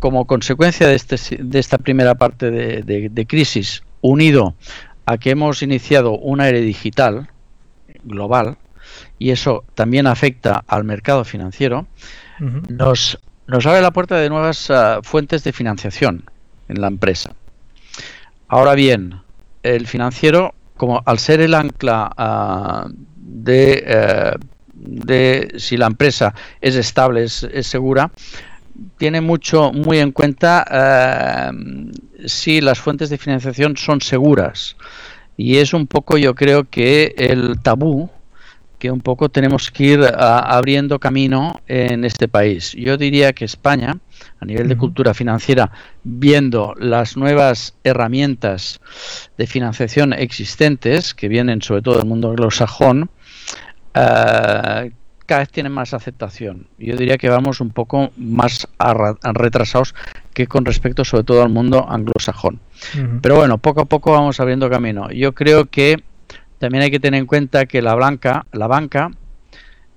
como 0.00 0.26
consecuencia 0.26 0.88
de, 0.88 0.94
este, 0.94 1.18
de 1.40 1.58
esta 1.58 1.76
primera 1.76 2.14
parte 2.14 2.50
de 2.50 3.26
crisis, 3.26 3.82
unido 4.00 4.54
a 5.04 5.18
que 5.18 5.32
hemos 5.32 5.62
iniciado 5.62 6.12
una 6.16 6.48
era 6.48 6.58
digital 6.58 7.28
global, 8.02 8.56
y 9.18 9.30
eso 9.30 9.64
también 9.74 10.06
afecta 10.06 10.64
al 10.66 10.84
mercado 10.84 11.24
financiero, 11.24 11.86
nos, 12.68 13.18
nos 13.46 13.66
abre 13.66 13.80
la 13.80 13.92
puerta 13.92 14.16
de 14.16 14.28
nuevas 14.28 14.70
ah, 14.70 15.00
fuentes 15.02 15.44
de 15.44 15.52
financiación 15.52 16.24
en 16.68 16.80
la 16.80 16.88
empresa. 16.88 17.32
Ahora 18.48 18.74
bien, 18.74 19.20
el 19.62 19.86
financiero, 19.86 20.54
como 20.76 21.02
al 21.06 21.18
ser 21.18 21.40
el 21.40 21.54
ancla 21.54 22.12
ah, 22.16 22.88
de, 23.16 23.84
eh, 23.86 24.32
de 24.74 25.54
si 25.58 25.76
la 25.76 25.86
empresa 25.86 26.34
es 26.60 26.76
estable, 26.76 27.24
es, 27.24 27.44
es 27.44 27.66
segura, 27.66 28.10
tiene 28.98 29.20
mucho 29.20 29.72
muy 29.72 29.98
en 29.98 30.12
cuenta 30.12 30.64
eh, 30.70 31.50
si 32.26 32.60
las 32.60 32.78
fuentes 32.78 33.10
de 33.10 33.18
financiación 33.18 33.76
son 33.76 34.00
seguras. 34.00 34.76
Y 35.36 35.56
es 35.56 35.74
un 35.74 35.86
poco, 35.86 36.16
yo 36.16 36.34
creo 36.34 36.64
que 36.64 37.14
el 37.16 37.60
tabú 37.60 38.10
que 38.84 38.90
un 38.90 39.00
poco 39.00 39.30
tenemos 39.30 39.70
que 39.70 39.84
ir 39.84 40.00
ah, 40.04 40.40
abriendo 40.40 40.98
camino 40.98 41.62
en 41.66 42.04
este 42.04 42.28
país. 42.28 42.72
Yo 42.72 42.98
diría 42.98 43.32
que 43.32 43.46
España, 43.46 43.96
a 44.40 44.44
nivel 44.44 44.68
de 44.68 44.76
cultura 44.76 45.14
financiera, 45.14 45.70
viendo 46.02 46.74
las 46.78 47.16
nuevas 47.16 47.72
herramientas 47.82 48.82
de 49.38 49.46
financiación 49.46 50.12
existentes, 50.12 51.14
que 51.14 51.28
vienen 51.28 51.62
sobre 51.62 51.80
todo 51.80 51.96
del 51.96 52.06
mundo 52.06 52.28
anglosajón, 52.28 53.08
eh, 53.94 54.90
cada 55.24 55.40
vez 55.40 55.48
tienen 55.48 55.72
más 55.72 55.94
aceptación. 55.94 56.66
Yo 56.76 56.94
diría 56.94 57.16
que 57.16 57.30
vamos 57.30 57.62
un 57.62 57.70
poco 57.70 58.10
más 58.18 58.68
retrasados 59.22 59.94
que 60.34 60.46
con 60.46 60.66
respecto 60.66 61.06
sobre 61.06 61.24
todo 61.24 61.42
al 61.42 61.48
mundo 61.48 61.86
anglosajón. 61.88 62.60
Pero 63.22 63.36
bueno, 63.36 63.56
poco 63.56 63.80
a 63.80 63.84
poco 63.86 64.12
vamos 64.12 64.40
abriendo 64.40 64.68
camino. 64.68 65.10
Yo 65.10 65.32
creo 65.32 65.64
que 65.64 66.04
también 66.64 66.84
hay 66.84 66.90
que 66.90 66.98
tener 66.98 67.20
en 67.20 67.26
cuenta 67.26 67.66
que 67.66 67.82
la 67.82 67.94
banca, 67.94 68.46
la 68.52 68.66
banca 68.66 69.10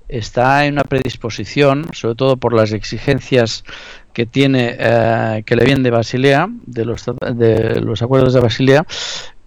está 0.10 0.66
en 0.66 0.74
una 0.74 0.84
predisposición, 0.84 1.88
sobre 1.94 2.16
todo 2.16 2.36
por 2.36 2.54
las 2.54 2.74
exigencias 2.74 3.64
que 4.12 4.26
tiene, 4.26 4.76
eh, 4.78 5.44
que 5.46 5.56
le 5.56 5.64
vienen 5.64 5.84
de 5.84 5.92
Basilea, 5.92 6.50
de 6.66 6.84
los, 6.84 7.06
de 7.36 7.80
los 7.80 8.02
acuerdos 8.02 8.34
de 8.34 8.42
Basilea, 8.42 8.86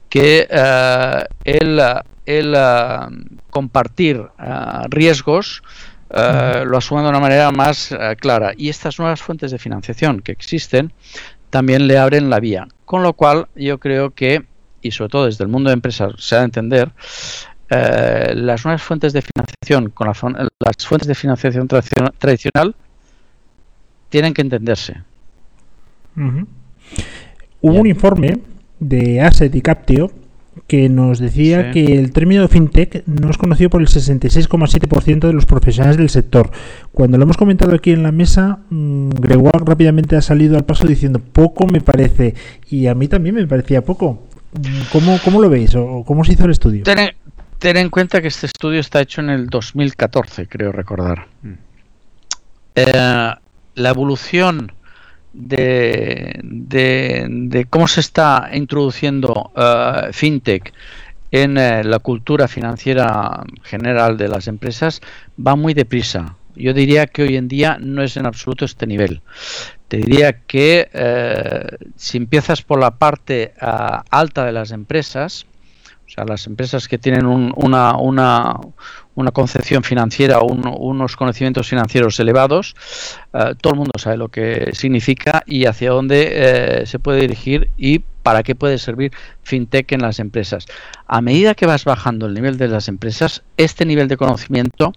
que 0.08 0.48
eh, 0.48 1.24
el, 1.44 1.78
el, 2.24 2.54
eh, 2.56 3.00
compartir 3.50 4.22
riesgos 4.88 5.62
eh, 6.08 6.64
lo 6.64 6.78
asume 6.78 7.02
de 7.02 7.08
una 7.10 7.20
manera 7.20 7.50
más 7.50 7.94
clara. 8.18 8.54
Y 8.56 8.70
estas 8.70 8.98
nuevas 8.98 9.20
fuentes 9.20 9.50
de 9.50 9.58
financiación 9.58 10.20
que 10.20 10.32
existen 10.32 10.94
también 11.50 11.86
le 11.86 11.98
abren 11.98 12.30
la 12.30 12.40
vía. 12.40 12.66
Con 12.86 13.02
lo 13.02 13.12
cual, 13.12 13.48
yo 13.54 13.78
creo 13.78 14.12
que, 14.12 14.46
y 14.82 14.90
sobre 14.90 15.08
todo 15.10 15.26
desde 15.26 15.44
el 15.44 15.50
mundo 15.50 15.70
de 15.70 15.74
empresas 15.74 16.12
se 16.18 16.34
ha 16.36 16.38
de 16.40 16.44
entender, 16.46 16.90
eh, 17.70 18.32
las 18.34 18.64
nuevas 18.64 18.82
fuentes 18.82 19.12
de 19.12 19.22
financiación 19.22 19.90
con 19.90 20.06
la 20.08 20.48
las 20.58 20.86
fuentes 20.86 21.06
de 21.08 21.14
financiación 21.14 21.68
tradicion- 21.68 22.12
tradicional 22.18 22.74
tienen 24.08 24.34
que 24.34 24.42
entenderse. 24.42 25.02
Hubo 26.16 27.72
Bien. 27.72 27.80
un 27.80 27.86
informe 27.86 28.38
de 28.80 29.20
Asset 29.20 29.54
y 29.54 29.60
Captio 29.60 30.10
que 30.66 30.88
nos 30.88 31.18
decía 31.20 31.72
Sí. 31.72 31.84
que 31.84 31.98
el 31.98 32.12
término 32.12 32.46
fintech 32.48 33.04
no 33.06 33.30
es 33.30 33.38
conocido 33.38 33.70
por 33.70 33.80
el 33.80 33.86
66,7% 33.88 35.28
de 35.28 35.32
los 35.32 35.46
profesionales 35.46 35.96
del 35.96 36.10
sector. 36.10 36.50
Cuando 36.92 37.16
lo 37.18 37.24
hemos 37.24 37.36
comentado 37.36 37.74
aquí 37.74 37.92
en 37.92 38.02
la 38.02 38.12
mesa, 38.12 38.58
mm, 38.70 39.10
Gregoire 39.10 39.64
rápidamente 39.64 40.16
ha 40.16 40.22
salido 40.22 40.56
al 40.56 40.64
paso 40.64 40.86
diciendo 40.86 41.20
poco 41.20 41.66
me 41.66 41.80
parece 41.80 42.34
y 42.68 42.86
a 42.88 42.94
mí 42.94 43.06
también 43.08 43.36
me 43.36 43.46
parecía 43.46 43.82
poco. 43.84 44.24
Mm, 44.52 44.80
¿Cómo, 44.92 45.18
cómo 45.24 45.40
lo 45.40 45.48
veis 45.48 45.74
o 45.76 46.04
cómo 46.06 46.24
se 46.24 46.32
hizo 46.32 46.44
el 46.44 46.50
estudio? 46.50 46.82
Ten 46.84 46.98
en, 46.98 47.10
ten 47.58 47.76
en 47.76 47.88
cuenta 47.90 48.20
que 48.20 48.28
este 48.28 48.46
estudio 48.46 48.80
está 48.80 49.00
hecho 49.00 49.20
en 49.20 49.30
el 49.30 49.46
2014, 49.48 50.46
creo 50.48 50.72
recordar. 50.72 51.26
Eh, 52.74 53.30
la 53.74 53.88
evolución 53.88 54.72
de, 55.32 56.40
de- 56.42 57.26
de 57.28 57.64
cómo 57.66 57.86
se 57.88 58.00
está 58.00 58.50
introduciendo 58.52 59.50
eh, 59.56 60.08
fintech 60.12 60.72
en 61.30 61.56
eh, 61.58 61.84
la 61.84 62.00
cultura 62.00 62.48
financiera 62.48 63.44
general 63.62 64.16
de 64.16 64.28
las 64.28 64.48
empresas 64.48 65.00
va 65.44 65.54
muy 65.54 65.74
deprisa. 65.74 66.34
Yo 66.56 66.74
diría 66.74 67.06
que 67.06 67.22
hoy 67.22 67.36
en 67.36 67.46
día 67.46 67.78
no 67.80 68.02
es 68.02 68.16
en 68.16 68.26
absoluto 68.26 68.64
este 68.64 68.86
nivel. 68.86 69.22
Te 69.90 69.96
diría 69.96 70.42
que 70.46 70.88
eh, 70.92 71.66
si 71.96 72.16
empiezas 72.16 72.62
por 72.62 72.78
la 72.78 72.92
parte 72.92 73.54
ah, 73.60 74.04
alta 74.08 74.44
de 74.44 74.52
las 74.52 74.70
empresas, 74.70 75.46
o 76.06 76.08
sea, 76.08 76.24
las 76.24 76.46
empresas 76.46 76.86
que 76.86 76.96
tienen 76.96 77.26
un- 77.26 77.52
una, 77.56 77.96
una, 77.96 78.54
una 79.16 79.32
concepción 79.32 79.82
financiera, 79.82 80.42
un- 80.42 80.72
unos 80.78 81.16
conocimientos 81.16 81.68
financieros 81.68 82.20
elevados, 82.20 82.76
eh, 83.34 83.54
todo 83.60 83.72
el 83.72 83.78
mundo 83.80 83.90
sabe 83.98 84.16
lo 84.16 84.28
que 84.28 84.70
significa 84.74 85.42
y 85.44 85.66
hacia 85.66 85.90
dónde 85.90 86.84
se 86.86 87.00
puede 87.00 87.22
dirigir 87.22 87.68
y 87.76 87.98
para 88.22 88.44
qué 88.44 88.54
puede 88.54 88.78
servir 88.78 89.10
FinTech 89.42 89.90
en 89.90 90.02
las 90.02 90.20
empresas. 90.20 90.66
A 91.08 91.20
medida 91.20 91.56
que 91.56 91.66
vas 91.66 91.84
bajando 91.84 92.26
el 92.26 92.34
nivel 92.34 92.58
de 92.58 92.68
las 92.68 92.86
empresas, 92.86 93.42
este 93.56 93.84
nivel 93.86 94.06
de 94.06 94.16
conocimiento 94.16 94.92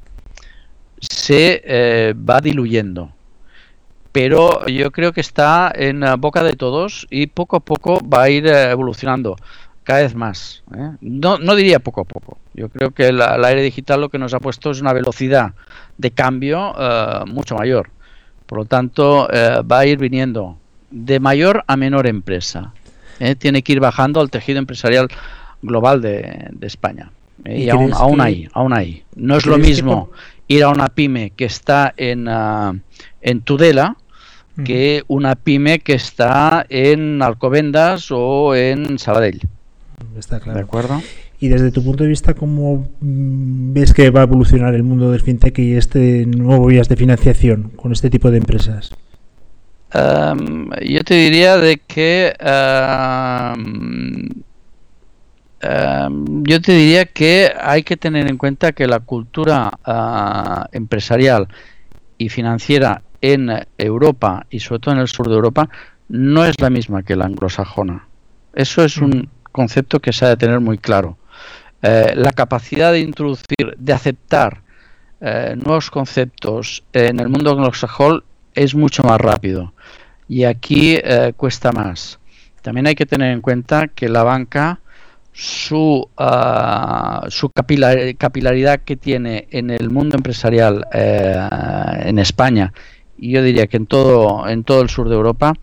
se 0.99 2.13
va 2.29 2.41
diluyendo. 2.41 3.11
Pero 4.13 4.65
yo 4.67 4.91
creo 4.91 5.11
que 5.11 5.19
está 5.21 5.69
en 5.75 5.99
la 5.99 6.15
boca 6.15 6.41
de 6.43 6.53
todos 6.53 7.05
y 7.09 7.27
poco 7.27 7.57
a 7.57 7.59
poco 7.59 7.99
va 8.07 8.23
a 8.23 8.29
ir 8.29 8.47
eh, 8.47 8.71
evolucionando 8.71 9.35
cada 9.83 9.99
vez 10.01 10.15
más. 10.15 10.63
¿eh? 10.73 10.91
No, 11.01 11.37
no 11.39 11.55
diría 11.55 11.79
poco 11.79 12.01
a 12.01 12.05
poco. 12.05 12.37
Yo 12.53 12.69
creo 12.69 12.91
que 12.91 13.07
el, 13.07 13.19
el 13.19 13.43
aire 13.43 13.61
digital 13.61 13.99
lo 13.99 14.07
que 14.09 14.17
nos 14.19 14.33
ha 14.33 14.39
puesto 14.39 14.71
es 14.71 14.79
una 14.79 14.93
velocidad 14.93 15.53
de 15.97 16.11
cambio 16.11 16.73
eh, 16.79 17.23
mucho 17.27 17.55
mayor. 17.55 17.89
Por 18.45 18.59
lo 18.59 18.65
tanto, 18.65 19.27
eh, 19.33 19.61
va 19.69 19.79
a 19.79 19.85
ir 19.85 19.97
viniendo 19.97 20.57
de 20.91 21.19
mayor 21.19 21.63
a 21.67 21.75
menor 21.75 22.07
empresa. 22.07 22.71
Tiene 23.39 23.61
que 23.61 23.73
ir 23.73 23.79
bajando 23.79 24.19
al 24.21 24.29
tejido 24.29 24.59
empresarial 24.59 25.07
global 25.61 26.01
de, 26.01 26.47
de 26.51 26.67
España. 26.67 27.11
¿Y 27.45 27.63
Y 27.63 27.69
aún, 27.69 27.93
aún 27.93 28.15
que- 28.17 28.21
ahí, 28.21 28.47
aún 28.53 28.73
ahí. 28.73 29.03
No 29.15 29.37
es 29.37 29.45
lo 29.45 29.55
que 29.55 29.61
mismo 29.61 30.11
ir 30.47 30.63
a 30.63 30.69
una 30.69 30.87
pyme 30.89 31.29
que 31.31 31.45
está 31.45 31.93
en, 31.97 32.27
ah, 32.27 32.73
en 33.21 33.41
Tudela 33.41 33.95
que 34.63 35.03
una 35.07 35.35
pyme 35.35 35.79
que 35.79 35.93
está 35.93 36.65
en 36.69 37.21
Alcobendas 37.21 38.09
o 38.11 38.55
en 38.55 38.99
Sabadell. 38.99 39.41
Está 40.17 40.39
claro. 40.39 40.59
¿De 40.59 40.63
acuerdo? 40.63 41.01
Y 41.39 41.49
desde 41.49 41.71
tu 41.71 41.83
punto 41.83 42.03
de 42.03 42.09
vista, 42.09 42.33
¿cómo 42.33 42.87
mm, 43.01 43.73
ves 43.73 43.93
que 43.93 44.09
va 44.11 44.21
a 44.21 44.23
evolucionar 44.23 44.75
el 44.75 44.83
mundo 44.83 45.11
del 45.11 45.21
fintech 45.21 45.59
y 45.59 45.75
este 45.75 46.25
nuevo 46.25 46.67
vías 46.67 46.87
de 46.87 46.95
financiación 46.95 47.71
con 47.75 47.91
este 47.91 48.09
tipo 48.09 48.31
de 48.31 48.37
empresas? 48.37 48.91
Em, 49.93 50.69
yo 50.81 51.03
te 51.03 51.15
diría 51.15 51.57
de 51.57 51.77
que 51.77 52.33
em, 52.39 54.29
em, 55.61 56.43
yo 56.43 56.61
te 56.61 56.71
diría 56.71 57.05
que 57.05 57.51
hay 57.59 57.83
que 57.83 57.97
tener 57.97 58.27
en 58.29 58.37
cuenta 58.37 58.71
que 58.71 58.87
la 58.87 58.99
cultura 59.01 59.71
ah, 59.85 60.67
empresarial 60.71 61.47
y 62.17 62.29
financiera 62.29 63.01
en 63.23 63.49
Europa 63.77 64.45
y 64.49 64.59
sobre 64.59 64.79
todo 64.79 64.95
en 64.95 64.99
el 64.99 65.07
sur 65.07 65.29
de 65.29 65.33
Europa 65.33 65.69
no 66.09 66.43
es 66.43 66.59
la 66.59 66.69
misma 66.69 67.03
que 67.03 67.15
la 67.15 67.25
anglosajona. 67.25 68.05
Eso 68.53 68.83
es 68.83 68.97
un 68.97 69.29
concepto 69.51 70.01
que 70.01 70.11
se 70.11 70.25
ha 70.25 70.29
de 70.29 70.37
tener 70.37 70.59
muy 70.59 70.77
claro. 70.77 71.17
Eh, 71.81 72.13
la 72.15 72.33
capacidad 72.33 72.91
de 72.91 72.99
introducir, 72.99 73.75
de 73.77 73.93
aceptar 73.93 74.61
eh, 75.21 75.55
nuevos 75.55 75.89
conceptos 75.89 76.83
en 76.91 77.21
el 77.21 77.29
mundo 77.29 77.51
anglosajón 77.51 78.23
es 78.53 78.75
mucho 78.75 79.03
más 79.03 79.19
rápido 79.19 79.73
y 80.27 80.43
aquí 80.43 80.95
eh, 80.95 81.31
cuesta 81.37 81.71
más. 81.71 82.19
También 82.61 82.87
hay 82.87 82.95
que 82.95 83.05
tener 83.05 83.31
en 83.31 83.39
cuenta 83.39 83.87
que 83.87 84.09
la 84.09 84.23
banca, 84.23 84.81
su, 85.31 86.09
ah, 86.17 87.25
su 87.29 87.49
capilar- 87.49 88.17
capilaridad 88.17 88.81
que 88.81 88.97
tiene 88.97 89.47
en 89.51 89.69
el 89.69 89.89
mundo 89.89 90.17
empresarial 90.17 90.85
en 90.91 92.19
España 92.19 92.73
y 93.23 93.31
yo 93.31 93.41
diría 93.41 93.67
que 93.67 93.77
en 93.77 93.85
todo, 93.87 94.47
en 94.49 94.63
todo 94.63 94.81
el 94.81 94.89
sur 94.89 95.07
de 95.09 95.15
Europa, 95.15 95.53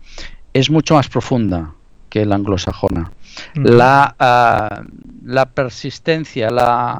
es 0.53 0.69
mucho 0.69 0.95
más 0.95 1.07
profunda 1.09 1.73
que 2.09 2.25
la 2.25 2.35
anglosajona. 2.35 3.11
La, 3.55 4.15
ah, 4.19 4.81
la 5.25 5.45
persistencia, 5.45 6.49
la, 6.49 6.97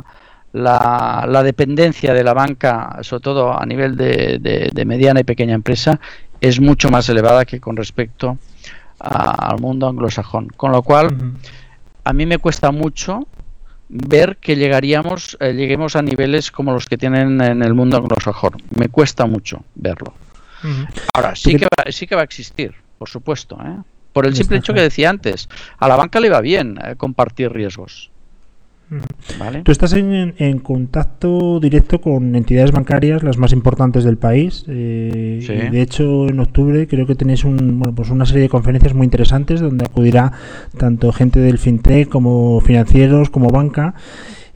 la, 0.53 1.25
la 1.27 1.43
dependencia 1.43 2.13
de 2.13 2.23
la 2.23 2.33
banca, 2.33 2.99
sobre 3.01 3.21
todo 3.21 3.59
a 3.59 3.65
nivel 3.65 3.95
de, 3.97 4.37
de- 4.39 4.69
de 4.73 4.85
mediana 4.85 5.19
y 5.21 5.23
pequeña 5.23 5.55
empresa, 5.55 5.99
es 6.39 6.59
mucho 6.59 6.89
más 6.89 7.09
elevada 7.09 7.43
que 7.45 7.59
con 7.59 7.75
respecto 7.75 8.37
a- 8.99 9.49
al 9.51 9.59
mundo 9.59 9.87
anglosajón. 9.87 10.47
Con 10.55 10.71
lo 10.71 10.81
cual, 10.83 11.33
a 12.03 12.13
mí 12.13 12.25
me 12.25 12.37
cuesta 12.37 12.71
mucho 12.71 13.27
ver 13.89 14.37
que 14.37 14.55
llegaríamos, 14.55 15.37
eh, 15.41 15.53
lleguemos 15.53 15.95
a 15.95 16.01
niveles 16.01 16.51
como 16.51 16.71
los 16.71 16.85
que 16.85 16.97
tienen 16.97 17.41
en 17.41 17.61
el 17.63 17.73
mundo 17.73 17.97
anglosajón. 17.97 18.53
Me 18.77 18.87
cuesta 18.89 19.25
mucho 19.25 19.63
verlo. 19.75 20.13
Ahora, 21.13 21.35
sí 21.35 21.55
que, 21.55 21.65
va, 21.65 21.91
sí 21.91 22.07
que 22.07 22.15
va 22.15 22.21
a 22.21 22.25
existir, 22.25 22.73
por 22.97 23.09
supuesto. 23.09 23.57
¿eh? 23.65 23.77
Por 24.13 24.25
el 24.25 24.35
simple 24.35 24.57
hecho 24.57 24.73
que 24.73 24.81
decía 24.81 25.09
antes, 25.09 25.47
a 25.77 25.87
la 25.87 25.95
banca 25.95 26.19
le 26.19 26.29
va 26.29 26.41
bien 26.41 26.77
eh, 26.83 26.95
compartir 26.97 27.51
riesgos. 27.51 28.11
¿Vale? 29.39 29.61
Tú 29.61 29.71
estás 29.71 29.93
en, 29.93 30.33
en 30.37 30.59
contacto 30.59 31.61
directo 31.61 32.01
con 32.01 32.35
entidades 32.35 32.73
bancarias, 32.73 33.23
las 33.23 33.37
más 33.37 33.53
importantes 33.53 34.03
del 34.03 34.17
país. 34.17 34.65
eh, 34.67 35.39
Sí. 35.47 35.53
y 35.53 35.69
de 35.69 35.81
hecho, 35.81 36.27
en 36.27 36.37
octubre 36.41 36.85
creo 36.87 37.07
que 37.07 37.15
tenéis 37.15 37.45
un, 37.45 37.79
bueno, 37.79 37.95
pues 37.95 38.09
una 38.09 38.25
serie 38.25 38.41
de 38.43 38.49
conferencias 38.49 38.93
muy 38.93 39.05
interesantes 39.05 39.61
donde 39.61 39.85
acudirá 39.85 40.33
tanto 40.77 41.13
gente 41.13 41.39
del 41.39 41.57
fintech 41.57 42.09
como 42.09 42.59
financieros, 42.59 43.29
como 43.29 43.47
banca. 43.49 43.93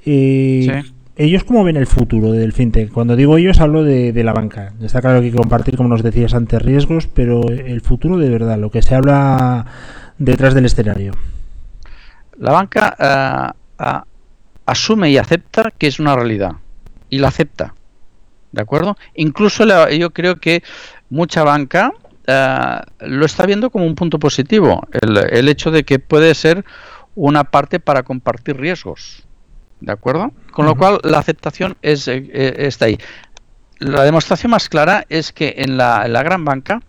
Eh, 0.05 0.81
Sí. 0.83 0.91
¿Ellos 1.17 1.45
cómo 1.45 1.63
ven 1.63 1.77
el 1.77 1.87
futuro 1.87 2.31
del 2.31 2.51
fintech? 2.51 2.91
Cuando 2.91 3.15
digo 3.15 3.37
ellos, 3.37 3.61
hablo 3.61 3.83
de, 3.83 4.11
de 4.11 4.23
la 4.23 4.33
banca. 4.33 4.73
Está 4.81 4.99
claro 5.01 5.19
que 5.19 5.27
hay 5.27 5.31
que 5.31 5.37
compartir, 5.37 5.77
como 5.77 5.87
nos 5.87 6.03
decías 6.03 6.33
antes, 6.33 6.61
riesgos, 6.61 7.07
pero 7.07 7.47
el 7.47 7.79
futuro 7.81 8.17
de 8.17 8.29
verdad, 8.29 8.57
lo 8.57 8.69
que 8.69 8.81
se 8.81 8.95
habla 8.95 9.65
detrás 10.17 10.53
del 10.53 10.65
escenario. 10.65 11.13
La 12.37 12.51
banca 12.51 12.95
ah, 12.99 14.03
asume 14.65 15.09
y 15.11 15.17
acepta 15.17 15.71
que 15.77 15.87
es 15.87 15.99
una 15.99 16.15
realidad. 16.15 16.53
Y 17.09 17.19
la 17.19 17.29
acepta. 17.29 17.75
¿De 18.51 18.61
acuerdo? 18.61 18.97
Incluso 19.15 19.65
la- 19.65 19.91
yo 19.91 20.11
creo 20.11 20.35
que 20.37 20.63
mucha 21.09 21.43
banca 21.45 21.93
ah, 22.27 22.83
lo 22.99 23.25
está 23.25 23.45
viendo 23.45 23.69
como 23.69 23.85
un 23.85 23.95
punto 23.95 24.19
positivo. 24.19 24.85
El, 24.91 25.15
el 25.17 25.47
hecho 25.47 25.71
de 25.71 25.85
que 25.85 25.99
puede 25.99 26.35
ser 26.35 26.65
una 27.15 27.45
parte 27.45 27.79
para 27.79 28.03
compartir 28.03 28.57
riesgos. 28.57 29.24
¿De 29.85 29.91
acuerdo? 29.91 30.31
Con 30.51 30.65
lo 30.65 30.73
cual 30.75 30.99
la 31.03 31.19
aceptación 31.19 31.77
es, 31.83 32.07
eh, 32.07 32.27
eh, 32.33 32.53
está 32.57 32.85
ahí. 32.85 32.97
La 33.77 34.03
demostración 34.03 34.49
más 34.49 34.67
clara 34.67 35.05
es 35.09 35.31
que 35.31 35.53
en 35.59 35.77
la, 35.77 36.05
en 36.07 36.13
la 36.13 36.23
gran 36.23 36.43
banca 36.43 36.81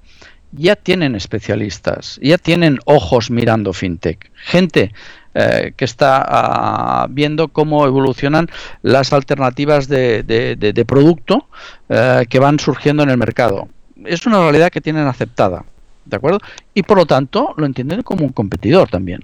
ya 0.52 0.76
tienen 0.76 1.14
especialistas, 1.14 2.18
ya 2.22 2.38
tienen 2.38 2.78
ojos 2.86 3.30
mirando 3.30 3.74
fintech, 3.74 4.30
gente 4.36 4.92
eh, 5.34 5.74
que 5.76 5.84
está 5.84 6.24
ah, 6.26 7.06
viendo 7.10 7.48
cómo 7.48 7.84
evolucionan 7.86 8.48
las 8.80 9.12
alternativas 9.12 9.88
de, 9.88 10.22
de- 10.22 10.56
de- 10.56 10.72
de 10.72 10.84
producto 10.86 11.48
eh, 11.90 12.24
que 12.30 12.38
van 12.38 12.58
surgiendo 12.58 13.02
en 13.02 13.10
el 13.10 13.18
mercado. 13.18 13.68
Es 14.06 14.24
una 14.26 14.38
realidad 14.40 14.70
que 14.70 14.80
tienen 14.80 15.06
aceptada, 15.06 15.66
¿de 16.06 16.16
acuerdo? 16.16 16.38
Y 16.72 16.82
por 16.84 16.96
lo 16.96 17.04
tanto 17.04 17.52
lo 17.58 17.66
entienden 17.66 18.00
como 18.02 18.24
un 18.24 18.32
competidor 18.32 18.88
también. 18.88 19.22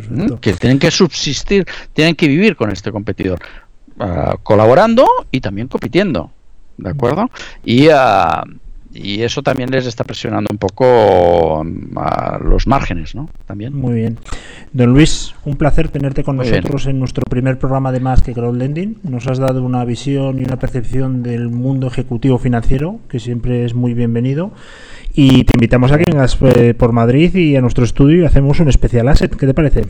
Perfecto. 0.00 0.40
que 0.40 0.52
tienen 0.54 0.78
que 0.78 0.90
subsistir, 0.90 1.66
tienen 1.92 2.14
que 2.14 2.28
vivir 2.28 2.56
con 2.56 2.70
este 2.70 2.92
competidor, 2.92 3.38
ah, 3.98 4.36
colaborando 4.42 5.06
y 5.30 5.40
también 5.40 5.68
compitiendo, 5.68 6.30
¿de 6.76 6.90
acuerdo? 6.90 7.30
Y, 7.64 7.88
ah, 7.88 8.44
y 8.92 9.22
eso 9.22 9.42
también 9.42 9.70
les 9.70 9.86
está 9.86 10.04
presionando 10.04 10.48
un 10.50 10.58
poco 10.58 11.62
mm, 11.64 11.98
a 11.98 12.38
los 12.42 12.66
márgenes, 12.66 13.14
¿no? 13.14 13.28
También. 13.46 13.74
Muy 13.76 13.94
bien. 13.94 14.18
Don 14.72 14.92
Luis, 14.92 15.34
un 15.44 15.56
placer 15.56 15.88
tenerte 15.88 16.24
con 16.24 16.36
Muy 16.36 16.44
bien. 16.46 16.56
nosotros 16.56 16.86
en 16.86 16.98
nuestro 16.98 17.22
primer 17.28 17.58
programa 17.58 17.92
de 17.92 18.00
Más 18.00 18.22
que 18.22 18.32
Crowdlending. 18.32 18.98
Nos 19.02 19.26
has 19.26 19.38
dado 19.38 19.62
una 19.62 19.84
visión 19.84 20.40
y 20.40 20.44
una 20.44 20.58
percepción 20.58 21.22
del 21.22 21.48
mundo 21.48 21.86
ejecutivo 21.86 22.38
financiero, 22.38 23.00
que 23.08 23.20
siempre 23.20 23.64
es 23.64 23.74
muy 23.74 23.94
bienvenido. 23.94 24.52
Y 25.18 25.44
te 25.44 25.54
invitamos 25.54 25.90
a 25.92 25.98
que 25.98 26.04
vengas 26.04 26.36
eh, 26.42 26.74
por 26.74 26.92
Madrid 26.92 27.34
y 27.34 27.56
a 27.56 27.62
nuestro 27.62 27.84
estudio 27.84 28.22
y 28.22 28.26
hacemos 28.26 28.60
un 28.60 28.68
especial 28.68 29.08
asset. 29.08 29.34
¿Qué 29.34 29.46
te 29.46 29.54
parece? 29.54 29.86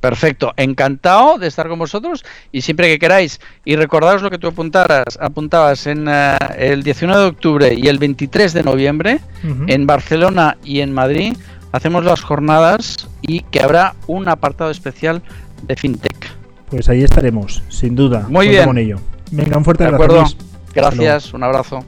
Perfecto, 0.00 0.52
encantado 0.56 1.38
de 1.38 1.46
estar 1.46 1.68
con 1.68 1.78
vosotros 1.78 2.24
y 2.50 2.62
siempre 2.62 2.88
que 2.88 2.98
queráis. 2.98 3.40
Y 3.64 3.76
recordaros 3.76 4.22
lo 4.22 4.30
que 4.30 4.38
tú 4.38 4.48
apuntaras, 4.48 5.18
apuntabas 5.20 5.86
en 5.86 6.08
eh, 6.08 6.36
el 6.58 6.82
19 6.82 7.20
de 7.20 7.28
octubre 7.28 7.74
y 7.74 7.86
el 7.86 7.98
23 7.98 8.52
de 8.52 8.64
noviembre 8.64 9.20
en 9.68 9.86
Barcelona 9.86 10.56
y 10.64 10.80
en 10.80 10.92
Madrid 10.92 11.36
hacemos 11.70 12.04
las 12.04 12.20
jornadas 12.20 13.08
y 13.22 13.42
que 13.42 13.62
habrá 13.62 13.94
un 14.08 14.28
apartado 14.28 14.72
especial 14.72 15.22
de 15.62 15.76
FinTech. 15.76 16.26
Pues 16.70 16.88
ahí 16.88 17.04
estaremos, 17.04 17.62
sin 17.68 17.94
duda. 17.94 18.26
Muy 18.28 18.48
bien. 18.48 18.64
con 18.64 18.78
ello. 18.78 18.98
Venga, 19.30 19.58
un 19.58 19.64
fuerte 19.64 19.84
¿De 19.84 19.88
abrazo. 19.90 20.04
acuerdo? 20.04 20.34
Gracias, 20.74 21.34
un 21.34 21.44
abrazo. 21.44 21.84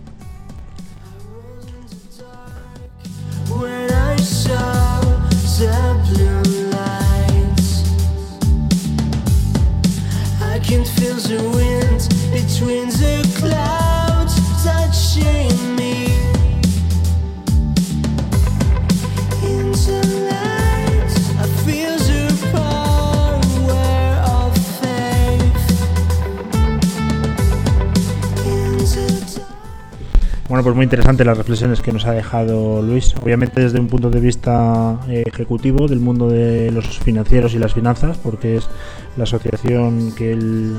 Bueno, 30.52 30.64
pues 30.64 30.76
muy 30.76 30.84
interesante 30.84 31.24
las 31.24 31.38
reflexiones 31.38 31.80
que 31.80 31.92
nos 31.92 32.04
ha 32.04 32.12
dejado 32.12 32.82
Luis. 32.82 33.14
Obviamente 33.22 33.62
desde 33.62 33.80
un 33.80 33.86
punto 33.86 34.10
de 34.10 34.20
vista 34.20 35.00
eh, 35.08 35.22
ejecutivo 35.24 35.88
del 35.88 35.98
mundo 35.98 36.28
de 36.28 36.70
los 36.70 36.98
financieros 36.98 37.54
y 37.54 37.58
las 37.58 37.72
finanzas, 37.72 38.18
porque 38.18 38.58
es 38.58 38.68
la 39.16 39.24
asociación 39.24 40.12
que 40.14 40.32
él 40.32 40.76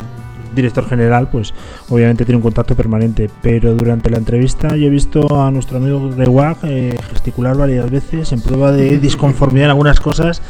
director 0.53 0.87
general, 0.87 1.29
pues 1.29 1.53
obviamente 1.89 2.25
tiene 2.25 2.37
un 2.37 2.43
contacto 2.43 2.75
permanente. 2.75 3.29
Pero 3.41 3.73
durante 3.75 4.09
la 4.09 4.17
entrevista 4.17 4.75
yo 4.75 4.87
he 4.87 4.89
visto 4.89 5.41
a 5.41 5.51
nuestro 5.51 5.77
amigo 5.77 6.09
Grewag 6.09 6.57
eh, 6.63 6.97
gesticular 7.09 7.57
varias 7.57 7.89
veces 7.89 8.31
en 8.31 8.41
prueba 8.41 8.71
de 8.71 8.97
disconformidad 8.99 9.65
en 9.65 9.71
algunas 9.71 9.99
cosas. 9.99 10.41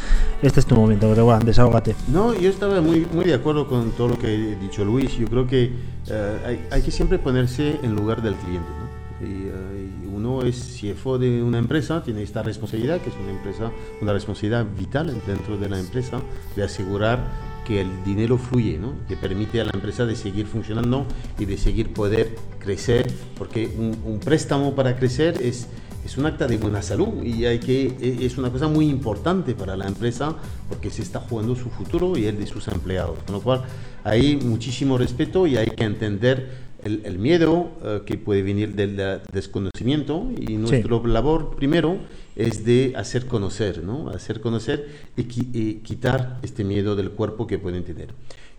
Este 0.42 0.60
es 0.60 0.66
tu 0.66 0.74
momento, 0.74 1.10
Grewag, 1.10 1.44
desahógate. 1.44 1.94
No, 2.08 2.34
yo 2.34 2.50
estaba 2.50 2.80
muy, 2.80 3.06
muy 3.12 3.24
de 3.24 3.34
acuerdo 3.34 3.66
con 3.66 3.90
todo 3.92 4.08
lo 4.08 4.18
que 4.18 4.26
ha 4.26 4.60
dicho 4.60 4.84
Luis. 4.84 5.16
Yo 5.16 5.26
creo 5.26 5.46
que 5.46 5.72
eh, 6.08 6.38
hay, 6.46 6.66
hay 6.70 6.82
que 6.82 6.90
siempre 6.90 7.18
ponerse 7.18 7.78
en 7.82 7.94
lugar 7.94 8.22
del 8.22 8.34
cliente. 8.34 8.68
¿no? 8.68 8.94
Y, 9.26 9.48
eh, 9.48 9.94
uno 10.14 10.42
es 10.42 10.80
CFO 10.80 11.18
de 11.18 11.42
una 11.42 11.58
empresa, 11.58 12.02
tiene 12.02 12.22
esta 12.22 12.42
responsabilidad, 12.42 13.00
que 13.00 13.10
es 13.10 13.16
una, 13.16 13.32
empresa, 13.32 13.70
una 14.00 14.12
responsabilidad 14.12 14.64
vital 14.78 15.12
dentro 15.26 15.58
de 15.58 15.68
la 15.68 15.78
empresa, 15.78 16.20
de 16.56 16.62
asegurar 16.62 17.18
que 17.64 17.80
el 17.80 18.04
dinero 18.04 18.38
fluye, 18.38 18.78
¿no? 18.78 18.92
que 19.08 19.16
permite 19.16 19.60
a 19.60 19.64
la 19.64 19.70
empresa 19.74 20.06
de 20.06 20.16
seguir 20.16 20.46
funcionando 20.46 21.06
y 21.38 21.44
de 21.46 21.56
seguir 21.56 21.92
poder 21.92 22.36
crecer, 22.58 23.10
porque 23.36 23.66
un, 23.78 23.96
un 24.04 24.20
préstamo 24.20 24.74
para 24.74 24.96
crecer 24.96 25.40
es, 25.42 25.66
es 26.04 26.16
un 26.18 26.26
acta 26.26 26.46
de 26.46 26.58
buena 26.58 26.82
salud 26.82 27.22
y 27.22 27.46
hay 27.46 27.58
que, 27.58 27.86
e- 28.00 28.26
es 28.26 28.36
una 28.38 28.50
cosa 28.50 28.68
muy 28.68 28.88
importante 28.88 29.54
para 29.54 29.76
la 29.76 29.86
empresa 29.86 30.36
porque 30.68 30.90
se 30.90 31.02
está 31.02 31.20
jugando 31.20 31.56
su 31.56 31.70
futuro 31.70 32.16
y 32.18 32.26
el 32.26 32.38
de 32.38 32.46
sus 32.46 32.68
empleados. 32.68 33.18
Con 33.26 33.34
lo 33.36 33.40
cual 33.40 33.64
hay 34.04 34.36
muchísimo 34.36 34.98
respeto 34.98 35.46
y 35.46 35.56
hay 35.56 35.66
que 35.66 35.84
entender 35.84 36.63
el, 36.84 37.02
el 37.04 37.18
miedo 37.18 37.70
eh, 37.82 38.02
que 38.06 38.16
puede 38.18 38.42
venir 38.42 38.74
del 38.74 39.20
desconocimiento 39.32 40.30
y 40.38 40.56
nuestra 40.56 40.98
labor 41.08 41.56
primero 41.56 41.98
es 42.36 42.64
de 42.64 42.92
hacer 42.96 43.26
conocer, 43.26 43.82
¿no? 43.84 44.08
Hacer 44.10 44.40
conocer 44.40 44.88
y, 45.16 45.22
qui- 45.24 45.48
y 45.52 45.74
quitar 45.76 46.38
este 46.42 46.64
miedo 46.64 46.96
del 46.96 47.10
cuerpo 47.10 47.46
que 47.46 47.58
pueden 47.58 47.84
tener. 47.84 48.08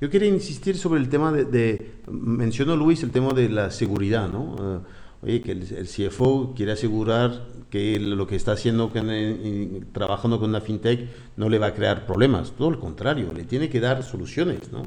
Yo 0.02 0.10
quería 0.10 0.30
insistir 0.30 0.78
sobre 0.78 1.00
el 1.00 1.10
tema 1.10 1.32
de, 1.32 1.46
de- 1.46 1.92
mencionó 2.10 2.76
Luis 2.76 3.04
el 3.04 3.12
tema 3.12 3.34
de 3.34 3.50
la 3.50 3.72
seguridad, 3.72 4.30
¿no? 4.30 4.56
Eh, 4.60 4.80
oye, 5.24 5.42
que 5.42 5.52
el, 5.54 5.62
el 5.74 5.88
CFO 5.88 6.54
quiere 6.56 6.72
asegurar 6.74 7.46
que 7.70 8.00
lo 8.00 8.26
que 8.28 8.36
está 8.36 8.54
haciendo, 8.54 8.90
con, 8.90 9.08
eh, 9.10 9.82
trabajando 9.92 10.40
con 10.40 10.52
la 10.52 10.62
fintech, 10.62 11.10
no 11.36 11.50
le 11.50 11.60
va 11.60 11.68
a 11.68 11.74
crear 11.74 12.06
problemas. 12.06 12.52
Todo 12.58 12.72
lo 12.72 12.80
contrario, 12.80 13.32
le 13.36 13.44
tiene 13.44 13.68
que 13.70 13.80
dar 13.80 14.04
soluciones, 14.04 14.72
¿no? 14.72 14.84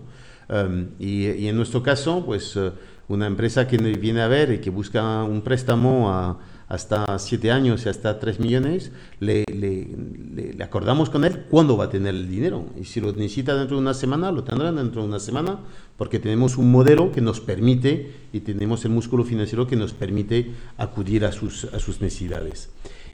Um, 0.51 0.87
y, 0.99 1.27
y 1.29 1.49
en 1.49 1.57
nuestro 1.57 1.83
caso, 1.83 2.25
pues 2.25 2.57
una 3.09 3.27
empresa 3.27 3.67
que 3.67 3.79
viene 3.79 4.21
a 4.21 4.29
ver 4.29 4.53
y 4.53 4.59
que 4.59 4.71
busca 4.71 5.25
un 5.25 5.43
préstamo 5.43 6.11
a, 6.11 6.39
hasta 6.69 7.19
7 7.19 7.51
años 7.51 7.87
y 7.87 7.89
hasta 7.89 8.19
3 8.19 8.41
millones, 8.41 8.93
le, 9.21 9.45
acordamos 10.63 11.09
con 11.09 11.25
él 11.25 11.47
cuándo 11.49 11.77
va 11.77 11.85
a 11.85 11.91
tener 11.91 12.15
el 12.15 12.29
dinero. 12.29 12.67
Y 12.79 12.85
si 12.85 13.01
lo 13.01 13.13
necesita 13.13 13.57
dentro 13.57 13.77
de 13.77 13.83
una 13.83 13.95
semana, 13.95 14.31
lo 14.31 14.45
tendrá 14.45 14.71
dentro 14.71 15.03
de 15.03 15.09
una 15.09 15.19
semana, 15.19 15.61
porque 15.97 16.19
tenemos 16.19 16.59
un 16.59 16.71
modelo 16.71 17.11
que 17.11 17.23
nos 17.23 17.41
permite 17.41 18.13
y 18.33 18.41
tenemos 18.41 18.85
el 18.85 18.91
músculo 18.91 19.25
financiero 19.25 19.67
que 19.67 19.77
nos 19.77 19.95
permite 19.95 20.53
acudir 20.77 21.25
a 21.25 21.33
sus, 21.33 21.65
a 21.65 21.79
sus 21.79 22.03
necesidades. 22.03 22.71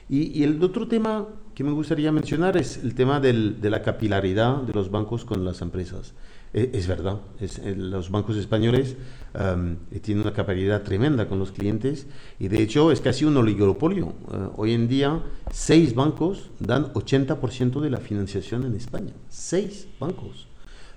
Y, 0.09 0.43
el 0.43 0.61
otro 0.61 0.87
tema 0.87 1.25
que 1.55 1.63
me 1.63 1.71
gustaría 1.71 2.11
mencionar 2.11 2.57
es 2.57 2.77
el 2.83 2.93
tema 2.93 3.19
de 3.19 3.69
la 3.69 3.81
capilaridad 3.81 4.57
de 4.57 4.73
los 4.73 4.91
bancos 4.91 5.23
con 5.23 5.45
las 5.45 5.61
empresas. 5.61 6.13
E- 6.55 6.71
Es, 6.73 6.87
verdad, 6.87 7.19
eh, 7.41 7.75
los 7.77 8.09
bancos 8.09 8.37
españoles 8.37 8.95
am, 9.33 9.75
tienen 10.01 10.21
una 10.23 10.31
capacidad 10.31 10.81
tremenda 10.83 11.27
con 11.27 11.37
los 11.37 11.51
clientes 11.51 12.07
y 12.39 12.47
de 12.47 12.63
hecho 12.63 12.93
es 12.93 13.01
casi 13.01 13.25
un 13.25 13.35
oligopolio. 13.35 14.13
Eh, 14.31 14.47
hoy 14.55 14.71
en 14.71 14.87
día, 14.87 15.21
seis 15.51 15.93
bancos 15.93 16.49
dan 16.59 16.93
80% 16.93 17.81
de 17.81 17.89
la 17.89 17.97
financiación 17.97 18.65
en 18.65 18.73
España. 18.75 19.11
Seis 19.27 19.89
bancos. 19.99 20.47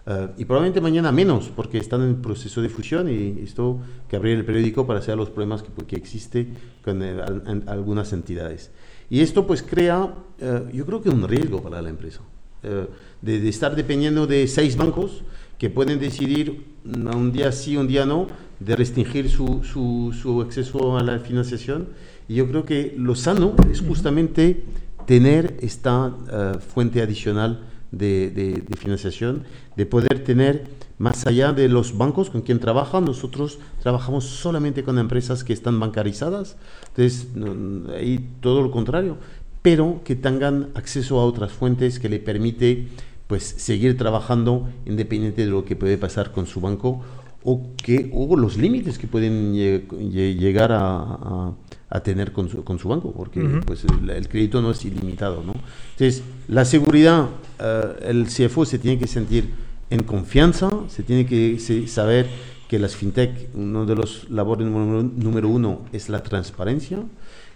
Eh, 0.07 0.29
y 0.39 0.45
probablemente 0.45 0.81
mañana 0.81 1.11
menos, 1.11 1.51
porque 1.55 1.79
están 1.79 2.03
en 2.03 2.23
proceso 2.23 2.63
de 2.63 2.69
fusión 2.69 3.11
y 3.11 3.41
esto 3.43 3.81
que 4.09 4.15
abrir 4.15 4.39
el 4.39 4.45
periódico 4.45 4.87
para 4.87 5.03
saber 5.03 5.19
los 5.19 5.31
problemas 5.31 5.65
que, 5.65 5.73
que 5.87 5.97
existe 5.97 6.47
con 6.85 7.03
eh, 7.03 7.21
algunas 7.67 8.13
entidades. 8.13 8.71
Y 9.11 9.23
esto 9.23 9.45
pues 9.45 9.65
crea, 9.65 10.15
eh, 10.39 10.71
yo 10.73 10.87
creo 10.87 11.03
que 11.03 11.09
un 11.11 11.27
riesgo 11.27 11.61
para 11.61 11.83
la 11.83 11.89
empresa, 11.89 12.21
eh, 12.63 12.87
de 13.23 13.49
estar 13.49 13.75
dependiendo 13.75 14.27
de 14.29 14.47
seis 14.47 14.77
bancos 14.77 15.25
que 15.59 15.71
pueden 15.71 15.99
decidir 15.99 16.65
mm, 16.85 17.07
un 17.15 17.33
día 17.33 17.53
sí, 17.53 17.77
un 17.77 17.89
día 17.89 18.07
no, 18.07 18.27
de 18.61 18.77
restringir 18.77 19.29
su, 19.31 19.63
su, 19.65 20.15
su 20.21 20.41
acceso 20.41 20.97
a 20.99 21.03
la 21.03 21.19
financiación. 21.19 21.89
Y 22.29 22.35
yo 22.37 22.49
creo 22.49 22.65
que 22.65 22.95
lo 22.97 23.15
sano 23.15 23.55
es 23.71 23.81
justamente 23.81 24.65
tener 25.07 25.57
esta 25.61 26.13
eh, 26.31 26.53
fuente 26.61 27.01
adicional 27.03 27.61
de, 27.93 28.31
de- 28.31 28.63
de 28.69 28.77
financiación, 28.77 29.45
de 29.77 29.87
poder 29.87 30.23
tener 30.25 30.67
más 30.99 31.27
allá 31.27 31.53
de 31.53 31.69
los 31.69 31.97
bancos 31.97 32.29
con 32.29 32.43
quien 32.43 32.59
trabajan, 32.59 33.05
nosotros 33.05 33.59
trabajamos 33.81 34.25
solamente 34.25 34.83
con 34.83 34.99
empresas 34.99 35.45
que 35.45 35.53
están 35.55 35.79
bancarizadas, 35.81 36.57
entonces 36.89 37.29
no- 37.35 37.93
ahí 37.95 38.29
todo 38.41 38.61
lo 38.63 38.71
contrario, 38.71 39.17
pero 39.63 40.01
que 40.05 40.17
tengan 40.17 40.69
acceso 40.75 41.19
a 41.21 41.25
otras 41.25 41.53
fuentes 41.53 41.99
que 41.99 42.09
le 42.11 42.19
permite 42.19 42.89
pues 43.29 43.45
seguir 43.45 43.97
trabajando 43.97 44.68
independiente 44.87 45.45
de 45.45 45.51
lo 45.51 45.64
que 45.64 45.76
puede 45.76 45.97
pasar 45.99 46.33
con 46.33 46.47
su 46.47 46.61
banco 46.61 47.03
o 47.45 47.70
que 47.76 48.11
o 48.12 48.35
los 48.37 48.57
límites 48.57 48.99
que 48.99 49.07
pueden 49.07 49.55
lle- 49.55 49.87
lle- 49.89 50.35
llegar 50.37 50.72
a, 50.72 50.81
a- 50.99 51.53
a 51.91 52.01
tener 52.01 52.33
con 52.33 52.49
su, 52.51 52.64
con 52.64 52.79
su 52.79 52.89
banco, 52.89 53.12
porque 53.12 53.41
pues 53.64 53.85
el, 53.85 54.11
el 54.11 54.29
crédito 54.29 54.61
no 54.61 54.70
es 54.72 54.85
ilimitado, 54.85 55.43
¿no? 55.43 55.55
Entonces, 55.93 56.22
la 56.49 56.64
seguridad, 56.66 57.29
eh, 57.61 57.83
el 58.09 58.26
CFO 58.26 58.66
se 58.66 58.79
tiene 58.79 58.99
que 58.99 59.07
sentir 59.07 59.49
en 59.89 60.03
confianza, 60.03 60.68
se 60.89 61.03
tiene 61.03 61.24
que 61.24 61.59
se- 61.59 61.87
saber 61.87 62.26
que 62.68 62.79
las 62.79 62.95
fintech, 62.95 63.49
uno 63.55 63.87
de 63.87 63.95
los 63.95 64.29
labores 64.31 64.66
número, 64.66 65.03
número 65.03 65.49
uno 65.49 65.81
es 65.93 66.11
la 66.11 66.22
transparencia 66.22 66.99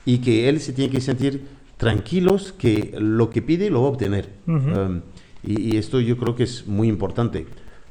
y 0.06 0.18
que 0.18 0.48
él 0.48 0.60
se 0.60 0.72
tiene 0.72 0.90
que 0.90 1.02
sentir 1.02 1.42
tranquilos 1.76 2.52
que 2.56 2.94
lo 2.98 3.28
que 3.28 3.42
pide 3.42 3.68
lo 3.68 3.82
va 3.82 3.88
a 3.88 3.90
obtener. 3.90 4.30
Um, 4.46 5.00
y, 5.42 5.74
y 5.74 5.76
esto 5.76 6.00
yo 6.00 6.16
creo 6.16 6.34
que 6.34 6.44
es 6.44 6.66
muy 6.66 6.88
importante. 6.88 7.46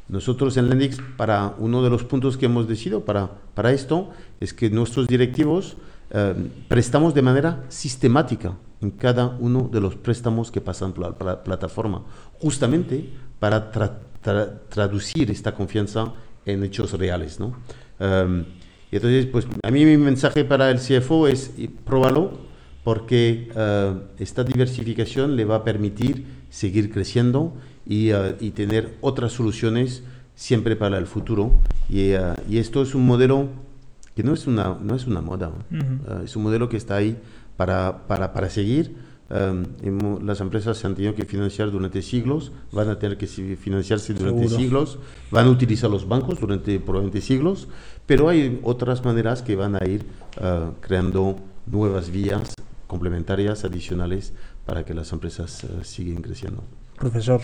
Nosotros 0.09 0.57
en 0.57 0.69
Lendix, 0.69 0.97
para 1.15 1.55
uno 1.57 1.81
de 1.83 1.89
los 1.89 2.03
puntos 2.03 2.37
que 2.37 2.47
hemos 2.47 2.67
decidido 2.67 3.05
para, 3.05 3.31
para 3.53 3.71
esto, 3.71 4.09
es 4.39 4.53
que 4.53 4.69
nuestros 4.69 5.07
directivos 5.07 5.77
eh, 6.09 6.33
prestamos 6.67 7.13
de 7.13 7.21
manera 7.21 7.63
sistemática 7.69 8.57
en 8.81 8.91
cada 8.91 9.27
uno 9.39 9.69
de 9.71 9.79
los 9.79 9.95
préstamos 9.95 10.51
que 10.51 10.59
pasan 10.59 10.91
por 10.91 11.05
la, 11.05 11.11
por 11.13 11.27
la 11.27 11.43
plataforma, 11.43 12.03
justamente 12.39 13.09
para 13.39 13.71
tra- 13.71 13.99
tra- 14.23 14.59
traducir 14.69 15.31
esta 15.31 15.53
confianza 15.53 16.13
en 16.45 16.63
hechos 16.63 16.91
reales. 16.93 17.39
¿no? 17.39 17.55
Um, 17.99 18.43
y 18.91 18.95
entonces, 18.97 19.27
pues 19.27 19.47
a 19.63 19.71
mí 19.71 19.85
mi 19.85 19.95
mensaje 19.97 20.43
para 20.43 20.71
el 20.71 20.79
CFO 20.79 21.27
es 21.27 21.53
pruébalo, 21.85 22.31
porque 22.83 23.49
eh, 23.55 23.93
esta 24.17 24.43
diversificación 24.43 25.35
le 25.35 25.45
va 25.45 25.57
a 25.57 25.63
permitir 25.63 26.40
seguir 26.51 26.91
creciendo 26.91 27.53
y, 27.87 28.11
eh, 28.11 28.35
y 28.39 28.51
tener 28.51 28.95
otras 29.01 29.31
soluciones 29.31 30.03
siempre 30.35 30.75
para 30.75 30.99
el 30.99 31.07
futuro. 31.07 31.51
Y, 31.89 32.11
eh, 32.11 32.19
y 32.47 32.59
esto 32.59 32.83
es 32.83 32.93
un 32.93 33.07
modelo 33.07 33.47
que 34.15 34.21
no 34.21 34.33
es 34.33 34.45
una, 34.45 34.77
no 34.79 34.93
es 34.95 35.07
una 35.07 35.21
moda, 35.21 35.51
eh, 35.71 35.81
es 36.25 36.35
un 36.35 36.43
modelo 36.43 36.69
que 36.69 36.77
está 36.77 36.97
ahí 36.97 37.17
para, 37.57 38.05
para, 38.07 38.31
para 38.33 38.49
seguir. 38.49 39.09
Hemos- 39.81 40.21
las 40.21 40.41
empresas 40.41 40.77
se 40.77 40.85
han 40.87 40.93
tenido 40.93 41.15
que 41.15 41.23
financiar 41.23 41.71
durante 41.71 42.01
siglos, 42.01 42.51
van 42.73 42.89
a 42.89 42.99
tener 42.99 43.17
que 43.17 43.27
financiarse 43.27 44.13
durante 44.13 44.41
Seguro. 44.49 44.57
siglos, 44.61 44.99
van 45.31 45.47
a 45.47 45.49
utilizar 45.49 45.89
los 45.89 46.05
bancos 46.05 46.37
durante 46.41 46.77
probablemente 46.81 47.21
siglos, 47.21 47.69
pero 48.05 48.27
hay 48.27 48.59
otras 48.61 49.05
maneras 49.05 49.41
que 49.41 49.55
van 49.55 49.75
a 49.81 49.87
ir 49.87 50.03
creando 50.81 51.37
nuevas 51.65 52.11
vías 52.11 52.53
complementarias, 52.87 53.63
adicionales, 53.63 54.33
para 54.65 54.83
que 54.83 54.93
las 54.93 55.11
empresas 55.11 55.63
eh, 55.63 55.67
sigan 55.83 56.21
creciendo. 56.21 56.63
Profesor. 56.97 57.41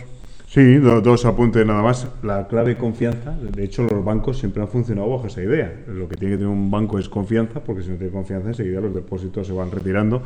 Sí, 0.50 0.76
do- 0.76 1.02
dos 1.02 1.26
apuntes 1.26 1.66
nada 1.66 1.82
más. 1.82 2.08
La 2.24 2.48
clave 2.48 2.78
confianza, 2.78 3.32
de 3.38 3.64
hecho 3.66 3.84
los 3.84 4.04
bancos 4.06 4.38
siempre 4.40 4.62
han 4.62 4.70
funcionado 4.70 5.10
bajo 5.10 5.28
esa 5.28 5.44
idea. 5.44 5.84
Lo 5.90 6.08
que 6.08 6.16
tiene 6.16 6.36
que 6.36 6.38
tener 6.38 6.54
un 6.54 6.72
banco 6.72 7.00
es 7.00 7.10
confianza, 7.10 7.60
porque 7.62 7.84
si 7.84 7.90
no 7.90 7.98
tiene 7.98 8.14
confianza 8.14 8.48
enseguida 8.50 8.80
los 8.80 8.94
depósitos 8.96 9.46
se 9.46 9.52
van 9.52 9.72
retirando 9.72 10.22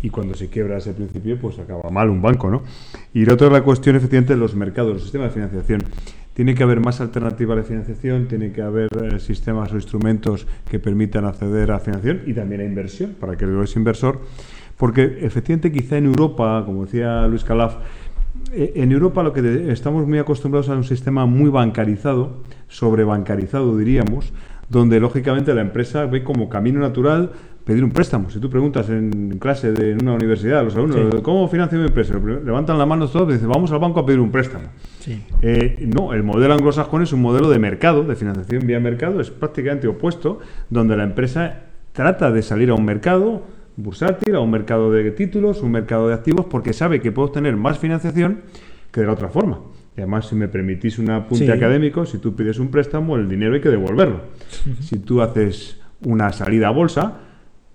y 0.00 0.10
cuando 0.10 0.34
se 0.34 0.48
quiebra 0.48 0.76
ese 0.78 0.92
principio 0.92 1.38
pues 1.40 1.58
acaba 1.58 1.90
mal 1.90 2.08
un 2.08 2.22
banco, 2.22 2.48
¿no? 2.50 2.62
Y 3.12 3.24
la 3.24 3.34
otra 3.34 3.48
es 3.48 3.52
la 3.52 3.62
cuestión 3.64 3.96
efectivamente 3.96 4.34
de 4.34 4.38
los 4.38 4.54
mercados, 4.54 4.92
los 4.92 5.02
sistemas 5.02 5.28
de 5.30 5.34
financiación. 5.34 5.82
Tiene 6.34 6.54
que 6.54 6.62
haber 6.62 6.78
más 6.80 7.00
alternativas 7.00 7.56
de 7.56 7.62
financiación, 7.64 8.28
tiene 8.28 8.52
que 8.52 8.60
haber 8.62 8.88
eh, 9.02 9.18
sistemas 9.18 9.72
o 9.72 9.76
instrumentos 9.76 10.46
que 10.68 10.78
permitan 10.78 11.24
acceder 11.24 11.70
a 11.72 11.80
financiación 11.80 12.22
y 12.28 12.34
también 12.34 12.60
a 12.60 12.64
inversión, 12.64 13.14
para 13.18 13.36
que 13.36 13.44
el 13.44 13.60
es 13.62 13.74
inversor, 13.76 14.20
porque 14.76 15.18
efectivamente 15.22 15.72
quizá 15.72 15.96
en 15.98 16.06
Europa, 16.06 16.62
como 16.64 16.84
decía 16.84 17.26
Luis 17.26 17.44
Calaf, 17.44 17.76
eh, 18.52 18.72
en 18.76 18.92
Europa 18.92 19.22
lo 19.22 19.32
que 19.32 19.72
estamos 19.72 20.06
muy 20.06 20.18
acostumbrados 20.18 20.68
a 20.68 20.74
un 20.74 20.84
sistema 20.84 21.26
muy 21.26 21.50
bancarizado, 21.50 22.42
sobrebancarizado 22.68 23.76
diríamos, 23.76 24.32
donde 24.68 25.00
lógicamente 25.00 25.54
la 25.54 25.60
empresa 25.60 26.06
ve 26.06 26.24
como 26.24 26.48
camino 26.48 26.80
natural 26.80 27.30
pedir 27.64 27.82
un 27.82 27.90
préstamo. 27.90 28.30
Si 28.30 28.38
tú 28.38 28.50
preguntas 28.50 28.88
en 28.90 29.38
clase 29.38 29.72
de 29.72 29.92
en 29.92 30.02
una 30.02 30.12
universidad 30.12 30.60
a 30.60 30.62
los 30.62 30.76
alumnos, 30.76 31.22
¿cómo 31.22 31.48
financio 31.48 31.78
mi 31.78 31.86
empresa? 31.86 32.14
Levantan 32.14 32.78
la 32.78 32.84
mano 32.84 33.08
todos 33.08 33.30
y 33.30 33.32
dicen, 33.34 33.48
vamos 33.48 33.72
al 33.72 33.78
banco 33.78 34.00
a 34.00 34.06
pedir 34.06 34.20
un 34.20 34.30
préstamo. 34.30 34.64
Eh, 35.42 35.88
no, 35.94 36.12
el 36.12 36.22
modelo 36.22 36.52
anglosajón 36.52 37.02
es 37.02 37.12
un 37.12 37.22
modelo 37.22 37.48
de 37.48 37.58
mercado, 37.58 38.04
de 38.04 38.16
financiación 38.16 38.66
vía 38.66 38.80
mercado, 38.80 39.20
es 39.20 39.30
prácticamente 39.30 39.88
opuesto, 39.88 40.40
donde 40.68 40.96
la 40.96 41.04
empresa 41.04 41.62
trata 41.92 42.30
de 42.30 42.42
salir 42.42 42.70
a 42.70 42.74
un 42.74 42.84
mercado 42.84 43.42
bursátil, 43.76 44.34
a 44.34 44.40
un 44.40 44.50
mercado 44.50 44.90
de 44.92 45.10
títulos, 45.10 45.62
un 45.62 45.72
mercado 45.72 46.08
de 46.08 46.14
activos, 46.14 46.46
porque 46.46 46.72
sabe 46.72 47.00
que 47.00 47.12
puede 47.12 47.28
obtener 47.28 47.56
más 47.56 47.78
financiación 47.78 48.40
que 48.92 49.00
de 49.00 49.06
la 49.06 49.12
otra 49.12 49.28
forma. 49.28 49.60
Y 49.96 50.00
además, 50.00 50.26
si 50.28 50.34
me 50.34 50.48
permitís 50.48 50.98
un 50.98 51.10
apunte 51.10 51.46
Sí. 51.46 51.50
académico, 51.52 52.04
si 52.06 52.18
tú 52.18 52.34
pides 52.34 52.58
un 52.58 52.68
préstamo, 52.68 53.16
el 53.16 53.28
dinero 53.28 53.54
hay 53.54 53.60
que 53.60 53.68
devolverlo. 53.68 54.20
Si 54.80 54.98
tú 54.98 55.20
haces 55.22 55.80
una 56.04 56.32
salida 56.32 56.68
a 56.68 56.70
bolsa, 56.70 57.18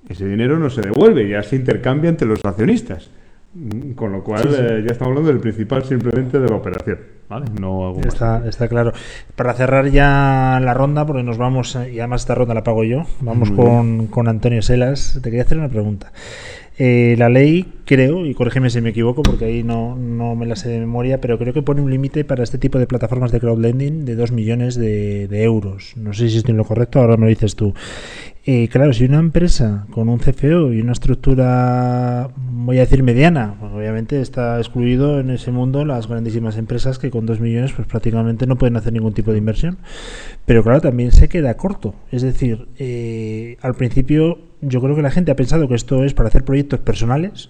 ese 0.07 0.27
dinero 0.27 0.59
no 0.59 0.69
se 0.69 0.81
devuelve, 0.81 1.27
ya 1.29 1.43
se 1.43 1.55
intercambia 1.55 2.09
entre 2.09 2.27
los 2.27 2.43
accionistas. 2.43 3.09
Mm, 3.53 3.91
Con 3.93 4.11
lo 4.11 4.23
cual, 4.23 4.43
Sí, 4.43 4.49
sí. 4.49 4.55
eh, 4.59 4.83
ya 4.85 4.91
estamos 4.91 5.11
hablando 5.11 5.29
del 5.31 5.39
principal 5.39 5.83
simplemente 5.83 6.39
de 6.39 6.47
la 6.49 6.55
operación. 6.55 6.99
¿Vale? 7.29 7.45
No 7.59 7.87
hago. 7.87 8.01
Está, 8.01 8.43
está 8.47 8.67
claro. 8.67 8.91
Para 9.35 9.53
cerrar 9.53 9.89
ya 9.89 10.59
la 10.61 10.73
ronda, 10.73 11.05
porque 11.05 11.23
nos 11.23 11.37
vamos, 11.37 11.75
eh, 11.75 11.93
y 11.93 11.99
además 11.99 12.21
esta 12.21 12.35
ronda 12.35 12.53
la 12.53 12.63
pago 12.63 12.83
yo, 12.83 13.05
vamos 13.21 13.51
con, 13.51 14.07
con 14.07 14.27
Antonio 14.27 14.61
Selas. 14.61 15.19
Te 15.21 15.29
quería 15.29 15.43
hacer 15.43 15.57
una 15.57 15.69
pregunta. 15.69 16.11
Eh, 16.81 17.15
la 17.17 17.27
ley, 17.27 17.65
creo, 17.83 18.25
y 18.25 18.33
corrígeme 18.33 18.69
si 18.69 18.79
me 18.79 18.91
equivoco, 18.91 19.21
porque 19.21 19.43
ahí 19.43 19.63
no, 19.63 19.97
no 19.97 20.33
me 20.35 20.45
la 20.45 20.55
sé 20.55 20.69
de 20.69 20.79
memoria, 20.79 21.19
pero 21.19 21.37
creo 21.37 21.53
que 21.53 21.61
pone 21.61 21.81
un 21.81 21.91
límite 21.91 22.23
para 22.23 22.41
este 22.41 22.57
tipo 22.57 22.79
de 22.79 22.87
plataformas 22.87 23.33
de 23.33 23.41
crowdlending 23.41 24.05
de 24.05 24.15
2 24.15 24.31
millones 24.31 24.75
de, 24.75 25.27
de 25.27 25.43
euros. 25.43 25.91
No 25.97 26.13
sé 26.13 26.29
si 26.29 26.37
estoy 26.37 26.51
en 26.51 26.57
lo 26.57 26.63
correcto, 26.63 27.01
ahora 27.01 27.17
me 27.17 27.23
lo 27.23 27.29
dices 27.29 27.57
tú. 27.57 27.73
Eh, 28.45 28.69
claro, 28.69 28.93
si 28.93 29.03
una 29.03 29.19
empresa 29.19 29.85
con 29.91 30.07
un 30.07 30.17
CFO 30.17 30.71
y 30.73 30.79
una 30.79 30.93
estructura, 30.93 32.29
voy 32.37 32.77
a 32.77 32.81
decir 32.81 33.03
mediana, 33.03 33.55
pues 33.59 33.71
obviamente 33.73 34.21
está 34.21 34.57
excluido 34.57 35.19
en 35.19 35.29
ese 35.29 35.51
mundo 35.51 35.83
las 35.83 36.07
grandísimas 36.07 36.57
empresas 36.57 36.99
que 36.99 37.11
con 37.11 37.25
2 37.25 37.41
millones 37.41 37.73
pues 37.73 37.87
prácticamente 37.87 38.47
no 38.47 38.57
pueden 38.57 38.77
hacer 38.77 38.93
ningún 38.93 39.13
tipo 39.13 39.31
de 39.31 39.39
inversión. 39.39 39.77
Pero 40.45 40.63
claro, 40.63 40.79
también 40.79 41.11
se 41.11 41.27
queda 41.27 41.57
corto. 41.57 41.95
Es 42.11 42.21
decir, 42.21 42.69
eh, 42.77 43.57
al 43.61 43.75
principio 43.75 44.39
yo 44.61 44.81
creo 44.81 44.95
que 44.95 45.01
la 45.01 45.11
gente 45.11 45.31
ha 45.31 45.35
pensado 45.35 45.67
que 45.67 45.75
esto 45.75 46.03
es 46.03 46.13
para 46.13 46.29
hacer 46.29 46.45
proyectos 46.45 46.79
personales. 46.79 47.49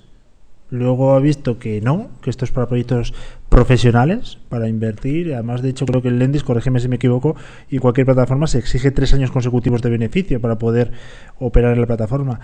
Luego 0.72 1.13
ha 1.13 1.20
visto 1.20 1.57
que 1.57 1.82
no, 1.82 2.09
que 2.22 2.30
esto 2.30 2.45
es 2.45 2.51
para 2.51 2.67
proyectos 2.67 3.13
profesionales, 3.49 4.38
para 4.49 4.67
invertir. 4.70 5.34
Además, 5.34 5.61
de 5.61 5.70
hecho, 5.70 5.86
creo 5.86 6.01
que 6.01 6.09
el 6.09 6.20
Lendis, 6.20 6.43
corrígeme 6.43 6.80
si 6.80 6.88
me 6.88 6.97
equivoco, 6.97 7.36
y 7.70 7.80
cualquier 7.80 8.05
plataforma 8.05 8.45
se 8.47 8.59
exige 8.59 8.91
tres 8.91 9.13
años 9.13 9.32
consecutivos 9.32 9.82
de 9.82 9.89
beneficio 9.89 10.39
para 10.39 10.59
poder 10.59 10.91
operar 11.39 11.74
en 11.74 11.82
la 11.82 11.88
plataforma. 11.88 12.39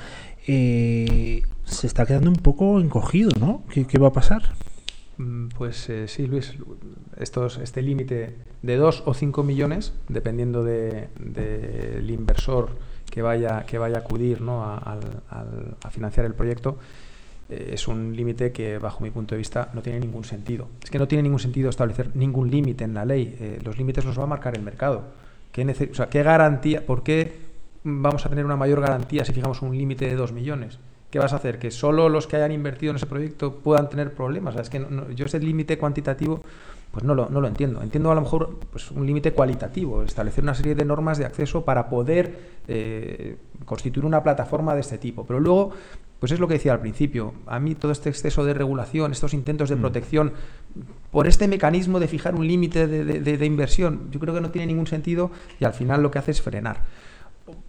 Eh, 0.47 1.43
se 1.65 1.88
está 1.88 2.05
quedando 2.05 2.30
un 2.30 2.38
poco 2.38 2.80
encogido, 2.80 3.32
¿no? 3.39 3.63
¿Qué, 3.69 3.86
qué 3.86 3.97
va 3.99 4.07
a 4.09 4.13
pasar? 4.13 4.41
Mm, 5.17 5.47
Pues 5.57 5.89
eh, 5.89 6.07
sí, 6.07 6.28
Luis, 6.28 6.53
estos, 7.17 7.57
este 7.59 7.82
límite 7.82 8.36
de 8.61 8.76
2 8.78 9.03
o 9.05 9.13
5 9.13 9.43
millones, 9.43 9.93
dependiendo 10.09 10.63
de- 10.63 11.07
del 11.19 12.09
inversor 12.09 12.69
que 13.09 13.21
vaya, 13.21 13.65
que 13.65 13.78
vaya 13.78 13.97
a 13.97 13.99
acudir 13.99 14.41
¿no? 14.41 14.63
a 14.63 14.99
financiar 15.91 16.26
el 16.26 16.34
proyecto, 16.34 16.78
eh, 17.49 17.71
es 17.73 17.87
un 17.87 18.15
límite 18.15 18.51
que, 18.51 18.77
bajo 18.77 19.03
mi 19.03 19.09
punto 19.11 19.35
de 19.35 19.39
vista, 19.39 19.69
no 19.73 19.81
tiene 19.81 19.99
ningún 19.99 20.23
sentido. 20.23 20.67
Es 20.83 20.89
que 20.89 20.99
no 20.99 21.07
tiene 21.07 21.23
ningún 21.23 21.39
sentido 21.39 21.69
establecer 21.69 22.09
ningún 22.15 22.49
límite 22.49 22.83
en 22.83 22.93
la 22.93 23.05
ley. 23.05 23.35
Eh, 23.39 23.59
los 23.63 23.77
límites 23.77 24.05
los 24.05 24.17
va 24.19 24.23
a 24.23 24.27
marcar 24.27 24.55
el 24.55 24.63
mercado. 24.63 25.03
¿Qué, 25.51 25.65
nece- 25.65 25.91
o 25.91 25.95
sea, 25.95 26.09
¿Qué 26.09 26.23
garantía? 26.23 26.85
¿Por 26.85 27.03
qué 27.03 27.33
vamos 27.83 28.25
a 28.25 28.29
tener 28.29 28.45
una 28.45 28.55
mayor 28.55 28.81
garantía 28.81 29.23
si 29.25 29.31
fijamos 29.33 29.61
un 29.61 29.77
límite 29.77 30.05
de 30.07 30.15
2 30.15 30.31
millones? 30.31 30.79
¿Qué 31.11 31.19
vas 31.19 31.31
a 31.33 31.37
hacer? 31.37 31.59
¿Que 31.59 31.71
solo 31.71 32.09
los 32.09 32.27
que 32.27 32.35
hayan 32.35 32.51
invertido 32.51 32.89
en 32.89 32.97
ese 32.97 33.05
proyecto 33.05 33.55
puedan 33.55 33.89
tener 33.89 34.13
problemas? 34.13 34.53
O 34.53 34.57
sea, 34.57 34.63
es 34.63 34.69
que 34.69 34.79
no- 34.79 35.09
yo 35.11 35.25
ese 35.25 35.39
límite 35.39 35.77
cuantitativo 35.77 36.41
pues 36.91 37.03
no 37.03 37.13
lo, 37.13 37.29
no 37.29 37.41
lo 37.41 37.47
entiendo. 37.49 37.81
Entiendo 37.81 38.09
a 38.11 38.15
lo 38.15 38.21
mejor 38.21 38.57
pues, 38.71 38.89
un 38.91 39.05
límite 39.05 39.33
cualitativo, 39.33 40.01
establecer 40.03 40.43
una 40.43 40.55
serie 40.55 40.75
de 40.75 40.85
normas 40.85 41.17
de 41.17 41.25
acceso 41.25 41.65
para 41.65 41.89
poder 41.89 42.55
eh, 42.69 43.35
constituir 43.65 44.05
una 44.05 44.23
plataforma 44.23 44.73
de 44.75 44.79
este 44.81 44.97
tipo. 44.97 45.25
Pero 45.25 45.39
luego, 45.41 45.71
pues 46.20 46.32
es 46.32 46.39
lo 46.39 46.47
que 46.47 46.55
decía 46.55 46.74
al 46.74 46.80
principio, 46.80 47.34
a 47.45 47.59
mí 47.59 47.76
todo 47.76 47.91
este 47.91 48.09
exceso 48.09 48.43
de 48.45 48.53
regulación, 48.53 49.11
estos 49.11 49.34
intentos 49.34 49.70
de 49.70 49.76
protección, 49.78 50.34
por 51.11 51.28
este 51.28 51.47
mecanismo 51.47 51.99
de 51.99 52.07
fijar 52.07 52.36
un 52.36 52.47
límite 52.47 52.88
de, 52.88 53.03
de- 53.05 53.20
de- 53.20 53.38
de 53.38 53.45
inversión, 53.45 54.09
yo 54.11 54.20
creo 54.20 54.34
que 54.34 54.41
no 54.41 54.49
tiene 54.51 54.68
ningún 54.68 54.88
sentido 54.88 55.32
y 55.59 55.66
al 55.66 55.74
final 55.74 56.01
lo 56.01 56.11
que 56.11 56.20
hace 56.20 56.32
es 56.32 56.41
frenar. 56.41 56.84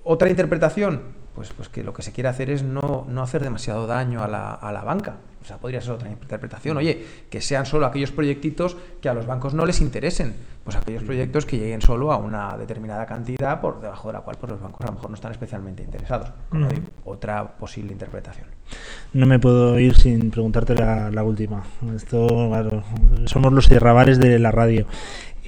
Otra 0.04 0.30
interpretación, 0.30 1.02
pues, 1.34 1.52
pues 1.52 1.68
que 1.68 1.82
lo 1.84 1.92
que 1.92 2.02
se 2.02 2.12
quiere 2.12 2.28
hacer 2.28 2.48
es 2.50 2.62
no, 2.62 3.06
no 3.10 3.22
hacer 3.22 3.42
demasiado 3.42 3.86
daño 3.86 4.22
a 4.22 4.28
la, 4.28 4.52
a 4.54 4.72
la 4.72 4.82
banca. 4.82 5.16
O 5.46 5.48
sea, 5.48 5.58
podría 5.58 5.80
ser 5.80 5.92
otra 5.92 6.10
interpretación. 6.10 6.76
Oye, 6.76 7.04
que 7.30 7.40
sean 7.40 7.66
solo 7.66 7.86
aquellos 7.86 8.10
proyectitos 8.10 8.76
que 9.00 9.08
a 9.08 9.14
los 9.14 9.26
bancos 9.26 9.54
no 9.54 9.64
les 9.64 9.80
interesen. 9.80 10.34
Pues 10.64 10.74
aquellos 10.74 11.04
proyectos 11.04 11.46
que 11.46 11.56
lleguen 11.56 11.80
solo 11.80 12.10
a 12.10 12.16
una 12.16 12.56
determinada 12.56 13.06
cantidad 13.06 13.60
por 13.60 13.80
debajo 13.80 14.08
de 14.08 14.14
la 14.14 14.22
cual 14.22 14.36
pues, 14.40 14.50
los 14.50 14.60
bancos 14.60 14.80
a 14.80 14.86
lo 14.86 14.94
mejor 14.94 15.10
no 15.10 15.14
están 15.14 15.30
especialmente 15.30 15.84
interesados. 15.84 16.32
Como 16.48 16.66
digo, 16.66 16.82
otra 17.04 17.46
posible 17.58 17.92
interpretación. 17.92 18.48
No 19.12 19.26
me 19.26 19.38
puedo 19.38 19.78
ir 19.78 19.94
sin 19.94 20.32
preguntarte 20.32 20.74
la, 20.74 21.12
la 21.12 21.22
última. 21.22 21.62
Esto, 21.94 22.26
claro, 22.26 22.82
somos 23.26 23.52
los 23.52 23.68
cerrabares 23.68 24.18
de 24.18 24.40
la 24.40 24.50
radio. 24.50 24.88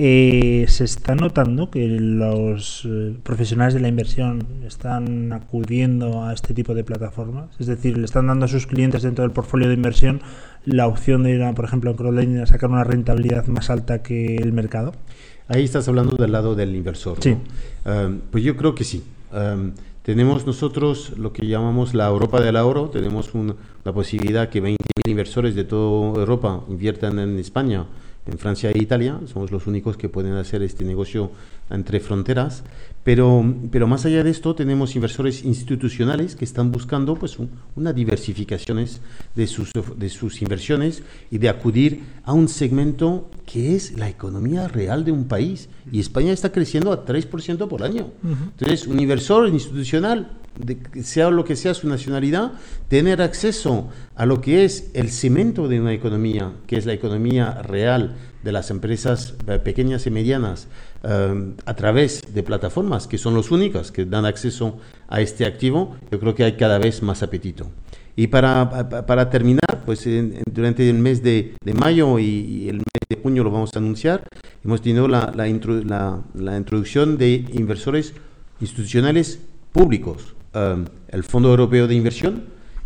Eh, 0.00 0.64
¿Se 0.68 0.84
está 0.84 1.16
notando 1.16 1.70
que 1.70 1.88
los 1.88 2.86
eh, 2.88 3.16
profesionales 3.24 3.74
de 3.74 3.80
la 3.80 3.88
inversión 3.88 4.46
están 4.64 5.32
acudiendo 5.32 6.22
a 6.22 6.32
este 6.32 6.54
tipo 6.54 6.72
de 6.72 6.84
plataformas? 6.84 7.48
Es 7.58 7.66
decir, 7.66 7.98
le 7.98 8.04
están 8.04 8.28
dando 8.28 8.44
a 8.44 8.48
sus 8.48 8.68
clientes 8.68 9.02
dentro 9.02 9.22
del 9.22 9.32
portfolio 9.32 9.66
de 9.66 9.74
inversión 9.74 10.20
la 10.64 10.86
opción 10.86 11.24
de 11.24 11.32
ir, 11.34 11.42
a, 11.42 11.52
por 11.52 11.64
ejemplo, 11.64 11.90
a 11.90 11.96
crowdlending 11.96 12.38
a 12.38 12.46
sacar 12.46 12.70
una 12.70 12.84
rentabilidad 12.84 13.46
más 13.48 13.70
alta 13.70 14.00
que 14.02 14.36
el 14.36 14.52
mercado. 14.52 14.92
Ahí 15.48 15.64
estás 15.64 15.88
hablando 15.88 16.14
del 16.16 16.30
lado 16.30 16.54
del 16.54 16.76
inversor. 16.76 17.16
¿no? 17.16 17.22
Sí. 17.22 17.36
Um, 17.84 18.20
pues 18.30 18.44
yo 18.44 18.56
creo 18.56 18.76
que 18.76 18.84
sí. 18.84 19.02
Um, 19.32 19.72
tenemos 20.04 20.46
nosotros 20.46 21.14
lo 21.18 21.32
que 21.32 21.44
llamamos 21.48 21.92
la 21.94 22.06
Europa 22.06 22.40
del 22.40 22.54
oro. 22.56 22.90
Tenemos 22.90 23.34
un- 23.34 23.56
la 23.84 23.92
posibilidad 23.92 24.48
que 24.48 24.60
20.000 24.60 25.10
inversores 25.10 25.56
de 25.56 25.64
toda 25.64 26.20
Europa 26.20 26.62
inviertan 26.68 27.18
en 27.18 27.36
España, 27.38 27.86
en 28.30 28.38
Francia 28.38 28.70
e 28.70 28.78
Italia. 28.78 29.18
Somos 29.26 29.50
los 29.50 29.66
únicos 29.66 29.96
que 29.96 30.08
pueden 30.08 30.34
hacer 30.34 30.62
este 30.62 30.84
negocio 30.84 31.30
entre 31.70 32.00
fronteras. 32.00 32.62
Pero, 33.04 33.42
pero 33.70 33.86
más 33.86 34.04
allá 34.04 34.22
de 34.22 34.30
esto, 34.30 34.54
tenemos 34.54 34.94
inversores 34.94 35.44
institucionales 35.44 36.36
que 36.36 36.44
están 36.44 36.70
buscando 36.72 37.14
pues, 37.14 37.38
un- 37.38 37.50
una 37.76 37.92
diversificación 37.92 38.84
de 39.34 39.46
sus, 39.46 39.70
of- 39.76 39.96
de 39.96 40.08
sus 40.10 40.42
inversiones 40.42 41.02
y 41.30 41.38
de 41.38 41.48
acudir 41.48 42.02
a 42.24 42.32
un 42.34 42.48
segmento 42.48 43.30
que 43.46 43.74
es 43.76 43.96
la 43.98 44.08
economía 44.08 44.68
real 44.68 45.04
de 45.04 45.12
un 45.12 45.24
país. 45.24 45.68
Y 45.90 46.00
España 46.00 46.32
está 46.32 46.52
creciendo 46.52 46.92
a 46.92 47.04
3% 47.06 47.66
por 47.68 47.82
año. 47.82 48.08
Entonces, 48.22 48.86
un 48.86 49.00
inversor 49.00 49.48
institucional, 49.48 50.32
sea 51.02 51.30
lo 51.30 51.44
que 51.44 51.56
sea 51.56 51.74
su 51.74 51.88
nacionalidad, 51.88 52.52
tener 52.88 53.22
acceso 53.22 53.88
a 54.14 54.26
lo 54.26 54.40
que 54.40 54.64
es 54.64 54.90
el 54.94 55.10
cemento 55.10 55.68
de 55.68 55.80
una 55.80 55.92
economía, 55.92 56.52
que 56.66 56.76
es 56.76 56.86
la 56.86 56.92
economía 56.92 57.62
real 57.62 58.16
de 58.42 58.52
las 58.52 58.70
empresas 58.70 59.34
eh, 59.46 59.58
pequeñas 59.58 60.06
y 60.06 60.10
medianas, 60.10 60.68
eh, 61.04 61.52
a 61.66 61.74
través 61.74 62.22
de 62.34 62.42
plataformas 62.42 63.06
que 63.06 63.18
son 63.18 63.34
los 63.34 63.50
únicas 63.50 63.90
que 63.92 64.04
dan 64.04 64.24
acceso 64.26 64.78
a 65.08 65.20
este 65.20 65.44
activo, 65.44 65.96
yo 66.10 66.18
creo 66.20 66.34
que 66.34 66.44
hay 66.44 66.52
cada 66.56 66.78
vez 66.78 67.02
más 67.02 67.22
apetito. 67.22 67.66
Y 68.16 68.26
para, 68.28 68.88
pa- 68.88 69.06
para 69.06 69.30
terminar, 69.30 69.82
pues 69.86 70.04
en- 70.06 70.42
durante 70.52 70.88
el 70.88 70.98
mes 70.98 71.22
de, 71.22 71.54
mayo 71.74 72.18
y, 72.18 72.68
el 72.68 72.76
mes 72.78 72.84
de 73.08 73.16
junio 73.22 73.44
lo 73.44 73.50
vamos 73.50 73.70
a 73.74 73.78
anunciar, 73.78 74.24
hemos 74.64 74.82
tenido 74.82 75.06
la, 75.08 75.32
la, 75.36 75.48
intro- 75.48 75.82
la 76.34 76.56
introducción 76.56 77.16
de 77.16 77.44
inversores 77.52 78.14
institucionales 78.60 79.38
públicos, 79.72 80.34
um, 80.54 80.84
el 81.08 81.24
Fondo 81.24 81.50
Europeo 81.50 81.86
de 81.86 81.94
Inversión 81.94 82.44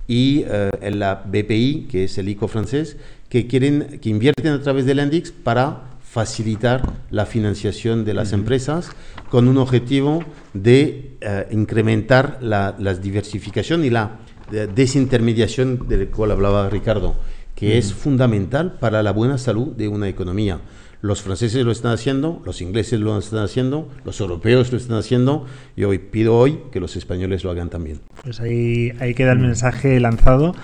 y 0.09 0.45
el- 0.81 0.99
la 0.99 1.23
BPI, 1.27 1.87
que 1.91 2.05
es 2.05 2.19
el 2.19 2.29
ICO 2.29 2.49
francés, 2.49 2.97
que 3.29 3.47
quieren 3.47 3.99
que 4.01 4.11
invierten 4.11 4.53
a 4.53 4.61
través 4.61 4.85
del 4.85 4.99
Endix 4.99 5.31
para 5.33 5.85
facilitar 6.03 6.83
la 7.11 7.25
financiación 7.25 8.05
de 8.05 8.13
las 8.13 8.33
empresas 8.35 8.91
con 9.31 9.49
un 9.49 9.57
objetivo 9.57 10.23
de 10.53 11.13
eh, 11.23 11.47
incrementar 11.53 12.39
la, 12.43 12.75
la 12.79 12.93
diversificación 12.95 13.85
y 13.85 13.91
la 13.91 14.19
eh, 14.53 14.69
desintermediación 14.75 15.89
del 15.89 16.09
cual 16.11 16.33
hablaba 16.33 16.69
Ricardo, 16.69 17.15
que 17.55 17.79
es 17.79 17.95
fundamental 17.95 18.75
para 18.79 19.03
la 19.03 19.13
buena 19.13 19.39
salud 19.39 19.69
de 19.69 19.89
una 19.89 20.09
economía. 20.09 20.61
Los 21.03 21.21
franceses 21.21 21.65
lo 21.65 21.73
están 21.73 21.93
haciendo, 21.93 22.41
los 22.45 22.63
ingleses 22.63 23.01
lo 23.01 23.19
están 23.19 23.41
haciendo, 23.41 23.89
los 24.05 24.21
europeos 24.21 24.71
lo 24.71 24.79
están 24.79 24.99
haciendo 24.99 25.47
y 25.75 25.83
hoy 25.83 25.99
pido 25.99 26.37
hoy 26.37 26.61
que 26.71 26.79
los 26.79 26.95
españoles 26.95 27.43
lo 27.43 27.51
hagan 27.51 27.71
también. 27.71 27.99
Pues 28.23 28.39
ahí, 28.41 28.93
ahí 29.01 29.13
queda 29.13 29.33
el 29.33 29.41
mensaje 29.41 29.99
lanzado 29.99 30.55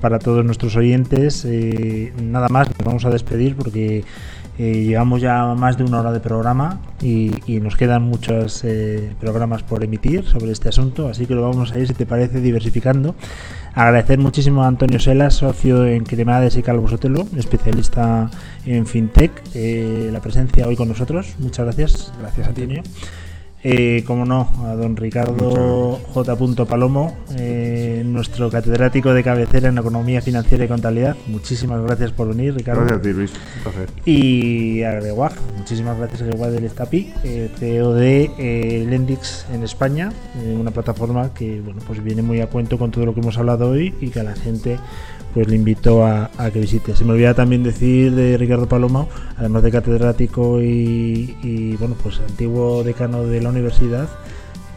para 0.00 0.20
todos 0.20 0.44
nuestros 0.44 0.76
oyentes. 0.76 1.44
Eh, 1.44 2.12
nada 2.22 2.48
más, 2.48 2.68
nos 2.68 2.86
vamos 2.86 3.04
a 3.06 3.10
despedir 3.10 3.56
porque 3.56 4.04
Eh, 4.58 4.84
llevamos 4.84 5.20
ya 5.20 5.54
más 5.54 5.78
de 5.78 5.84
una 5.84 6.00
hora 6.00 6.10
de 6.10 6.18
programa 6.18 6.80
y, 7.00 7.32
y 7.46 7.60
nos 7.60 7.76
quedan 7.76 8.02
muchos 8.02 8.64
eh, 8.64 9.14
programas 9.20 9.62
por 9.62 9.84
emitir 9.84 10.24
sobre 10.24 10.50
este 10.50 10.68
asunto, 10.68 11.08
así 11.08 11.26
que 11.26 11.34
lo 11.36 11.42
vamos 11.42 11.72
a 11.72 11.78
ir, 11.78 11.86
si 11.86 11.94
te 11.94 12.06
parece, 12.06 12.40
diversificando. 12.40 13.14
Agradecer 13.74 14.18
muchísimo 14.18 14.64
a 14.64 14.66
Antonio 14.66 14.98
Selas, 14.98 15.34
socio 15.34 15.86
en 15.86 16.04
Cremades 16.04 16.56
y 16.56 16.62
Calvo 16.62 16.88
Sotelo, 16.88 17.28
especialista 17.36 18.30
en 18.66 18.86
FinTech, 18.86 19.30
eh, 19.54 20.10
la 20.12 20.20
presencia 20.20 20.66
hoy 20.66 20.74
con 20.74 20.88
nosotros. 20.88 21.36
Muchas 21.38 21.64
gracias. 21.64 22.12
Gracias, 22.18 22.48
Antonio. 22.48 22.82
Eh, 23.64 24.04
como 24.06 24.24
no, 24.24 24.48
a 24.64 24.74
don 24.76 24.96
Ricardo 24.96 25.98
J. 26.14 26.64
Palomo, 26.64 27.16
eh, 27.36 28.02
nuestro 28.06 28.50
catedrático 28.50 29.12
de 29.12 29.24
cabecera 29.24 29.68
en 29.68 29.78
Economía 29.78 30.22
Financiera 30.22 30.64
y 30.64 30.68
Contabilidad. 30.68 31.16
Muchísimas 31.26 31.82
gracias 31.82 32.12
por 32.12 32.28
venir, 32.28 32.54
Ricardo. 32.54 32.82
Gracias 32.82 33.00
a 33.00 33.02
ti, 33.02 33.12
Luis. 33.12 33.32
Y 34.04 34.82
a 34.84 34.92
Greguag, 34.92 35.32
muchísimas 35.56 35.98
gracias 35.98 36.22
a 36.22 36.26
Greguag 36.26 36.52
del 36.52 36.64
Estapi, 36.64 37.12
eh, 37.24 37.50
CEO 37.58 37.94
de 37.94 38.30
eh, 38.38 38.86
Lendix 38.88 39.44
en 39.52 39.64
España, 39.64 40.12
una 40.56 40.70
plataforma 40.70 41.34
que 41.34 41.60
bueno, 41.60 41.80
pues 41.84 42.02
viene 42.02 42.22
muy 42.22 42.40
a 42.40 42.46
cuento 42.46 42.78
con 42.78 42.92
todo 42.92 43.06
lo 43.06 43.14
que 43.14 43.20
hemos 43.20 43.38
hablado 43.38 43.70
hoy 43.70 43.92
y 44.00 44.10
que 44.10 44.20
a 44.20 44.24
la 44.24 44.34
gente 44.34 44.78
pues 45.34 45.48
le 45.48 45.56
invito 45.56 46.04
a, 46.04 46.30
a 46.36 46.50
que 46.50 46.60
visite. 46.60 46.96
Se 46.96 47.04
me 47.04 47.12
olvida 47.12 47.34
también 47.34 47.62
decir 47.62 48.14
de 48.14 48.36
Ricardo 48.36 48.66
Paloma, 48.66 49.06
además 49.36 49.62
de 49.62 49.70
catedrático 49.70 50.62
y, 50.62 51.36
y, 51.42 51.76
bueno, 51.76 51.96
pues 52.02 52.20
antiguo 52.20 52.82
decano 52.82 53.24
de 53.24 53.40
la 53.40 53.50
universidad, 53.50 54.08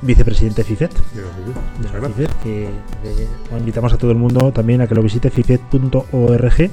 vicepresidente 0.01 0.63
de 0.63 0.67
FIFET. 0.67 0.91
De 0.93 1.99
la 1.99 2.07
FIFET, 2.09 2.31
que 2.43 2.65
eh, 2.65 3.27
invitamos 3.57 3.93
a 3.93 3.97
todo 3.97 4.11
el 4.11 4.17
mundo 4.17 4.51
también 4.51 4.81
a 4.81 4.87
que 4.87 4.95
lo 4.95 5.03
visite 5.03 5.29
fifet.org, 5.29 6.71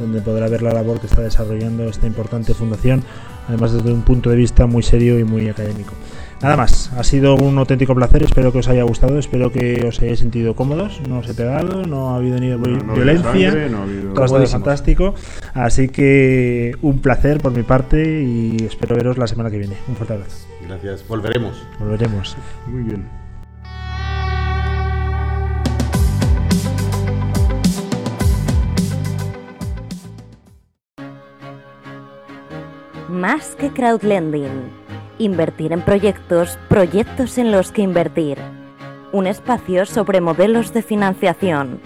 donde 0.00 0.20
podrá 0.20 0.48
ver 0.48 0.62
la 0.62 0.72
labor 0.72 1.00
que 1.00 1.06
está 1.06 1.22
desarrollando 1.22 1.84
esta 1.88 2.06
importante 2.06 2.54
fundación, 2.54 3.02
además 3.48 3.72
desde 3.72 3.92
un 3.92 4.02
punto 4.02 4.30
de 4.30 4.36
vista 4.36 4.66
muy 4.66 4.82
serio 4.82 5.18
y 5.18 5.24
muy 5.24 5.48
académico. 5.48 5.92
Nada 6.40 6.56
más, 6.56 6.92
ha 6.96 7.02
sido 7.02 7.34
un 7.34 7.58
auténtico 7.58 7.96
placer, 7.96 8.22
espero 8.22 8.52
que 8.52 8.58
os 8.58 8.68
haya 8.68 8.84
gustado, 8.84 9.18
espero 9.18 9.50
que 9.50 9.84
os 9.88 10.00
hayáis 10.00 10.20
sentido 10.20 10.54
cómodos, 10.54 11.00
no 11.08 11.18
os 11.18 11.28
he 11.28 11.34
pegado, 11.34 11.82
no 11.82 12.10
ha 12.10 12.16
habido 12.16 12.38
ni 12.38 12.46
No, 12.48 12.58
no 12.58 12.94
violencia, 12.94 13.50
sangre, 13.50 13.68
no 13.68 13.78
ha 13.78 13.82
habido- 13.82 14.12
todo 14.12 14.22
ha 14.22 14.26
estado 14.26 14.46
fantástico, 14.46 15.14
así 15.52 15.88
que 15.88 16.76
un 16.80 17.00
placer 17.00 17.40
por 17.40 17.50
mi 17.50 17.64
parte 17.64 18.22
y 18.22 18.56
espero 18.64 18.94
veros 18.94 19.18
la 19.18 19.26
semana 19.26 19.50
que 19.50 19.58
viene. 19.58 19.74
Un 19.88 19.96
fuerte 19.96 20.14
abrazo. 20.14 20.46
Gracias, 20.64 21.04
volveremos. 21.08 21.60
Volveremos. 21.80 22.36
Muy 22.68 22.82
bien. 22.84 23.04
Más 33.08 33.56
que 33.56 33.70
crowdlending. 33.70 34.87
Invertir 35.20 35.72
en 35.72 35.82
proyectos, 35.82 36.58
proyectos 36.68 37.38
en 37.38 37.50
los 37.50 37.72
que 37.72 37.82
invertir. 37.82 38.38
Un 39.10 39.26
espacio 39.26 39.84
sobre 39.84 40.20
modelos 40.20 40.72
de 40.72 40.82
financiación 40.82 41.80